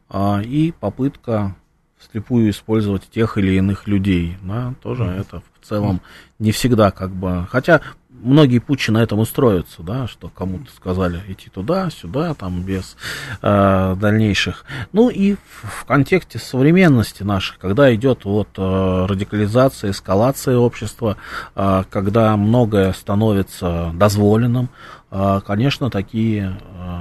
э, 0.08 0.42
и 0.44 0.72
попытка 0.78 1.56
вслепую 1.98 2.50
использовать 2.50 3.10
тех 3.10 3.38
или 3.38 3.56
иных 3.56 3.88
людей. 3.88 4.36
Да, 4.42 4.74
тоже 4.80 5.02
mm-hmm. 5.02 5.20
это 5.20 5.42
в 5.60 5.66
целом 5.66 6.00
не 6.38 6.52
всегда 6.52 6.92
как 6.92 7.10
бы... 7.10 7.44
Хотя 7.50 7.80
многие 8.22 8.58
путчи 8.58 8.90
на 8.90 9.02
этом 9.02 9.18
устроятся, 9.18 9.82
да, 9.82 10.06
что 10.06 10.28
кому-то 10.28 10.70
сказали 10.74 11.20
идти 11.28 11.50
туда, 11.50 11.90
сюда, 11.90 12.34
там 12.34 12.62
без 12.62 12.96
э, 13.42 13.96
дальнейших. 13.98 14.64
Ну 14.92 15.10
и 15.10 15.34
в, 15.34 15.82
в 15.82 15.84
контексте 15.84 16.38
современности 16.38 17.22
наших, 17.22 17.58
когда 17.58 17.94
идет 17.94 18.24
вот 18.24 18.48
э, 18.56 19.06
радикализация, 19.08 19.90
эскалация 19.90 20.56
общества, 20.56 21.16
э, 21.54 21.84
когда 21.90 22.36
многое 22.36 22.92
становится 22.92 23.90
дозволенным, 23.94 24.68
э, 25.10 25.40
конечно, 25.46 25.90
такие 25.90 26.58
э, 26.60 27.00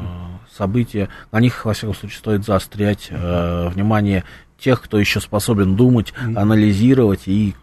события, 0.56 1.10
на 1.32 1.40
них, 1.40 1.66
во 1.66 1.74
всяком 1.74 1.96
случае, 1.96 2.20
стоит 2.20 2.46
заострять 2.46 3.08
э, 3.10 3.70
внимание 3.70 4.24
тех, 4.60 4.82
кто 4.82 5.00
еще 5.00 5.20
способен 5.20 5.76
думать, 5.76 6.14
анализировать 6.36 7.28
и 7.28 7.56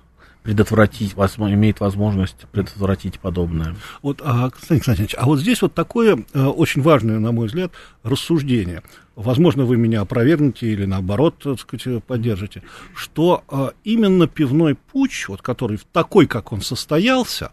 предотвратить, 0.49 1.13
имеет 1.13 1.79
возможность 1.79 2.47
предотвратить 2.53 3.21
подобное. 3.21 3.77
Вот, 4.01 4.23
а, 4.25 4.49
Константин 4.49 4.79
Константинович, 4.79 5.15
а 5.19 5.27
вот 5.27 5.41
здесь 5.41 5.61
вот 5.61 5.75
такое 5.75 6.25
а, 6.33 6.49
очень 6.49 6.81
важное, 6.81 7.19
на 7.19 7.33
мой 7.33 7.49
взгляд, 7.49 7.71
рассуждение. 8.03 8.83
Возможно, 9.15 9.67
вы 9.67 9.77
меня 9.77 10.01
опровергнете 10.01 10.69
или 10.69 10.87
наоборот, 10.87 11.35
так 11.45 11.61
сказать, 11.61 12.03
поддержите, 12.03 12.63
что 12.95 13.45
а, 13.49 13.73
именно 13.85 14.27
пивной 14.27 14.75
путь, 14.75 15.27
вот, 15.29 15.43
который 15.43 15.79
такой, 15.93 16.27
как 16.27 16.51
он 16.51 16.63
состоялся, 16.63 17.53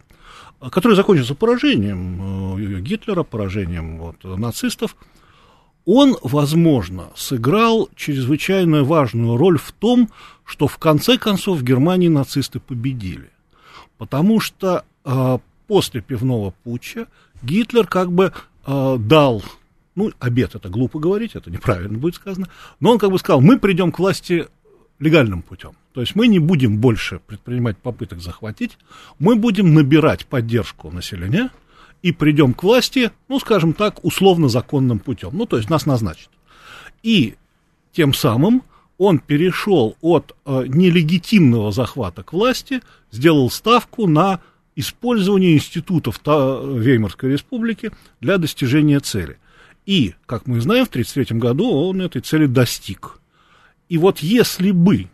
который 0.70 0.94
закончился 0.94 1.34
поражением 1.34 2.56
э, 2.56 2.80
Гитлера, 2.80 3.24
поражением 3.24 3.98
вот, 3.98 4.24
нацистов, 4.24 4.96
он, 5.86 6.16
возможно, 6.22 7.10
сыграл 7.14 7.88
чрезвычайно 7.94 8.84
важную 8.84 9.36
роль 9.36 9.56
в 9.56 9.72
том, 9.72 10.10
что 10.44 10.66
в 10.66 10.78
конце 10.78 11.16
концов 11.16 11.60
в 11.60 11.62
Германии 11.62 12.08
нацисты 12.08 12.60
победили. 12.60 13.30
Потому 13.96 14.40
что 14.40 14.84
э, 15.04 15.38
после 15.68 16.00
пивного 16.00 16.52
путча 16.64 17.06
Гитлер 17.42 17.86
как 17.86 18.12
бы 18.12 18.32
э, 18.66 18.96
дал, 18.98 19.42
ну, 19.94 20.12
обед 20.18 20.56
это 20.56 20.68
глупо 20.68 20.98
говорить, 20.98 21.36
это 21.36 21.50
неправильно 21.50 21.96
будет 21.96 22.16
сказано, 22.16 22.48
но 22.80 22.90
он 22.90 22.98
как 22.98 23.12
бы 23.12 23.18
сказал, 23.18 23.40
мы 23.40 23.58
придем 23.58 23.92
к 23.92 24.00
власти 24.00 24.48
легальным 24.98 25.42
путем. 25.42 25.72
То 25.92 26.00
есть 26.00 26.16
мы 26.16 26.26
не 26.26 26.40
будем 26.40 26.78
больше 26.78 27.20
предпринимать 27.26 27.78
попыток 27.78 28.20
захватить, 28.20 28.76
мы 29.18 29.36
будем 29.36 29.72
набирать 29.72 30.26
поддержку 30.26 30.90
населения, 30.90 31.50
и 32.02 32.12
придем 32.12 32.54
к 32.54 32.62
власти, 32.62 33.10
ну, 33.28 33.40
скажем 33.40 33.72
так, 33.72 34.04
условно-законным 34.04 34.98
путем. 34.98 35.30
Ну, 35.32 35.46
то 35.46 35.56
есть 35.56 35.70
нас 35.70 35.86
назначат. 35.86 36.30
И 37.02 37.34
тем 37.92 38.14
самым 38.14 38.62
он 38.98 39.18
перешел 39.18 39.96
от 40.00 40.34
э, 40.44 40.64
нелегитимного 40.66 41.72
захвата 41.72 42.22
к 42.22 42.32
власти, 42.32 42.80
сделал 43.10 43.50
ставку 43.50 44.06
на 44.06 44.40
использование 44.74 45.54
институтов 45.54 46.18
та, 46.18 46.60
Веймарской 46.60 47.32
республики 47.32 47.90
для 48.20 48.38
достижения 48.38 49.00
цели. 49.00 49.38
И, 49.86 50.14
как 50.26 50.46
мы 50.46 50.60
знаем, 50.60 50.84
в 50.84 50.88
1933 50.88 51.38
году 51.38 51.70
он 51.70 52.00
этой 52.00 52.20
цели 52.20 52.46
достиг. 52.46 53.20
И 53.88 53.98
вот 53.98 54.18
если 54.18 54.72
бы 54.72 55.08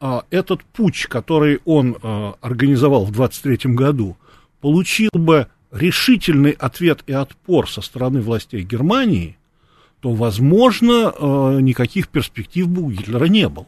а, 0.00 0.24
этот 0.30 0.64
путь, 0.64 1.06
который 1.06 1.60
он 1.64 1.96
а, 2.02 2.34
организовал 2.40 3.04
в 3.04 3.10
1923 3.10 3.74
году, 3.74 4.16
получил 4.60 5.10
бы 5.12 5.48
решительный 5.74 6.52
ответ 6.52 7.02
и 7.06 7.12
отпор 7.12 7.68
со 7.68 7.82
стороны 7.82 8.20
властей 8.20 8.62
Германии, 8.62 9.36
то, 10.00 10.12
возможно, 10.12 11.12
э, 11.12 11.58
никаких 11.60 12.08
перспектив 12.08 12.68
бы 12.68 12.82
у 12.82 12.90
Гитлера 12.90 13.24
не 13.24 13.48
было. 13.48 13.66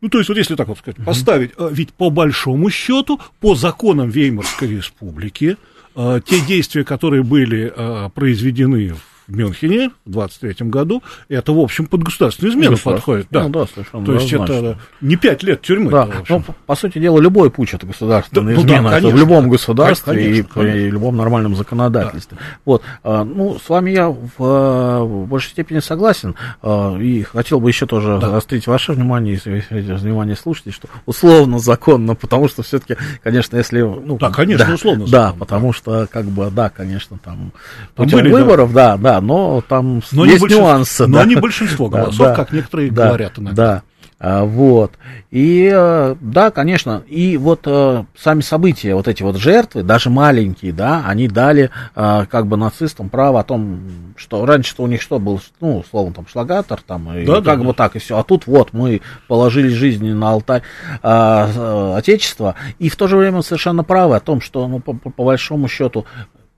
Ну, 0.00 0.08
то 0.08 0.18
есть, 0.18 0.28
вот 0.28 0.38
если 0.38 0.54
так 0.54 0.68
вот 0.68 0.78
сказать, 0.78 1.04
поставить, 1.04 1.52
э, 1.56 1.68
ведь 1.72 1.92
по 1.94 2.10
большому 2.10 2.70
счету, 2.70 3.20
по 3.40 3.54
законам 3.54 4.10
Веймарской 4.10 4.68
республики, 4.68 5.56
э, 5.96 6.20
те 6.24 6.40
действия, 6.40 6.84
которые 6.84 7.22
были 7.22 7.72
произведены 8.14 8.94
в 9.30 9.36
Мюнхене 9.36 9.90
в 10.04 10.10
23 10.10 10.68
году, 10.68 11.02
это, 11.28 11.52
в 11.52 11.58
общем, 11.58 11.86
под 11.86 12.02
государственную 12.02 12.52
измену 12.52 12.72
ну, 12.72 12.92
подходит. 12.92 13.28
Да. 13.30 13.44
Ну, 13.44 13.48
да, 13.48 13.66
совершенно 13.66 14.04
То 14.04 14.14
есть 14.14 14.32
это 14.32 14.78
не 15.00 15.16
пять 15.16 15.42
лет 15.42 15.62
тюрьмы. 15.62 15.90
Да, 15.90 16.08
ну, 16.28 16.42
по 16.66 16.74
сути 16.74 16.98
дела, 16.98 17.20
любой 17.20 17.50
путь 17.50 17.72
это 17.72 17.86
государственная 17.86 18.56
да, 18.56 18.60
измена. 18.60 18.82
Ну, 18.82 18.84
да, 18.84 18.90
конечно, 18.90 19.08
это 19.08 19.16
в 19.16 19.20
любом 19.20 19.48
государстве 19.48 20.12
конечно, 20.12 20.30
и 20.30 20.42
конечно. 20.42 20.60
при 20.60 20.90
любом 20.90 21.16
нормальном 21.16 21.54
законодательстве. 21.54 22.36
Да. 22.38 22.44
Вот, 22.64 22.82
а, 23.04 23.24
ну, 23.24 23.58
с 23.64 23.68
вами 23.68 23.90
я 23.90 24.08
в, 24.08 24.28
в 24.38 25.26
большей 25.26 25.50
степени 25.50 25.78
согласен. 25.78 26.34
А, 26.62 26.98
и 26.98 27.22
хотел 27.22 27.60
бы 27.60 27.70
еще 27.70 27.86
тоже 27.86 28.18
да. 28.20 28.30
заострить 28.30 28.66
ваше 28.66 28.92
внимание, 28.92 29.36
и 29.36 29.38
внимание 29.48 30.36
слушателей, 30.36 30.72
что 30.72 30.88
условно 31.06 31.58
законно, 31.60 32.14
потому 32.16 32.48
что 32.48 32.62
все-таки, 32.62 32.96
конечно, 33.22 33.56
если... 33.56 33.80
Ну, 33.80 34.18
да, 34.18 34.30
конечно, 34.30 34.66
да, 34.66 34.74
условно 34.74 35.06
законно. 35.06 35.32
Да, 35.32 35.38
потому 35.38 35.72
что, 35.72 36.08
как 36.10 36.24
бы, 36.26 36.50
да, 36.50 36.68
конечно, 36.68 37.18
там, 37.22 37.52
путем 37.94 38.28
выборов, 38.28 38.72
да, 38.72 38.96
да, 38.96 39.19
но 39.20 39.62
там 39.66 40.02
но 40.12 40.24
есть 40.24 40.48
нюансы. 40.48 41.06
Но 41.06 41.18
да. 41.18 41.24
не 41.24 41.36
большинство 41.36 41.88
голосов, 41.90 42.18
да, 42.18 42.34
как 42.34 42.52
некоторые 42.52 42.90
да, 42.90 43.08
говорят 43.08 43.38
иногда. 43.38 43.64
Да. 43.64 43.82
А, 44.22 44.44
вот. 44.44 44.92
И 45.30 45.70
э, 45.72 46.14
да, 46.20 46.50
конечно, 46.50 47.02
и 47.08 47.38
вот 47.38 47.62
э, 47.64 48.04
сами 48.14 48.42
события, 48.42 48.94
вот 48.94 49.08
эти 49.08 49.22
вот 49.22 49.36
жертвы, 49.36 49.82
даже 49.82 50.10
маленькие, 50.10 50.74
да, 50.74 51.02
они 51.06 51.26
дали 51.26 51.70
э, 51.94 52.26
как 52.28 52.46
бы 52.46 52.58
нацистам 52.58 53.08
право 53.08 53.40
о 53.40 53.44
том, 53.44 53.80
что 54.16 54.44
раньше-то 54.44 54.82
у 54.82 54.86
них 54.88 55.00
что 55.00 55.18
был, 55.18 55.40
ну, 55.60 55.82
словом, 55.88 56.12
там, 56.12 56.26
шлагатор, 56.26 56.82
там, 56.86 57.16
и 57.16 57.24
да, 57.24 57.36
как 57.36 57.60
да, 57.60 57.64
бы 57.64 57.72
так, 57.72 57.96
и 57.96 57.98
все. 57.98 58.18
А 58.18 58.22
тут 58.22 58.46
вот 58.46 58.74
мы 58.74 59.00
положили 59.26 59.68
жизни 59.68 60.12
на 60.12 60.32
алтарь 60.32 60.62
э, 61.02 61.94
Отечества, 61.96 62.56
и 62.78 62.90
в 62.90 62.96
то 62.96 63.08
же 63.08 63.16
время 63.16 63.40
совершенно 63.40 63.84
правы 63.84 64.16
о 64.16 64.20
том, 64.20 64.42
что, 64.42 64.68
ну, 64.68 64.80
по, 64.80 64.92
по 64.92 65.24
большому 65.24 65.66
счету, 65.66 66.04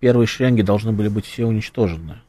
первые 0.01 0.27
шеренги 0.27 0.63
должны 0.63 0.91
были 0.91 1.07
быть 1.07 1.27
все 1.27 1.47
уничтожены. 1.47 2.23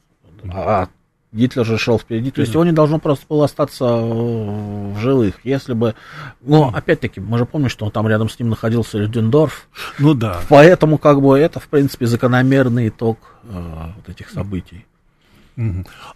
А 0.49 0.87
Гитлер 1.33 1.65
же 1.65 1.79
шел 1.79 1.97
впереди, 1.97 2.29
то 2.29 2.41
есть 2.41 2.53
его 2.53 2.63
не 2.63 2.71
должно 2.71 2.99
просто 2.99 3.25
было 3.27 3.45
остаться 3.45 3.85
в 3.85 4.99
живых. 4.99 5.39
Если 5.43 5.73
бы, 5.73 5.95
ну, 6.41 6.67
опять-таки, 6.67 7.19
мы 7.19 7.39
же 7.39 7.45
помним, 7.45 7.69
что 7.69 7.89
там 7.89 8.07
рядом 8.07 8.29
с 8.29 8.37
ним 8.37 8.49
находился 8.49 8.99
Людендорф. 8.99 9.67
Ну 9.97 10.13
да. 10.13 10.41
Поэтому, 10.47 10.99
как 10.99 11.21
бы, 11.21 11.37
это, 11.39 11.59
в 11.59 11.67
принципе, 11.67 12.05
закономерный 12.05 12.89
итог 12.89 13.17
э, 13.43 13.87
вот 13.95 14.09
этих 14.09 14.29
событий. 14.29 14.85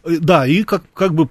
Да, 0.04 0.48
и 0.48 0.64
как, 0.64 0.84
как 0.94 1.14
бы 1.16 1.28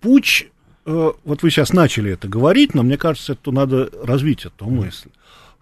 путь, 0.00 0.48
э, 0.84 1.12
вот 1.24 1.42
вы 1.42 1.50
сейчас 1.50 1.72
начали 1.72 2.12
это 2.12 2.26
говорить, 2.26 2.74
но 2.74 2.82
мне 2.82 2.96
кажется, 2.96 3.34
это 3.34 3.52
надо 3.52 3.90
развить 4.02 4.44
эту 4.44 4.66
мысль, 4.66 5.10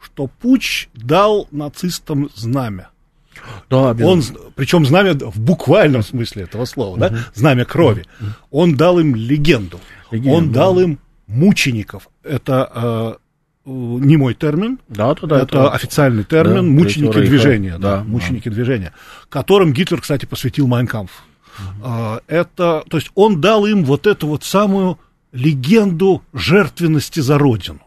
что 0.00 0.26
путь 0.26 0.88
дал 0.94 1.48
нацистам 1.50 2.30
знамя. 2.34 2.91
Да, 3.70 3.94
он, 4.04 4.22
причем 4.54 4.84
знамя 4.86 5.14
в 5.14 5.40
буквальном 5.40 6.02
смысле 6.02 6.44
этого 6.44 6.64
слова, 6.64 6.92
угу. 6.92 7.00
да, 7.00 7.14
знамя 7.34 7.64
крови. 7.64 8.04
Угу. 8.20 8.28
Он 8.50 8.76
дал 8.76 8.98
им 8.98 9.14
легенду, 9.14 9.80
легенду. 10.10 10.36
он 10.36 10.52
дал 10.52 10.78
им 10.78 10.98
мучеников. 11.26 12.08
Это 12.22 12.70
э, 12.74 13.14
не 13.64 14.16
мой 14.16 14.34
термин, 14.34 14.78
да, 14.88 15.14
да, 15.14 15.38
это, 15.38 15.56
это 15.56 15.70
официальный 15.70 16.24
термин, 16.24 16.54
да, 16.76 16.82
мученики 16.82 17.18
движения, 17.18 17.78
да, 17.78 17.98
да, 17.98 18.04
мученики 18.04 18.48
да. 18.48 18.54
движения, 18.54 18.92
которым 19.28 19.72
Гитлер, 19.72 20.00
кстати, 20.00 20.26
посвятил 20.26 20.66
Майнкамф. 20.66 21.10
Угу. 21.58 21.88
Э, 21.88 22.20
это, 22.26 22.84
то 22.88 22.96
есть 22.96 23.10
он 23.14 23.40
дал 23.40 23.66
им 23.66 23.84
вот 23.84 24.06
эту 24.06 24.26
вот 24.26 24.44
самую 24.44 24.98
легенду 25.32 26.22
жертвенности 26.32 27.20
за 27.20 27.38
родину 27.38 27.80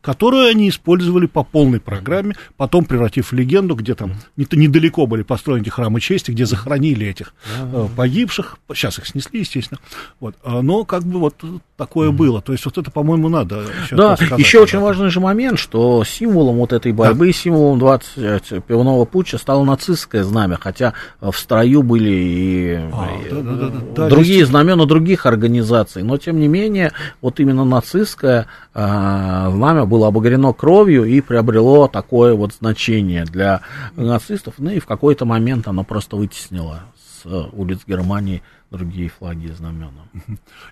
которую 0.00 0.48
они 0.48 0.68
использовали 0.68 1.26
по 1.26 1.44
полной 1.44 1.80
программе, 1.80 2.34
потом 2.56 2.84
превратив 2.84 3.30
в 3.30 3.34
легенду, 3.34 3.74
где 3.74 3.94
там 3.94 4.14
недалеко 4.36 5.06
были 5.06 5.22
построены 5.22 5.62
эти 5.62 5.68
храмы 5.68 6.00
чести, 6.00 6.30
где 6.30 6.46
захоронили 6.46 7.06
этих 7.06 7.34
э, 7.58 7.88
погибших, 7.94 8.58
сейчас 8.72 8.98
их 8.98 9.06
снесли, 9.06 9.40
естественно, 9.40 9.80
вот, 10.18 10.36
а, 10.42 10.62
но 10.62 10.84
как 10.84 11.04
бы 11.04 11.18
вот 11.18 11.44
такое 11.80 12.10
было, 12.10 12.42
то 12.42 12.52
есть 12.52 12.66
вот 12.66 12.76
это, 12.76 12.90
по-моему, 12.90 13.30
надо 13.30 13.64
еще 13.84 13.96
Да, 13.96 14.14
еще 14.36 14.60
очень 14.60 14.80
важный 14.80 15.08
же 15.08 15.18
момент, 15.18 15.58
что 15.58 16.04
символом 16.04 16.56
вот 16.56 16.74
этой 16.74 16.92
борьбы, 16.92 17.28
да. 17.28 17.32
символом 17.32 17.78
20 17.78 18.62
пивного 18.66 19.06
путча 19.06 19.38
стало 19.38 19.64
нацистское 19.64 20.22
знамя, 20.22 20.58
хотя 20.60 20.92
в 21.22 21.32
строю 21.32 21.82
были 21.82 22.10
и, 22.10 22.74
а, 22.92 23.08
и 23.24 23.30
да, 23.30 23.40
да, 23.40 23.72
да, 23.96 24.08
другие 24.10 24.40
здесь... 24.40 24.48
знамена 24.48 24.84
других 24.84 25.24
организаций, 25.24 26.02
но 26.02 26.18
тем 26.18 26.38
не 26.38 26.48
менее, 26.48 26.92
вот 27.22 27.40
именно 27.40 27.64
нацистское 27.64 28.46
а, 28.74 29.50
знамя 29.50 29.86
было 29.86 30.08
обогрено 30.08 30.52
кровью 30.52 31.04
и 31.04 31.22
приобрело 31.22 31.88
такое 31.88 32.34
вот 32.34 32.52
значение 32.52 33.24
для 33.24 33.62
нацистов. 33.96 34.56
Ну 34.58 34.68
и 34.68 34.80
в 34.80 34.86
какой-то 34.86 35.24
момент 35.24 35.66
оно 35.66 35.82
просто 35.82 36.16
вытеснило 36.16 36.82
с 37.22 37.48
улиц 37.52 37.80
Германии 37.86 38.42
другие 38.70 39.08
флаги 39.08 39.46
и 39.46 39.52
знамена. 39.52 40.08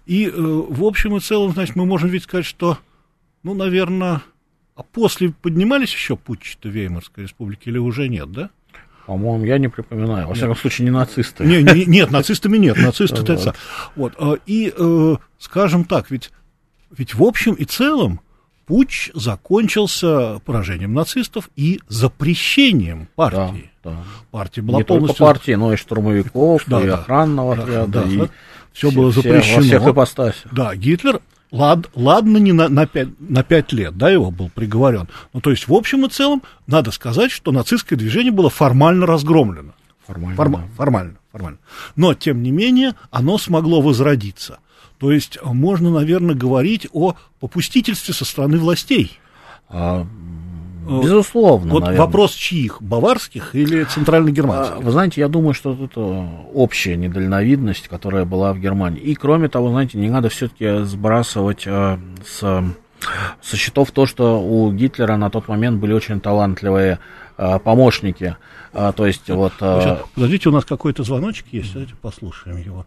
И 0.06 0.26
э, 0.26 0.30
в 0.32 0.84
общем 0.84 1.16
и 1.16 1.20
целом, 1.20 1.52
значит, 1.52 1.76
мы 1.76 1.84
можем 1.84 2.08
ведь 2.10 2.24
сказать, 2.24 2.46
что, 2.46 2.78
ну, 3.42 3.54
наверное, 3.54 4.22
а 4.74 4.82
после 4.82 5.30
поднимались 5.30 5.92
еще 5.92 6.16
путчи-то 6.16 6.68
Веймарской 6.68 7.24
республики 7.24 7.68
или 7.68 7.78
уже 7.78 8.08
нет, 8.08 8.30
да? 8.30 8.50
По-моему, 9.06 9.44
я 9.44 9.58
не 9.58 9.68
припоминаю. 9.68 10.28
Во 10.28 10.34
всяком 10.34 10.54
случае, 10.54 10.84
не 10.84 10.90
нацисты. 10.90 11.44
Не, 11.44 11.62
не, 11.62 11.86
нет, 11.86 12.10
нацистами 12.10 12.58
нет, 12.58 12.76
нацисты 12.76 13.22
это 13.22 13.54
вот. 13.96 14.14
И, 14.46 14.72
э, 14.76 15.16
скажем 15.38 15.84
так, 15.84 16.10
ведь, 16.10 16.30
ведь 16.96 17.14
в 17.14 17.22
общем 17.22 17.54
и 17.54 17.64
целом 17.64 18.20
путь 18.68 19.10
закончился 19.14 20.40
поражением 20.44 20.92
нацистов 20.92 21.50
и 21.56 21.80
запрещением 21.88 23.08
партии. 23.16 23.70
Да, 23.82 23.90
да. 23.90 23.96
Партия 24.30 24.62
была 24.62 24.78
Не 24.78 24.84
полностью... 24.84 25.16
только 25.16 25.32
партии, 25.32 25.52
но 25.52 25.72
и 25.72 25.76
штурмовиков, 25.76 26.62
да, 26.66 26.82
и 26.82 26.86
да, 26.86 26.94
охранного 26.98 27.56
да, 27.56 27.62
отряда, 27.62 28.04
да, 28.04 28.08
и 28.08 28.28
все, 28.72 28.90
было 28.92 29.10
запрещено. 29.10 29.42
Все, 29.42 29.56
во 29.56 29.62
всех 29.62 29.88
ипостасях. 29.88 30.52
Да, 30.52 30.76
Гитлер 30.76 31.20
Лад, 31.50 31.88
ладно, 31.94 32.36
не 32.36 32.52
на, 32.52 32.68
на, 32.68 32.86
5, 32.86 33.08
на 33.20 33.42
5 33.42 33.72
лет, 33.72 33.96
да, 33.96 34.10
его 34.10 34.30
был 34.30 34.50
приговорен. 34.50 35.08
Ну, 35.32 35.40
то 35.40 35.50
есть, 35.50 35.66
в 35.66 35.72
общем 35.72 36.04
и 36.04 36.10
целом, 36.10 36.42
надо 36.66 36.90
сказать, 36.90 37.30
что 37.30 37.52
нацистское 37.52 37.98
движение 37.98 38.32
было 38.32 38.50
формально 38.50 39.06
разгромлено. 39.06 39.72
Формально. 40.06 40.36
Форма, 40.36 40.58
да. 40.58 40.64
Формально, 40.76 41.14
формально. 41.32 41.58
Но, 41.96 42.12
тем 42.12 42.42
не 42.42 42.50
менее, 42.50 42.92
оно 43.10 43.38
смогло 43.38 43.80
возродиться. 43.80 44.58
То 44.98 45.12
есть 45.12 45.38
можно, 45.42 45.90
наверное, 45.90 46.34
говорить 46.34 46.88
о 46.92 47.14
попустительстве 47.40 48.12
со 48.12 48.24
стороны 48.24 48.58
властей. 48.58 49.18
А, 49.68 50.04
э, 50.88 51.02
безусловно. 51.02 51.72
Вот 51.72 51.82
наверное. 51.82 52.06
вопрос 52.06 52.32
чьих, 52.32 52.82
баварских 52.82 53.54
или 53.54 53.84
центральногерманских? 53.84 54.76
А, 54.76 54.80
вы 54.80 54.90
знаете, 54.90 55.20
я 55.20 55.28
думаю, 55.28 55.54
что 55.54 55.72
это 55.72 56.00
общая 56.52 56.96
недальновидность, 56.96 57.86
которая 57.86 58.24
была 58.24 58.52
в 58.52 58.58
Германии. 58.58 59.00
И 59.00 59.14
кроме 59.14 59.48
того, 59.48 59.70
знаете, 59.70 59.98
не 59.98 60.10
надо 60.10 60.30
все-таки 60.30 60.84
сбрасывать 60.84 61.64
а, 61.68 62.00
с, 62.26 62.64
со 63.40 63.56
счетов 63.56 63.92
то, 63.92 64.06
что 64.06 64.42
у 64.42 64.72
Гитлера 64.72 65.16
на 65.16 65.30
тот 65.30 65.46
момент 65.46 65.78
были 65.78 65.92
очень 65.92 66.20
талантливые 66.20 66.98
а, 67.36 67.60
помощники. 67.60 68.36
А, 68.72 68.90
то 68.92 69.06
есть 69.06 69.30
вот... 69.30 69.52
А... 69.60 70.02
Подождите, 70.14 70.48
у 70.48 70.52
нас 70.52 70.64
какой-то 70.64 71.04
звоночек 71.04 71.46
есть, 71.52 71.72
давайте 71.72 71.94
послушаем 71.94 72.56
его. 72.56 72.84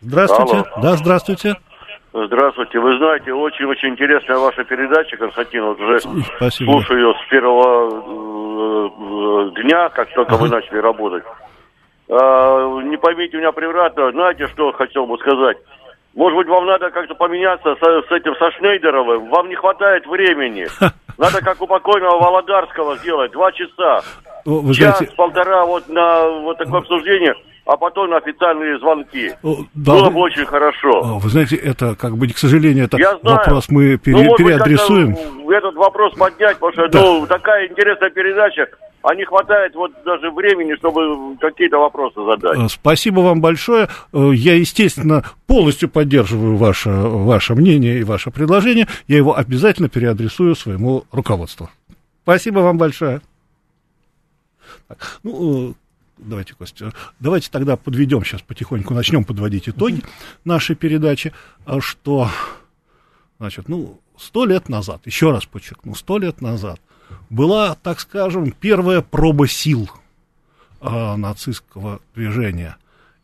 Здравствуйте. 0.00 0.56
Алло. 0.56 0.82
Да, 0.82 0.96
здравствуйте. 0.96 1.56
Здравствуйте. 2.12 2.80
Вы 2.80 2.96
знаете, 2.98 3.32
очень-очень 3.32 3.90
интересная 3.90 4.38
ваша 4.38 4.64
передача, 4.64 5.16
Константин. 5.16 5.64
Вот 5.64 5.80
уже 5.80 6.00
Спасибо. 6.00 6.72
слушаю 6.72 7.00
ее 7.00 7.14
с 7.14 7.30
первого 7.30 7.88
э, 9.48 9.62
дня, 9.62 9.88
как 9.90 10.12
только 10.12 10.34
ага. 10.34 10.42
вы 10.42 10.48
начали 10.48 10.78
работать. 10.78 11.22
А, 12.08 12.80
не 12.82 12.96
поймите 12.96 13.36
меня 13.36 13.52
превратно. 13.52 14.10
Знаете, 14.10 14.48
что 14.48 14.72
хотел 14.72 15.06
бы 15.06 15.18
сказать? 15.18 15.58
Может 16.14 16.36
быть, 16.36 16.48
вам 16.48 16.66
надо 16.66 16.90
как-то 16.90 17.14
поменяться 17.14 17.76
с, 17.76 18.08
с 18.08 18.10
этим, 18.10 18.34
со 18.34 18.50
Шнейдеровым. 18.52 19.28
Вам 19.28 19.48
не 19.48 19.54
хватает 19.54 20.04
времени. 20.06 20.66
Надо, 21.18 21.40
как 21.42 21.62
у 21.62 21.68
покойного 21.68 22.18
Володарского 22.18 22.96
сделать, 22.96 23.30
два 23.30 23.52
часа. 23.52 24.00
Вы 24.44 24.74
Час, 24.74 24.98
знаете... 24.98 25.14
полтора 25.14 25.64
вот 25.64 25.88
на 25.88 26.28
вот 26.28 26.58
такое 26.58 26.80
обсуждение 26.80 27.34
а 27.70 27.76
потом 27.76 28.12
официальные 28.12 28.80
звонки. 28.80 29.32
Да, 29.74 29.92
Было 29.92 30.10
бы 30.10 30.20
очень 30.22 30.44
хорошо. 30.44 31.18
Вы 31.20 31.28
знаете, 31.28 31.54
это, 31.54 31.94
как 31.94 32.16
бы, 32.16 32.26
к 32.26 32.36
сожалению, 32.36 32.86
это 32.86 32.98
Я 32.98 33.16
знаю. 33.18 33.36
вопрос 33.36 33.68
мы 33.68 33.96
пере, 33.96 34.24
ну, 34.24 34.34
переадресуем. 34.34 35.12
Быть, 35.12 35.56
этот 35.56 35.76
вопрос 35.76 36.12
поднять, 36.14 36.58
потому 36.58 36.72
что 36.72 36.88
да. 36.88 37.00
ну, 37.00 37.26
такая 37.28 37.68
интересная 37.68 38.10
передача, 38.10 38.66
а 39.02 39.14
не 39.14 39.24
хватает 39.24 39.76
вот 39.76 39.92
даже 40.04 40.32
времени, 40.32 40.74
чтобы 40.78 41.36
какие-то 41.36 41.78
вопросы 41.78 42.20
задать. 42.24 42.58
Э, 42.58 42.68
спасибо 42.68 43.20
вам 43.20 43.40
большое. 43.40 43.88
Э, 44.12 44.32
я, 44.34 44.54
естественно, 44.56 45.22
полностью 45.46 45.88
поддерживаю 45.88 46.56
ваше, 46.56 46.90
ваше 46.90 47.54
мнение 47.54 48.00
и 48.00 48.02
ваше 48.02 48.32
предложение. 48.32 48.88
Я 49.06 49.18
его 49.18 49.38
обязательно 49.38 49.88
переадресую 49.88 50.56
своему 50.56 51.04
руководству. 51.12 51.70
Спасибо 52.24 52.58
вам 52.58 52.78
большое. 52.78 53.20
Ну, 55.22 55.74
давайте, 56.24 56.54
Костя, 56.54 56.92
давайте 57.18 57.50
тогда 57.50 57.76
подведем 57.76 58.24
сейчас 58.24 58.42
потихоньку, 58.42 58.94
начнем 58.94 59.24
подводить 59.24 59.68
итоги 59.68 60.02
нашей 60.44 60.76
передачи, 60.76 61.32
а 61.64 61.80
что, 61.80 62.30
значит, 63.38 63.68
ну, 63.68 64.00
сто 64.18 64.44
лет 64.44 64.68
назад, 64.68 65.02
еще 65.06 65.30
раз 65.30 65.46
подчеркну, 65.46 65.94
сто 65.94 66.18
лет 66.18 66.40
назад 66.40 66.80
была, 67.28 67.74
так 67.74 68.00
скажем, 68.00 68.52
первая 68.52 69.00
проба 69.00 69.48
сил 69.48 69.90
э, 70.80 71.16
нацистского 71.16 72.00
движения. 72.14 72.76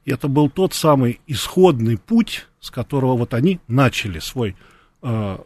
И 0.04 0.12
это 0.12 0.28
был 0.28 0.48
тот 0.48 0.72
самый 0.72 1.20
исходный 1.26 1.98
путь, 1.98 2.46
с 2.60 2.70
которого 2.70 3.16
вот 3.16 3.34
они 3.34 3.60
начали 3.68 4.18
свой, 4.18 4.56
э, 5.02 5.38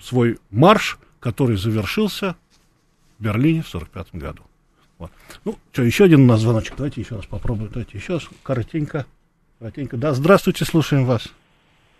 свой 0.00 0.38
марш, 0.50 0.98
который 1.20 1.56
завершился 1.56 2.36
в 3.18 3.22
Берлине 3.22 3.62
в 3.62 3.68
1945 3.68 4.20
году. 4.20 4.42
Вот. 4.98 5.10
Ну, 5.44 5.56
что, 5.72 5.82
еще 5.82 6.04
один 6.04 6.22
у 6.22 6.26
нас 6.26 6.40
звоночек. 6.40 6.74
Давайте 6.76 7.00
еще 7.00 7.16
раз 7.16 7.26
попробуем. 7.26 7.70
Давайте 7.72 7.98
еще 7.98 8.14
раз 8.14 8.28
коротенько. 8.42 9.06
Коротенько. 9.58 9.96
Да, 9.96 10.12
здравствуйте, 10.12 10.64
слушаем 10.64 11.04
вас. 11.04 11.32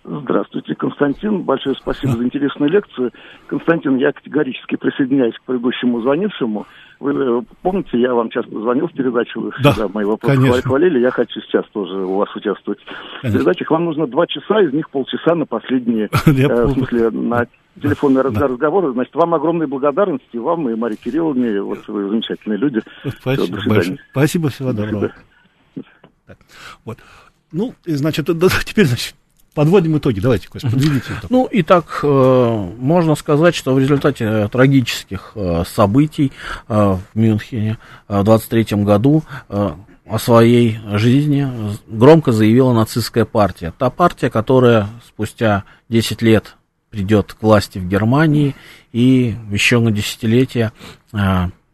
Здравствуйте, 0.05 0.75
Константин. 0.75 1.43
Большое 1.43 1.75
спасибо 1.77 2.13
за 2.13 2.25
интересную 2.25 2.71
лекцию. 2.71 3.11
Константин, 3.47 3.97
я 3.97 4.13
категорически 4.13 4.77
присоединяюсь 4.77 5.35
к 5.37 5.43
предыдущему 5.45 6.03
звонившему. 6.03 6.67
Вы 7.01 7.13
э, 7.13 7.43
помните, 7.63 7.99
я 7.99 8.13
вам 8.13 8.29
часто 8.29 8.51
звонил 8.51 8.87
в 8.87 8.93
передачу, 8.93 9.41
вы 9.41 9.53
да, 9.63 9.73
всегда 9.73 9.89
мои 9.89 10.05
вопросы 10.05 10.37
конечно. 10.37 10.63
хвалили, 10.63 11.01
я 11.01 11.11
хочу 11.11 11.41
сейчас 11.41 11.65
тоже 11.73 11.95
у 11.95 12.17
вас 12.17 12.35
участвовать. 12.37 12.81
Конечно. 13.23 13.29
В 13.29 13.33
передачах 13.33 13.71
вам 13.71 13.87
нужно 13.87 14.07
два 14.07 14.27
часа, 14.27 14.61
из 14.61 14.73
них 14.75 14.91
полчаса 14.91 15.35
на 15.35 15.47
последние, 15.47 16.09
э, 16.27 16.65
в 16.67 16.73
смысле, 16.73 17.11
на 17.11 17.47
телефонный 17.81 18.23
да. 18.23 18.47
разговор. 18.47 18.93
Значит, 18.93 19.15
вам 19.15 19.35
огромные 19.35 19.67
благодарности, 19.67 20.37
вам 20.37 20.69
и 20.69 20.75
Марии 20.75 20.97
Кирилловне, 20.97 21.61
вот 21.61 21.87
вы 21.89 22.09
замечательные 22.09 22.59
люди. 22.59 22.81
Спасибо 23.21 23.59
Все, 23.59 23.69
большое. 23.69 23.99
Спасибо, 24.11 24.49
всего 24.51 24.73
доброго. 24.73 25.13
Вот. 26.85 26.99
Ну, 27.53 27.75
значит, 27.85 28.27
теперь, 28.65 28.87
значит, 28.87 29.15
Подводим 29.55 29.97
итоги. 29.97 30.19
Давайте, 30.19 30.49
Кость, 30.49 30.69
подведите 30.69 31.13
итог. 31.17 31.31
Ну, 31.31 31.45
и 31.47 31.63
так 31.63 32.01
э, 32.03 32.71
можно 32.77 33.15
сказать, 33.15 33.55
что 33.55 33.73
в 33.73 33.79
результате 33.79 34.25
э, 34.25 34.49
трагических 34.49 35.33
э, 35.37 35.63
событий 35.65 36.33
в 36.67 37.01
Мюнхене 37.15 37.79
в 38.09 38.25
23 38.25 38.83
году 38.83 39.23
о 39.49 40.19
своей 40.19 40.79
жизни 40.95 41.49
громко 41.87 42.33
заявила 42.33 42.73
нацистская 42.73 43.25
партия. 43.25 43.73
Та 43.79 43.91
партия, 43.91 44.29
которая 44.29 44.89
спустя 45.07 45.65
10 45.89 46.21
лет 46.21 46.57
придет 46.95 47.35
к 47.35 47.43
власти 47.43 47.81
в 47.81 47.89
Германии 47.89 48.55
и 48.93 49.35
еще 49.51 49.81
на 49.81 49.91
десятилетия 49.91 50.73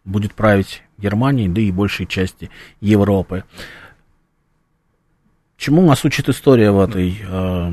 будет 0.06 0.34
править 0.34 0.82
Германией, 0.96 1.48
да 1.48 1.60
и 1.60 1.70
большей 1.70 2.06
части 2.06 2.50
Европы. 2.80 3.44
Чему 5.58 5.82
нас 5.82 6.06
учит 6.06 6.30
история 6.30 6.70
в 6.70 6.80
этой, 6.80 7.20
э, 7.22 7.72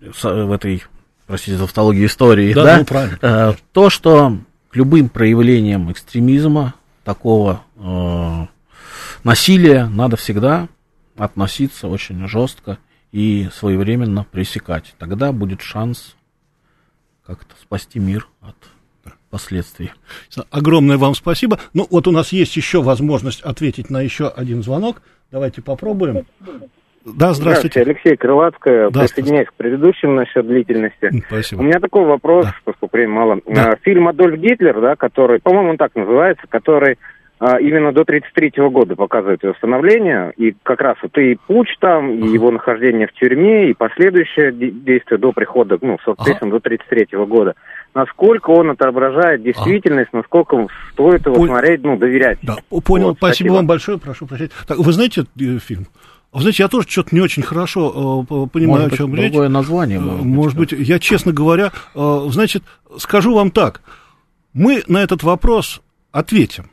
в 0.00 0.52
этой, 0.52 0.84
простите 1.26 1.56
за 1.56 1.64
автологию 1.64 2.06
истории, 2.06 2.54
да? 2.54 2.64
да? 2.64 2.78
Ну, 2.78 2.84
правильно. 2.84 3.18
Э, 3.22 3.54
то, 3.72 3.90
что 3.90 4.38
к 4.70 4.76
любым 4.76 5.08
проявлениям 5.08 5.90
экстремизма, 5.90 6.74
такого 7.02 7.64
э, 7.76 8.46
насилия 9.24 9.86
надо 9.86 10.16
всегда 10.16 10.68
относиться 11.16 11.88
очень 11.88 12.28
жестко 12.28 12.78
и 13.10 13.48
своевременно 13.52 14.24
пресекать. 14.30 14.94
Тогда 14.98 15.32
будет 15.32 15.60
шанс 15.60 16.14
как-то 17.26 17.54
спасти 17.60 17.98
мир 17.98 18.26
от 18.40 18.56
последствий. 19.30 19.90
Огромное 20.50 20.98
вам 20.98 21.14
спасибо. 21.14 21.58
Ну, 21.72 21.86
вот 21.90 22.06
у 22.06 22.12
нас 22.12 22.32
есть 22.32 22.56
еще 22.56 22.82
возможность 22.82 23.40
ответить 23.40 23.90
на 23.90 24.00
еще 24.00 24.28
один 24.28 24.62
звонок. 24.62 25.02
Давайте 25.30 25.62
попробуем. 25.62 26.26
Да, 27.04 27.32
здравствуйте. 27.32 27.34
здравствуйте. 27.34 27.80
Алексей 27.80 28.16
Крылатская. 28.16 28.90
Да, 28.90 29.00
Присоединяюсь 29.00 29.48
к 29.48 29.54
предыдущим 29.54 30.14
насчет 30.14 30.46
длительности. 30.46 31.24
Спасибо. 31.26 31.60
У 31.60 31.62
меня 31.64 31.80
такой 31.80 32.04
вопрос, 32.04 32.44
да. 32.44 32.54
поскольку 32.64 32.96
времени 32.96 33.14
мало. 33.14 33.40
Да. 33.46 33.72
А, 33.72 33.76
фильм 33.82 34.06
«Адольф 34.06 34.38
Гитлер», 34.38 34.80
да, 34.80 34.94
который, 34.94 35.40
по-моему, 35.40 35.70
он 35.70 35.76
так 35.78 35.94
называется, 35.96 36.46
который 36.48 36.98
именно 37.60 37.92
до 37.92 38.02
1933 38.02 38.68
года 38.68 38.94
показывает 38.94 39.42
его 39.42 39.54
становление, 39.54 40.32
и 40.36 40.54
как 40.62 40.80
раз 40.80 40.96
вот 41.02 41.16
и 41.18 41.36
путь 41.46 41.76
там, 41.80 42.10
и 42.12 42.28
его 42.28 42.50
нахождение 42.52 43.08
в 43.08 43.12
тюрьме, 43.14 43.70
и 43.70 43.74
последующее 43.74 44.52
действие 44.52 45.18
до 45.18 45.32
прихода, 45.32 45.76
ну, 45.80 45.98
соответственно, 46.04 46.54
ага. 46.54 46.60
до 46.60 46.68
1933 46.68 47.18
года. 47.26 47.54
Насколько 47.94 48.50
он 48.50 48.70
отображает 48.70 49.42
действительность, 49.42 50.10
ага. 50.12 50.18
насколько 50.18 50.66
стоит 50.92 51.26
его 51.26 51.34
Пон... 51.34 51.48
смотреть, 51.48 51.82
ну, 51.82 51.96
доверять. 51.96 52.38
Да, 52.42 52.56
понял, 52.68 53.08
вот, 53.08 53.16
спасибо, 53.16 53.34
спасибо 53.34 53.52
вам 53.54 53.66
большое, 53.66 53.98
прошу 53.98 54.26
прощения. 54.26 54.50
Так, 54.68 54.78
вы 54.78 54.92
знаете 54.92 55.24
э, 55.40 55.58
фильм? 55.58 55.86
Вы 56.32 56.40
знаете, 56.40 56.62
я 56.62 56.68
тоже 56.68 56.88
что-то 56.88 57.14
не 57.14 57.20
очень 57.20 57.42
хорошо 57.42 58.24
э, 58.30 58.46
понимаю, 58.52 58.84
может 58.84 58.92
о 58.94 58.96
чем 58.96 59.10
быть, 59.10 59.20
речь. 59.20 59.32
Другое 59.32 59.48
название. 59.48 60.00
Может, 60.00 60.24
может 60.24 60.58
быть, 60.58 60.78
быть, 60.78 60.88
я, 60.88 60.98
честно 60.98 61.32
говоря, 61.32 61.72
э, 61.94 62.20
значит, 62.28 62.62
скажу 62.98 63.34
вам 63.34 63.50
так. 63.50 63.82
Мы 64.54 64.82
на 64.86 65.02
этот 65.02 65.22
вопрос 65.22 65.82
ответим, 66.10 66.70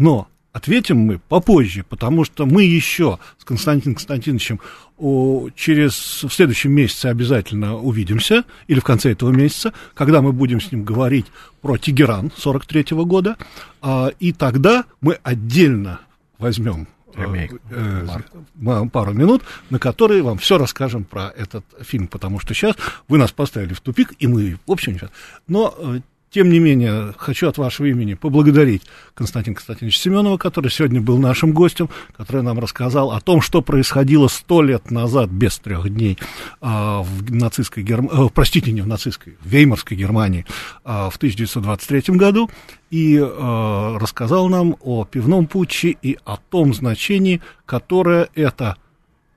но 0.00 0.28
ответим 0.52 0.96
мы 0.96 1.18
попозже, 1.18 1.84
потому 1.88 2.24
что 2.24 2.46
мы 2.46 2.64
еще 2.64 3.18
с 3.38 3.44
Константином 3.44 3.94
Константиновичем 3.96 4.58
о, 4.98 5.50
через 5.54 6.24
в 6.24 6.30
следующем 6.30 6.72
месяце 6.72 7.06
обязательно 7.06 7.76
увидимся, 7.76 8.44
или 8.66 8.80
в 8.80 8.84
конце 8.84 9.12
этого 9.12 9.30
месяца, 9.30 9.72
когда 9.94 10.22
мы 10.22 10.32
будем 10.32 10.60
с 10.60 10.72
ним 10.72 10.84
говорить 10.84 11.26
про 11.60 11.76
Тегеран 11.76 12.32
43 12.34 12.94
-го 12.94 13.04
года, 13.04 13.36
а, 13.82 14.10
и 14.18 14.32
тогда 14.32 14.84
мы 15.02 15.18
отдельно 15.22 16.00
возьмем. 16.38 16.88
Э, 17.16 17.48
э, 17.70 18.86
пару 18.92 19.12
минут, 19.12 19.42
на 19.68 19.78
которые 19.78 20.22
вам 20.22 20.38
все 20.38 20.58
расскажем 20.58 21.04
про 21.04 21.28
этот 21.36 21.64
фильм, 21.80 22.06
потому 22.06 22.38
что 22.38 22.54
сейчас 22.54 22.76
вы 23.08 23.18
нас 23.18 23.32
поставили 23.32 23.74
в 23.74 23.80
тупик, 23.80 24.14
и 24.18 24.26
мы, 24.26 24.58
в 24.66 24.70
общем, 24.70 24.94
сейчас. 24.94 25.10
Но 25.48 25.74
э, 25.76 26.00
тем 26.30 26.48
не 26.48 26.60
менее, 26.60 27.12
хочу 27.18 27.48
от 27.48 27.58
вашего 27.58 27.86
имени 27.86 28.14
поблагодарить 28.14 28.82
Константина 29.14 29.56
Константиновича 29.56 30.00
Семенова, 30.00 30.36
который 30.36 30.70
сегодня 30.70 31.00
был 31.00 31.18
нашим 31.18 31.52
гостем, 31.52 31.90
который 32.16 32.42
нам 32.42 32.58
рассказал 32.58 33.10
о 33.10 33.20
том, 33.20 33.40
что 33.40 33.62
происходило 33.62 34.28
сто 34.28 34.62
лет 34.62 34.90
назад, 34.90 35.28
без 35.30 35.58
трех 35.58 35.88
дней, 35.92 36.18
а, 36.60 37.02
в 37.02 37.32
нацистской 37.32 37.82
Германии, 37.82 38.26
э, 38.26 38.30
простите, 38.32 38.70
не 38.70 38.80
в 38.80 38.86
нацистской, 38.86 39.36
в 39.40 39.46
Веймарской 39.46 39.96
Германии 39.96 40.46
а, 40.84 41.10
в 41.10 41.16
1923 41.16 42.16
году, 42.16 42.48
и 42.90 43.20
а, 43.20 43.98
рассказал 43.98 44.48
нам 44.48 44.76
о 44.80 45.04
пивном 45.04 45.46
путче 45.46 45.96
и 46.00 46.16
о 46.24 46.36
том 46.36 46.74
значении, 46.74 47.40
которое 47.66 48.28
это 48.34 48.76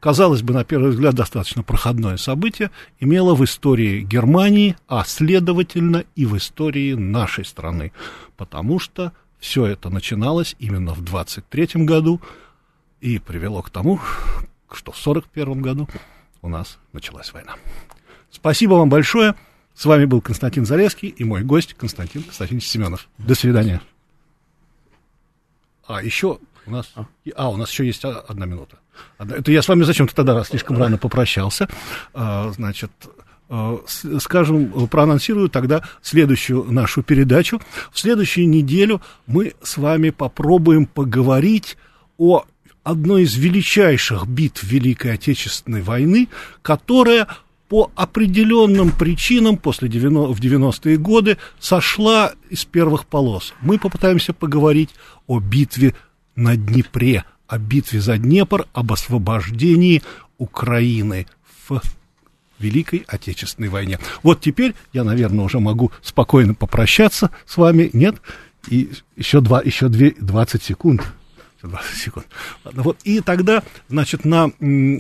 казалось 0.04 0.42
бы, 0.42 0.54
на 0.54 0.66
первый 0.66 0.90
взгляд, 0.90 1.16
достаточно 1.16 1.64
проходное 1.64 2.18
событие, 2.18 2.72
имело 3.00 3.36
в 3.36 3.44
истории 3.46 4.02
Германии, 4.02 4.76
а 4.86 5.06
следовательно 5.06 6.04
и 6.18 6.26
в 6.26 6.36
истории 6.36 6.94
нашей 6.94 7.46
страны, 7.46 7.94
потому 8.36 8.80
что 8.80 9.14
все 9.40 9.66
это 9.66 9.90
начиналось 9.90 10.58
именно 10.60 10.94
в 10.94 11.02
23 11.06 11.86
году 11.86 12.20
и 13.00 13.18
привело 13.18 13.62
к 13.62 13.70
тому, 13.70 14.02
что 14.74 14.92
в 14.92 14.98
41 14.98 15.62
году 15.62 15.88
у 16.42 16.50
нас 16.50 16.80
началась 16.92 17.32
война. 17.32 17.56
Спасибо 18.30 18.74
вам 18.74 18.90
большое. 18.90 19.36
С 19.74 19.86
вами 19.86 20.04
был 20.04 20.20
Константин 20.20 20.66
Зарецкий 20.66 21.08
и 21.08 21.24
мой 21.24 21.44
гость 21.44 21.76
Константин 21.76 22.24
Константинович 22.24 22.68
Семенов. 22.68 23.08
До 23.18 23.36
свидания. 23.36 23.82
А 25.88 26.04
еще 26.04 26.40
у 26.66 26.72
нас... 26.72 26.92
А, 26.96 27.06
а 27.36 27.50
у 27.50 27.58
нас 27.58 27.72
еще 27.72 27.86
есть 27.86 28.04
одна 28.06 28.46
минута. 28.46 28.78
Это 29.20 29.52
я 29.52 29.62
с 29.62 29.68
вами 29.68 29.84
зачем-то 29.84 30.16
тогда 30.16 30.44
слишком 30.44 30.78
рано 30.78 30.98
попрощался. 30.98 31.68
А, 32.14 32.52
значит, 32.52 32.92
а, 33.50 33.80
скажем, 34.20 34.88
проанонсирую 34.88 35.50
тогда 35.50 35.84
следующую 36.02 36.72
нашу 36.72 37.04
передачу. 37.04 37.62
В 37.92 38.00
следующую 38.00 38.50
неделю 38.50 39.02
мы 39.28 39.54
с 39.62 39.78
вами 39.78 40.10
попробуем 40.10 40.86
поговорить 40.86 41.78
о 42.18 42.46
одной 42.84 43.24
из 43.24 43.36
величайших 43.36 44.28
битв 44.28 44.64
Великой 44.64 45.14
Отечественной 45.14 45.82
войны, 45.82 46.30
которая 46.62 47.28
по 47.70 47.92
определенным 47.96 48.92
причинам 48.92 49.58
после 49.58 49.90
90, 49.90 50.34
в 50.34 50.40
90-е 50.40 50.98
годы 50.98 51.38
сошла 51.60 52.34
из 52.50 52.66
первых 52.66 53.08
полос. 53.08 53.54
Мы 53.62 53.80
попытаемся 53.80 54.34
поговорить 54.34 54.90
о 55.28 55.40
битве 55.40 55.96
на 56.36 56.56
Днепре, 56.56 57.26
о 57.48 57.58
битве 57.58 58.02
за 58.02 58.18
Днепр, 58.18 58.68
об 58.74 58.92
освобождении 58.92 60.02
Украины 60.38 61.28
в 61.68 61.82
Великой 62.60 63.04
Отечественной 63.08 63.70
войне. 63.70 64.00
Вот 64.24 64.42
теперь 64.42 64.74
я, 64.94 65.04
наверное, 65.04 65.46
уже 65.46 65.60
могу 65.60 65.92
спокойно 66.02 66.54
попрощаться 66.54 67.30
с 67.46 67.58
вами. 67.58 67.90
Нет? 67.94 68.16
И 68.70 68.92
еще, 69.18 69.42
два, 69.42 69.62
еще 69.62 69.90
две, 69.90 70.12
20 70.12 70.64
секунд. 70.64 71.04
20 71.62 71.98
секунд. 71.98 72.28
Ладно, 72.66 72.84
вот. 72.84 72.98
И 73.04 73.22
тогда, 73.22 73.64
значит, 73.88 74.26
на, 74.26 74.52
э, 74.60 75.00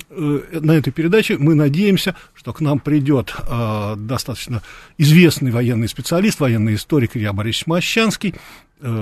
на 0.59 0.71
этой 0.71 0.91
передаче 0.91 1.37
мы 1.37 1.55
надеемся, 1.55 2.15
что 2.33 2.53
к 2.53 2.61
нам 2.61 2.79
придет 2.79 3.35
э, 3.37 3.95
достаточно 3.97 4.61
известный 4.97 5.51
военный 5.51 5.89
специалист, 5.89 6.39
военный 6.39 6.75
историк 6.75 7.17
Илья 7.17 7.33
Борисович 7.33 7.67
Мощанский. 7.67 8.35
Э, 8.79 9.01